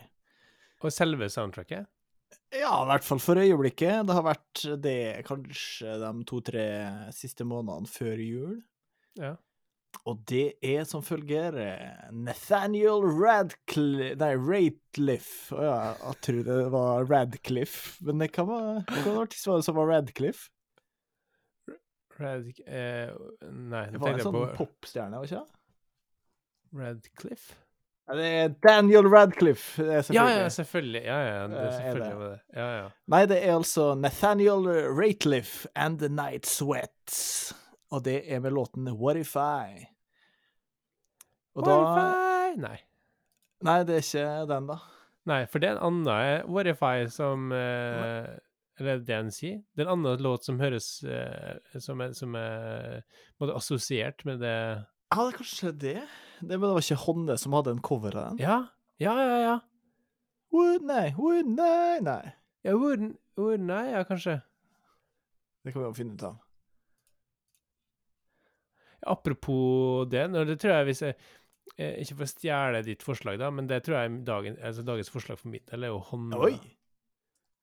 Og 0.86 0.94
selve 0.94 1.28
soundtracket? 1.34 1.90
Ja, 2.56 2.76
i 2.84 2.88
hvert 2.90 3.06
fall 3.08 3.20
for 3.24 3.42
øyeblikket. 3.42 4.06
Det 4.08 4.16
har 4.16 4.26
vært 4.26 4.62
det 4.84 5.00
kanskje 5.28 5.98
de 6.02 6.12
to-tre 6.30 6.68
siste 7.16 7.48
månedene 7.48 7.90
før 7.92 8.22
jul. 8.24 8.56
Ja. 9.20 9.36
Og 10.04 10.20
det 10.30 10.58
er 10.66 10.84
som 10.88 11.04
følger 11.06 11.56
eh, 11.62 12.10
Nathaniel 12.12 13.06
Radcliffe 13.08 14.18
Nei, 14.20 14.34
Rateliff. 14.36 15.32
Å 15.56 15.62
ja, 15.64 15.78
jeg 16.02 16.20
tror 16.28 16.42
det 16.50 16.58
var 16.74 17.08
Radcliffe. 17.10 17.96
Men 18.06 18.22
det 18.22 18.30
kan 18.36 18.50
være 18.50 18.84
Hvilken 18.92 19.22
artist 19.24 19.50
var 19.50 19.62
det 19.62 19.68
som 19.70 19.80
var 19.80 19.92
Radcliffe? 19.94 20.52
Rad... 22.20 22.48
Eh, 22.64 23.12
nei, 23.52 23.86
Det 23.92 24.00
var 24.00 24.16
en 24.16 24.24
sånn 24.24 24.42
popstjerne, 24.56 25.20
var 25.20 25.28
ikke 25.28 25.42
det? 25.42 25.62
Radcliffe? 26.76 27.65
Ja, 28.08 28.16
det 28.20 28.26
er 28.38 28.50
Daniel 28.62 29.08
Radcliffe, 29.10 29.82
det 29.82 29.90
er 29.90 29.96
Ja, 29.96 30.02
selvfølgelig. 30.02 30.38
ja, 30.44 30.50
selvfølgelig. 30.50 31.02
Ja, 31.06 31.20
ja, 31.26 31.48
det, 31.48 31.58
Eh, 31.58 31.66
er 31.66 31.72
selvfølgelig 31.72 32.20
det? 32.20 32.30
det. 32.32 32.60
Ja, 32.60 32.68
ja. 32.78 32.88
Nei, 33.08 33.22
det 33.26 33.38
er 33.44 33.56
altså 33.56 33.96
Nathaniel 33.98 34.68
Rateliff 35.00 35.66
and 35.76 36.00
The 36.00 36.10
Night 36.10 36.46
Sweats. 36.46 37.54
Og 37.92 38.04
det 38.06 38.20
er 38.32 38.40
med 38.40 38.52
låten 38.54 38.88
What 38.94 39.18
If 39.18 39.36
I. 39.36 39.88
Og 41.56 41.66
da 41.66 41.72
What 41.78 41.90
if 41.90 42.58
I 42.58 42.62
Nei. 42.62 42.78
Nei, 43.66 43.78
det 43.88 43.96
er 43.96 44.04
ikke 44.04 44.48
den, 44.54 44.68
da. 44.70 44.78
Nei, 45.26 45.46
for 45.50 45.60
det 45.64 45.70
er 45.72 45.78
en 45.80 45.86
annen 45.88 46.10
eh, 46.14 46.44
What 46.52 46.68
if 46.70 46.84
I 46.86 47.08
som 47.10 47.48
eh, 47.52 48.28
Eller 48.78 48.92
er 49.00 49.00
det 49.08 49.16
han 49.16 49.32
sier? 49.34 49.64
Det 49.74 49.82
er 49.86 49.90
en 49.90 49.96
annen 50.06 50.22
låt 50.22 50.46
som 50.46 50.60
høres 50.62 50.90
eh, 51.04 51.56
Som 51.82 52.02
er, 52.06 52.12
som 52.14 52.36
er 52.38 53.02
både 53.42 53.56
assosiert 53.58 54.22
med 54.28 54.44
det 54.46 54.54
Ja, 54.54 55.24
det 55.24 55.34
er 55.34 55.38
kanskje 55.40 55.72
det. 55.82 55.98
Det 56.42 56.58
men 56.60 56.66
det 56.68 56.74
var 56.76 56.82
ikke 56.84 56.98
Honne 57.06 57.38
som 57.42 57.54
hadde 57.58 57.72
en 57.76 57.82
cover 57.86 58.16
av 58.18 58.30
den? 58.32 58.42
Ja, 58.46 58.58
ja, 59.02 59.16
ja. 59.22 59.38
ja. 59.44 59.56
Would, 60.56 60.86
nei, 60.88 61.10
would, 61.18 61.48
nei, 61.58 62.00
nei. 62.06 62.34
ja 62.64 62.74
wouldn't, 62.80 63.18
wouldn't 63.38 63.72
I? 63.76 63.92
Ja, 63.92 64.04
kanskje. 64.08 64.38
Det 65.66 65.74
kan 65.74 65.82
vi 65.82 65.88
jo 65.90 65.96
finne 65.98 66.14
ut 66.16 66.24
av. 66.24 66.38
Apropos 69.06 70.06
det, 70.10 70.28
det 70.34 70.56
tror 70.62 70.72
jeg 70.80 70.86
hvis 70.90 71.02
jeg 71.06 71.16
eh, 71.78 71.98
Ikke 72.02 72.16
for 72.18 72.26
å 72.26 72.30
stjele 72.32 72.80
ditt 72.88 73.04
forslag, 73.06 73.38
da, 73.42 73.52
men 73.54 73.68
det 73.70 73.84
tror 73.86 74.00
jeg 74.00 74.16
dagen, 74.26 74.56
altså 74.66 74.86
dagens 74.88 75.12
forslag 75.14 75.38
for 75.42 75.52
mitt 75.54 75.68
del 75.70 75.86
er 75.86 75.94
jo 75.94 76.00
Honne. 76.12 76.40
Oi! 76.42 76.56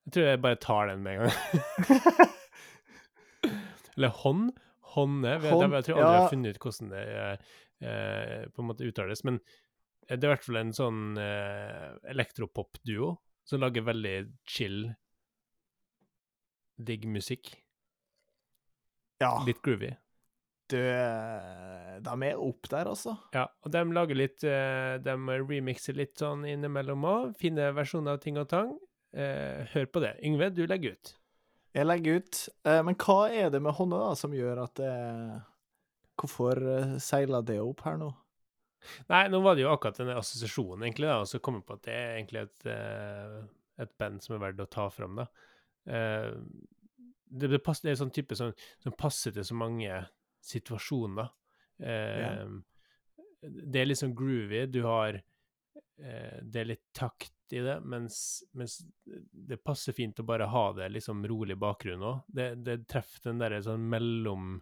Jeg 0.07 0.15
tror 0.17 0.29
jeg 0.29 0.43
bare 0.43 0.59
tar 0.63 0.89
den 0.91 1.03
med 1.03 1.13
en 1.15 1.21
gang. 1.23 2.31
Eller 3.97 4.15
hånd. 4.23 4.49
Hånde. 4.95 5.37
Vi- 5.41 5.49
Jeg 5.49 5.59
tror 5.61 5.63
aldri 5.79 5.93
jeg 6.03 6.23
har 6.23 6.31
funnet 6.33 6.57
ut 6.57 6.63
hvordan 6.65 6.91
det 6.91 7.03
eh, 7.83 8.43
eh, 8.43 8.47
på 8.55 8.63
en 8.63 8.69
måte 8.71 8.87
uttales. 8.89 9.25
Men 9.29 9.41
det 10.09 10.19
er 10.19 10.29
i 10.29 10.33
hvert 10.33 10.47
fall 10.47 10.61
en 10.63 10.73
sånn 10.77 11.03
eh, 11.21 11.91
elektropop-duo 12.15 13.15
som 13.47 13.63
lager 13.63 13.85
veldig 13.87 14.17
chill, 14.49 14.85
digg 16.83 17.07
musikk. 17.11 17.53
Ja, 19.23 19.37
Litt 19.47 19.61
groovy. 19.63 19.93
du 20.73 20.79
De 22.03 22.15
er 22.27 22.39
opp 22.41 22.69
der, 22.71 22.89
altså. 22.91 23.15
Ja, 23.35 23.45
og 23.63 23.71
de 23.71 23.83
lager 23.95 24.19
litt 24.19 24.43
eh, 24.49 24.97
De 25.05 25.15
remixer 25.47 25.95
litt 25.95 26.19
sånn 26.19 26.43
innimellom 26.49 27.05
òg. 27.07 27.35
Fine 27.39 27.69
versjoner 27.77 28.17
av 28.17 28.23
ting 28.25 28.41
og 28.41 28.49
tang. 28.51 28.73
Eh, 29.15 29.63
hør 29.75 29.87
på 29.93 30.03
det. 30.03 30.17
Yngve, 30.27 30.51
du 30.57 30.65
legger 30.67 30.97
ut. 30.97 31.15
Jeg 31.77 31.87
legger 31.87 32.19
ut. 32.23 32.41
Eh, 32.67 32.81
men 32.83 32.99
hva 32.99 33.19
er 33.31 33.53
det 33.55 33.61
med 33.63 33.77
hånda 33.79 34.01
da, 34.09 34.11
som 34.19 34.35
gjør 34.35 34.65
at 34.65 34.75
det 34.81 34.91
Hvorfor 36.23 36.63
seila 37.03 37.43
det 37.43 37.59
opp 37.63 37.83
her 37.87 37.99
nå? 38.01 38.13
Nei, 39.11 39.25
nå 39.31 39.39
var 39.43 39.55
det 39.55 39.63
jo 39.65 39.71
akkurat 39.71 39.99
denne 40.01 40.17
assosiasjonen, 40.19 40.83
egentlig, 40.87 41.07
da, 41.11 41.21
og 41.23 41.29
så 41.31 41.39
kom 41.43 41.61
jeg 41.61 41.67
på 41.69 41.77
at 41.77 41.85
det 41.87 41.95
er 41.95 42.17
egentlig 42.17 42.41
et, 42.47 42.65
eh, 42.73 43.37
et 43.85 43.93
band 43.99 44.23
som 44.25 44.35
er 44.37 44.43
verdt 44.43 44.63
å 44.65 44.71
ta 44.71 44.89
fram, 44.91 45.21
da. 45.21 45.27
Eh, 45.87 46.33
det, 47.33 47.51
det, 47.53 47.61
passer, 47.65 47.87
det 47.89 47.95
er 47.95 48.01
sånn 48.03 48.15
type 48.15 48.37
som, 48.39 48.51
som 48.83 48.95
passer 48.99 49.35
til 49.37 49.47
så 49.47 49.55
mange 49.59 50.01
situasjoner. 50.45 51.31
Eh, 51.83 52.43
Det 53.43 53.81
er 53.81 53.87
litt 53.89 53.99
sånn 53.99 54.15
groovy. 54.15 54.67
Du 54.71 54.83
har 54.87 55.17
eh, 55.19 56.37
Det 56.43 56.61
er 56.61 56.69
litt 56.69 56.85
takt 56.95 57.33
i 57.55 57.63
det, 57.65 57.79
mens, 57.85 58.43
mens 58.57 58.79
det 59.05 59.59
passer 59.65 59.93
fint 59.97 60.21
å 60.23 60.27
bare 60.27 60.47
ha 60.49 60.67
det 60.77 60.87
liksom 60.95 61.25
rolig 61.29 61.57
bakgrunn 61.61 62.05
òg. 62.07 62.21
Det, 62.27 62.47
det 62.65 62.77
treffer 62.91 63.31
den 63.31 63.43
derre 63.43 63.59
sånn 63.65 63.83
mellom 63.93 64.55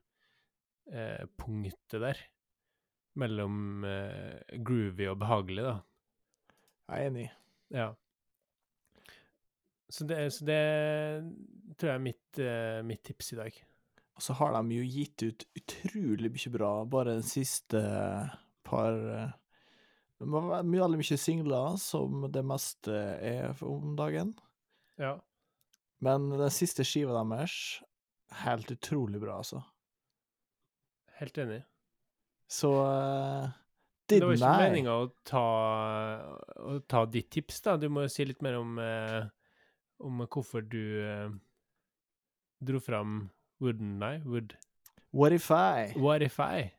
eh, 0.92 1.24
punktet 1.40 2.02
der. 2.02 2.20
Mellom 3.20 3.84
eh, 3.86 4.58
groovy 4.62 5.08
og 5.10 5.18
behagelig, 5.22 5.66
da. 5.66 5.74
Jeg 6.90 7.00
er 7.00 7.10
enig. 7.10 7.26
Ja. 7.74 7.88
Så 9.90 10.06
det, 10.06 10.22
så 10.34 10.46
det 10.46 10.62
tror 11.78 11.90
jeg 11.90 11.96
er 11.96 12.04
mitt, 12.04 12.38
eh, 12.38 12.78
mitt 12.86 13.02
tips 13.06 13.32
i 13.34 13.40
dag. 13.40 13.58
Og 14.14 14.22
så 14.22 14.36
har 14.38 14.54
de 14.54 14.76
jo 14.76 14.86
gitt 14.86 15.24
ut 15.24 15.44
utrolig 15.56 16.30
mye 16.34 16.52
bra, 16.54 16.70
bare 16.84 17.16
det 17.18 17.28
siste 17.30 17.80
par 18.66 18.92
eh, 18.92 19.36
Det 20.20 20.28
mye, 20.28 20.60
veldig 20.60 21.00
mye 21.00 21.16
singler, 21.16 21.76
som 21.80 22.26
det 22.28 22.42
meste 22.44 22.92
er 23.24 23.62
om 23.64 23.94
dagen. 23.96 24.34
Ja. 25.00 25.14
Men 26.04 26.28
den 26.34 26.52
siste 26.52 26.84
skiva 26.84 27.16
deres, 27.16 27.80
helt 28.42 28.68
utrolig 28.74 29.22
bra, 29.22 29.38
altså. 29.40 29.62
Helt 31.20 31.38
enig. 31.38 31.60
Så 32.50 32.70
uh, 32.72 33.50
Det 34.08 34.22
var 34.24 34.34
ikke 34.34 34.54
meninga 34.64 34.96
å 35.02 35.10
ta, 35.26 35.44
å 36.64 36.78
ta 36.90 37.04
ditt 37.06 37.30
tips, 37.30 37.60
da. 37.66 37.76
Du 37.78 37.86
må 37.92 38.06
jo 38.06 38.12
si 38.12 38.26
litt 38.26 38.40
mer 38.42 38.56
om, 38.58 38.80
uh, 38.80 39.28
om 40.02 40.24
hvorfor 40.26 40.64
du 40.66 40.82
uh, 41.04 41.28
dro 42.60 42.80
fram 42.82 43.22
Wouldn't 43.60 44.00
I? 44.00 44.22
Would 44.24 44.56
What 45.12 45.32
if 45.36 45.50
I? 45.50 45.92
What 45.96 46.22
if 46.22 46.40
I? 46.40 46.70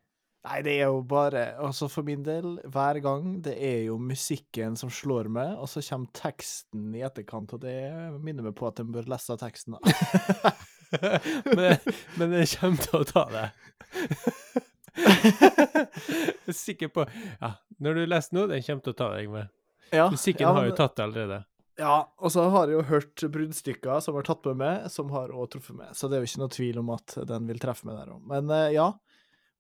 Nei, 0.42 0.62
det 0.66 0.74
er 0.80 0.90
jo 0.90 1.04
bare 1.06 1.52
Altså, 1.62 1.86
for 1.92 2.08
min 2.08 2.24
del, 2.26 2.56
hver 2.74 3.00
gang, 3.04 3.36
det 3.46 3.54
er 3.62 3.84
jo 3.92 4.00
musikken 4.02 4.78
som 4.80 4.90
slår 4.90 5.30
meg, 5.30 5.54
og 5.54 5.70
så 5.70 5.84
kommer 5.86 6.10
teksten 6.18 6.90
i 6.98 7.04
etterkant, 7.06 7.54
og 7.54 7.62
det 7.62 7.78
minner 8.24 8.50
meg 8.50 8.58
på 8.58 8.66
at 8.72 8.82
en 8.82 8.90
bør 8.94 9.10
lese 9.12 9.38
teksten. 9.38 9.78
da. 9.78 10.56
men, 11.58 11.78
men 12.20 12.36
jeg 12.42 12.52
kommer 12.58 12.86
til 12.86 13.00
å 13.00 13.08
ta 13.08 13.26
det. 13.32 13.46
jeg 15.02 16.52
er 16.52 16.56
sikker 16.56 16.92
på 16.94 17.06
Ja, 17.40 17.56
når 17.84 18.00
du 18.00 18.04
leser 18.08 18.38
nå, 18.38 18.46
den 18.52 18.64
kommer 18.66 18.86
til 18.86 18.96
å 18.96 19.00
ta 19.04 19.10
deg 19.16 19.32
med. 19.32 19.52
Ja, 19.92 20.08
Musikken 20.12 20.48
ja, 20.48 20.54
har 20.56 20.68
jo 20.68 20.76
tatt 20.78 20.96
det 20.98 21.08
allerede. 21.08 21.42
Ja, 21.80 21.96
og 22.20 22.32
så 22.34 22.44
har 22.54 22.70
jeg 22.70 22.78
jo 22.78 22.88
hørt 22.92 23.24
bruddstykker 23.34 24.04
som 24.04 24.18
har 24.20 24.28
tatt 24.28 24.46
med 24.52 24.60
meg, 24.62 24.90
som 24.94 25.12
har 25.16 25.32
òg 25.34 25.50
truffet 25.54 25.78
meg, 25.78 25.96
så 25.98 26.08
det 26.08 26.18
er 26.18 26.24
jo 26.24 26.30
ikke 26.30 26.44
noe 26.44 26.54
tvil 26.54 26.82
om 26.84 26.92
at 26.94 27.16
den 27.28 27.48
vil 27.50 27.62
treffe 27.64 27.88
meg 27.88 27.98
der 27.98 28.12
òg. 28.16 28.22
Men 28.32 28.52
uh, 28.52 28.68
ja. 28.74 28.92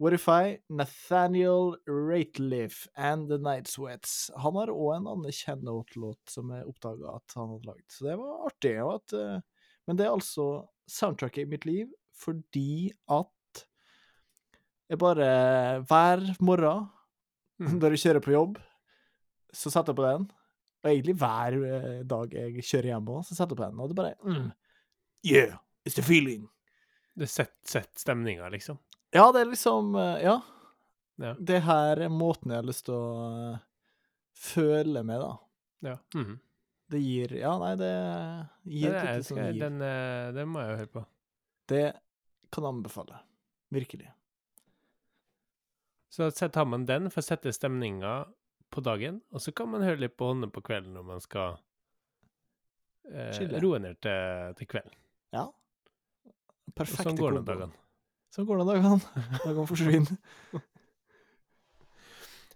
What 0.02 0.16
if 0.18 0.24
I? 0.34 0.58
Nathaniel 0.68 1.76
Rateliff 1.86 2.88
and 2.98 3.30
The 3.30 3.38
Night 3.38 3.68
Sweats. 3.70 4.32
Han 4.42 4.56
har 4.58 4.72
òg 4.74 4.96
en 4.96 5.10
annen 5.12 5.36
kjennote-låt 5.36 6.34
som 6.34 6.50
jeg 6.50 6.66
oppdaga 6.66 7.20
at 7.20 7.36
han 7.38 7.52
hadde 7.52 7.70
lagd, 7.70 7.86
så 7.94 8.08
det 8.08 8.16
var 8.18 8.48
artig. 8.48 8.72
Og 8.82 8.96
at, 8.96 9.14
eh, 9.14 9.61
men 9.88 9.98
det 9.98 10.06
er 10.06 10.14
altså 10.14 10.68
soundtracket 10.92 11.46
i 11.46 11.50
mitt 11.50 11.66
liv 11.66 11.90
fordi 12.22 12.92
at 13.10 13.62
jeg 14.92 15.00
bare 15.02 15.30
hver 15.88 16.26
morgen 16.44 16.90
Mm. 17.62 17.76
når 17.78 17.94
jeg 17.94 18.00
kjører 18.02 18.24
på 18.26 18.32
jobb, 18.34 18.56
så 19.54 19.70
setter 19.70 19.92
jeg 19.94 19.98
på 20.00 20.06
den. 20.08 20.24
Og 20.82 20.88
egentlig 20.90 21.14
hver 21.22 21.58
eh, 21.62 22.00
dag 22.10 22.32
jeg 22.34 22.64
kjører 22.66 22.88
hjem 22.90 23.10
òg, 23.14 23.20
så 23.28 23.36
setter 23.38 23.54
jeg 23.54 23.60
på 23.60 23.66
den. 23.68 23.82
Og 23.84 23.92
det 23.92 23.98
bare 24.00 24.16
mm, 24.26 24.48
Yeah, 25.30 25.58
it's 25.86 25.94
the 25.94 26.02
feeling. 26.02 26.48
Det 27.14 27.28
setter 27.30 27.54
sett 27.70 28.00
stemninga, 28.02 28.50
liksom. 28.50 28.80
Ja, 29.14 29.28
det 29.36 29.44
er 29.44 29.52
liksom 29.52 29.94
eh, 29.94 30.24
Ja. 30.24 30.40
Ja. 31.22 31.36
Det 31.38 31.60
her 31.68 32.02
er 32.02 32.10
måten 32.10 32.50
jeg 32.50 32.64
har 32.64 32.66
lyst 32.66 32.88
til 32.88 32.96
å 32.98 33.52
eh, 33.54 33.60
føle 34.34 35.04
med, 35.06 35.22
da. 35.22 35.32
Ja. 35.92 35.98
Mhm. 36.18 36.40
Det 36.92 37.00
gir 37.00 37.32
Ja, 37.40 37.54
nei, 37.62 37.74
det 37.80 37.92
gir 38.68 38.92
Den, 38.92 38.96
et 39.00 39.10
er- 39.12 39.22
sånn 39.28 39.42
gir. 39.54 39.60
den, 39.62 39.82
eh, 39.82 40.32
den 40.36 40.50
må 40.52 40.60
jeg 40.64 40.72
jo 40.74 40.80
høre 40.82 40.92
på. 40.98 41.06
Det 41.72 41.84
kan 42.52 42.64
jeg 42.66 42.74
anbefale. 42.74 43.20
Virkelig. 43.72 44.10
Så 46.12 46.28
tar 46.52 46.66
man 46.68 46.86
den 46.86 47.10
for 47.10 47.22
å 47.22 47.24
sette 47.24 47.54
stemninga 47.56 48.26
på 48.72 48.82
dagen, 48.84 49.22
og 49.32 49.40
så 49.44 49.54
kan 49.56 49.70
man 49.72 49.82
høre 49.84 50.00
litt 50.04 50.18
på 50.20 50.28
hånda 50.34 50.50
på 50.52 50.62
kvelden 50.68 50.94
når 50.98 51.06
man 51.08 51.22
skal 51.24 51.58
eh, 53.12 53.60
roe 53.64 53.80
ned 53.80 54.00
til, 54.04 54.54
til 54.60 54.68
kvelden. 54.68 54.98
Ja. 55.36 55.46
Og 55.48 56.76
Perfekte 56.76 57.08
sånn 57.08 57.20
går 57.20 57.32
det 57.38 57.42
om 57.44 57.48
dagene. 57.48 57.80
Sånn 58.36 58.48
går 58.48 58.60
det 58.60 58.66
om 58.66 58.72
dagene. 58.74 59.24
Dagene 59.46 59.68
forsvinner. 59.72 60.62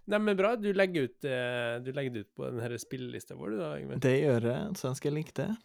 Nei, 0.06 0.20
men 0.22 0.38
bra. 0.38 0.54
Du 0.58 0.68
legger, 0.70 1.08
ut, 1.08 1.26
eh, 1.26 1.76
du 1.82 1.90
legger 1.94 2.14
det 2.14 2.26
ut 2.26 2.34
på 2.38 2.46
den 2.46 2.62
her 2.62 2.76
spillelista 2.78 3.34
vår, 3.38 3.54
du 3.54 3.58
da, 3.58 3.70
Yngve. 3.80 3.98
Det 4.02 4.14
gjør 4.14 4.50
jeg, 4.52 4.76
skal 4.78 5.10
jeg 5.10 5.16
linke 5.16 5.34
til. 5.36 5.56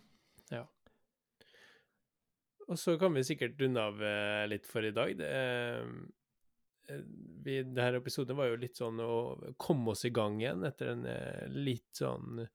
Og 2.72 2.80
så 2.80 2.96
kan 2.96 3.12
vi 3.12 3.26
sikkert 3.28 3.60
runde 3.60 3.84
av 3.84 3.98
eh, 4.00 4.46
litt 4.48 4.68
for 4.70 4.86
i 4.88 4.94
dag. 4.96 5.12
Det, 5.20 5.28
eh, 5.28 7.02
vi, 7.44 7.58
denne 7.68 8.00
episoden 8.00 8.38
var 8.38 8.48
jo 8.48 8.62
litt 8.62 8.80
sånn 8.80 9.02
å 9.04 9.18
komme 9.60 9.92
oss 9.92 10.06
i 10.08 10.14
gang 10.16 10.38
igjen 10.40 10.64
etter 10.68 10.94
en 10.94 11.04
litt 11.52 11.90
sånn 12.00 12.46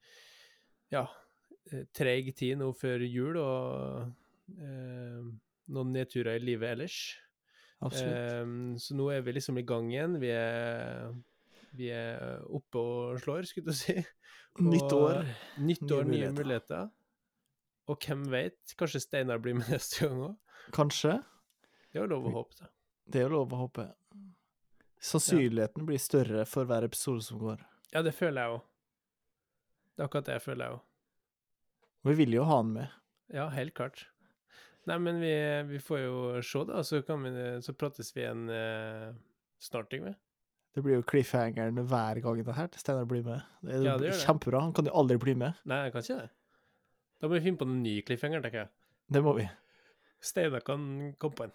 ja, 0.92 1.04
treg 1.96 2.30
tid 2.38 2.60
nå 2.60 2.70
før 2.76 3.04
jul 3.04 3.38
og 3.40 4.56
eh, 4.56 5.22
noen 5.74 5.94
nedturer 5.94 6.40
i 6.40 6.44
livet 6.46 6.76
ellers. 6.76 6.98
Absolutt. 7.84 8.16
Eh, 8.16 8.76
så 8.82 8.96
nå 8.96 9.10
er 9.12 9.24
vi 9.26 9.36
liksom 9.36 9.60
i 9.60 9.66
gang 9.68 9.90
igjen. 9.92 10.18
Vi 10.22 10.32
er, 10.32 11.10
vi 11.76 11.90
er 11.94 12.42
oppe 12.44 12.80
og 12.80 13.20
slår, 13.22 13.48
skulle 13.48 13.72
du 13.72 13.78
si. 13.78 13.96
Nytt 14.72 14.92
år. 14.96 15.26
Nytt 15.60 15.84
år, 15.90 16.06
nye 16.08 16.12
muligheter. 16.12 16.40
muligheter. 16.40 16.88
Og 17.86 18.02
hvem 18.02 18.24
vet, 18.32 18.58
kanskje 18.78 19.02
Steinar 19.04 19.42
blir 19.42 19.58
med 19.58 19.68
neste 19.74 20.06
gang 20.06 20.22
òg? 20.30 20.56
Kanskje. 20.74 21.18
Det 21.92 22.00
er 22.00 22.04
jo 22.04 22.10
lov 22.16 22.26
å 22.28 22.34
håpe, 22.40 22.58
da. 22.60 22.72
Det 23.06 23.20
er 23.20 23.28
jo 23.28 23.34
lov 23.36 23.54
å 23.54 23.60
håpe. 23.66 23.86
Sannsynligheten 25.06 25.86
blir 25.86 26.00
større 26.02 26.42
for 26.48 26.66
hver 26.66 26.86
episode 26.88 27.22
som 27.22 27.38
går. 27.38 27.62
Ja, 27.92 28.02
det 28.02 28.16
føler 28.16 28.42
jeg 28.42 28.56
òg. 28.56 28.66
Det 29.94 30.02
er 30.02 30.08
akkurat 30.08 30.28
det 30.28 30.36
jeg 30.36 30.44
føler, 30.44 30.64
jeg 30.66 30.78
òg. 30.80 30.84
Og 32.02 32.10
vi 32.10 32.16
vil 32.24 32.36
jo 32.36 32.46
ha 32.48 32.58
han 32.60 32.72
med. 32.74 32.98
Ja, 33.34 33.46
helt 33.54 33.74
klart. 33.78 34.06
Nei, 34.86 34.98
men 35.02 35.18
vi, 35.22 35.32
vi 35.66 35.80
får 35.82 36.02
jo 36.02 36.18
se, 36.46 36.62
da, 36.68 36.82
så, 36.86 37.00
kan 37.06 37.24
vi, 37.26 37.32
så 37.64 37.74
prates 37.74 38.12
vi 38.14 38.22
igjen 38.22 38.44
eh, 38.52 39.08
snart, 39.62 39.94
Yngve. 39.96 40.14
Det 40.76 40.82
blir 40.84 40.98
jo 40.98 41.04
cliffhangeren 41.08 41.78
hver 41.88 42.18
gang 42.20 42.40
det 42.44 42.54
her 42.54 42.66
til 42.68 42.82
Steinar 42.82 43.06
blir 43.08 43.22
med. 43.24 43.44
Det 43.64 43.78
er 43.78 43.84
Ja, 43.86 43.94
det 43.96 44.10
kjempebra. 44.20 44.60
Han 44.60 44.74
kan 44.76 44.84
jo 44.84 44.92
aldri 44.92 45.16
bli 45.16 45.32
med. 45.40 45.56
Nei, 45.64 45.86
jeg 45.86 45.94
kan 45.94 46.04
ikke 46.04 46.18
det. 46.18 46.26
Da 47.16 47.30
må 47.30 47.38
vi 47.38 47.44
finne 47.46 47.60
på 47.62 47.64
en 47.64 47.78
ny 47.80 47.94
cliffhanger, 48.04 48.42
tenker 48.44 48.66
jeg. 48.66 48.68
Det 49.16 49.22
må 49.24 49.32
vi. 49.38 49.46
Steinar 50.20 50.60
kan 50.66 50.84
komme 51.16 51.38
på 51.38 51.46
en. 51.46 51.54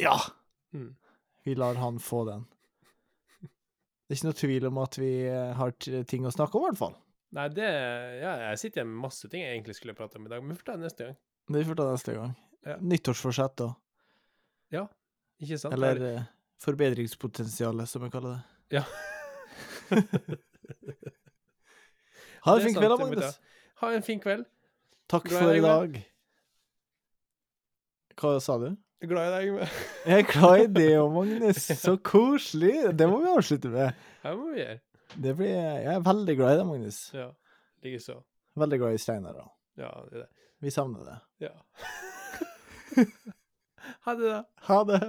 Ja! 0.00 0.16
Mm. 0.72 0.94
Vi 1.44 1.54
lar 1.60 1.76
han 1.76 2.00
få 2.00 2.24
den. 2.30 2.48
Det 3.44 4.16
er 4.16 4.18
ikke 4.18 4.30
noe 4.30 4.40
tvil 4.40 4.66
om 4.70 4.80
at 4.82 4.96
vi 4.98 5.12
eh, 5.28 5.52
har 5.60 5.76
ting 6.08 6.24
å 6.26 6.32
snakke 6.34 6.56
om, 6.56 6.64
i 6.64 6.70
hvert 6.70 6.80
fall. 6.80 6.96
Nei, 7.36 7.46
det 7.54 7.68
Ja, 7.68 8.32
jeg 8.48 8.58
sitter 8.64 8.80
igjen 8.80 8.90
med 8.90 9.04
masse 9.04 9.28
ting 9.30 9.44
jeg 9.44 9.52
egentlig 9.54 9.76
skulle 9.78 9.94
prate 9.94 10.18
om 10.18 10.24
i 10.26 10.32
dag, 10.32 10.42
men 10.42 10.56
vi 10.56 10.62
får 10.62 10.72
ta 10.72 10.78
det 10.80 10.88
neste 10.88 11.06
gang. 11.06 11.20
Det 11.50 11.62
får 11.66 11.76
vi 11.76 11.78
ta 11.82 11.86
neste 11.92 12.16
gang. 12.16 12.32
Ja. 12.66 12.76
Nyttårsforsett, 12.80 13.54
da. 13.60 13.68
Ja, 14.74 14.88
Ikke 15.40 15.58
sant? 15.60 15.74
Eller 15.76 16.02
eh, 16.08 16.26
forbedringspotensialet, 16.60 17.88
som 17.88 18.04
vi 18.04 18.10
kaller 18.12 18.38
det. 18.38 18.78
Ja. 18.80 18.84
Ha 22.40 22.54
en 22.56 22.62
fin 22.64 22.74
kveld, 22.74 22.90
da, 22.90 22.96
Magnus. 22.96 23.40
Ha 23.82 23.88
en 23.92 24.02
fin 24.02 24.20
kveld. 24.20 24.46
Takk 25.12 25.26
Glad 25.28 25.42
for 25.42 25.52
i 25.52 25.60
dag. 25.60 25.98
Hva 28.20 28.30
sa 28.40 28.56
du? 28.62 28.70
Glad 29.04 29.28
i 29.28 29.32
deg, 29.34 29.48
Yngve. 29.50 29.66
Jeg 30.06 30.22
er 30.22 30.26
glad 30.28 30.62
i 30.62 30.68
det 30.76 30.86
òg, 31.00 31.10
Magnus. 31.12 31.66
Så 31.84 31.98
koselig. 32.04 32.72
Det 32.96 33.08
må 33.10 33.20
vi 33.22 33.28
avslutte 33.32 33.72
med. 33.72 34.00
Det 34.22 34.32
må 34.36 34.50
vi 34.54 34.62
gjøre. 34.62 34.78
Det 35.10 35.34
blir, 35.36 35.52
jeg 35.52 35.92
er 35.92 36.04
veldig 36.06 36.36
glad 36.38 36.54
i 36.54 36.58
deg, 36.60 36.66
Magnus. 36.70 37.00
Ja. 37.16 37.26
Likeså. 37.84 38.16
Veldig 38.60 38.80
glad 38.82 38.96
i 38.96 39.02
Steinar. 39.04 39.36
da. 39.36 39.46
Ja, 39.80 39.90
det 40.06 40.16
er 40.16 40.24
det. 40.24 40.48
Vi 40.60 40.72
savner 40.72 41.04
det. 41.08 41.18
Ja. 41.44 41.52
ha 44.06 44.16
det, 44.16 44.32
da. 44.32 44.40
Ha 44.68 44.80
det. 44.88 45.00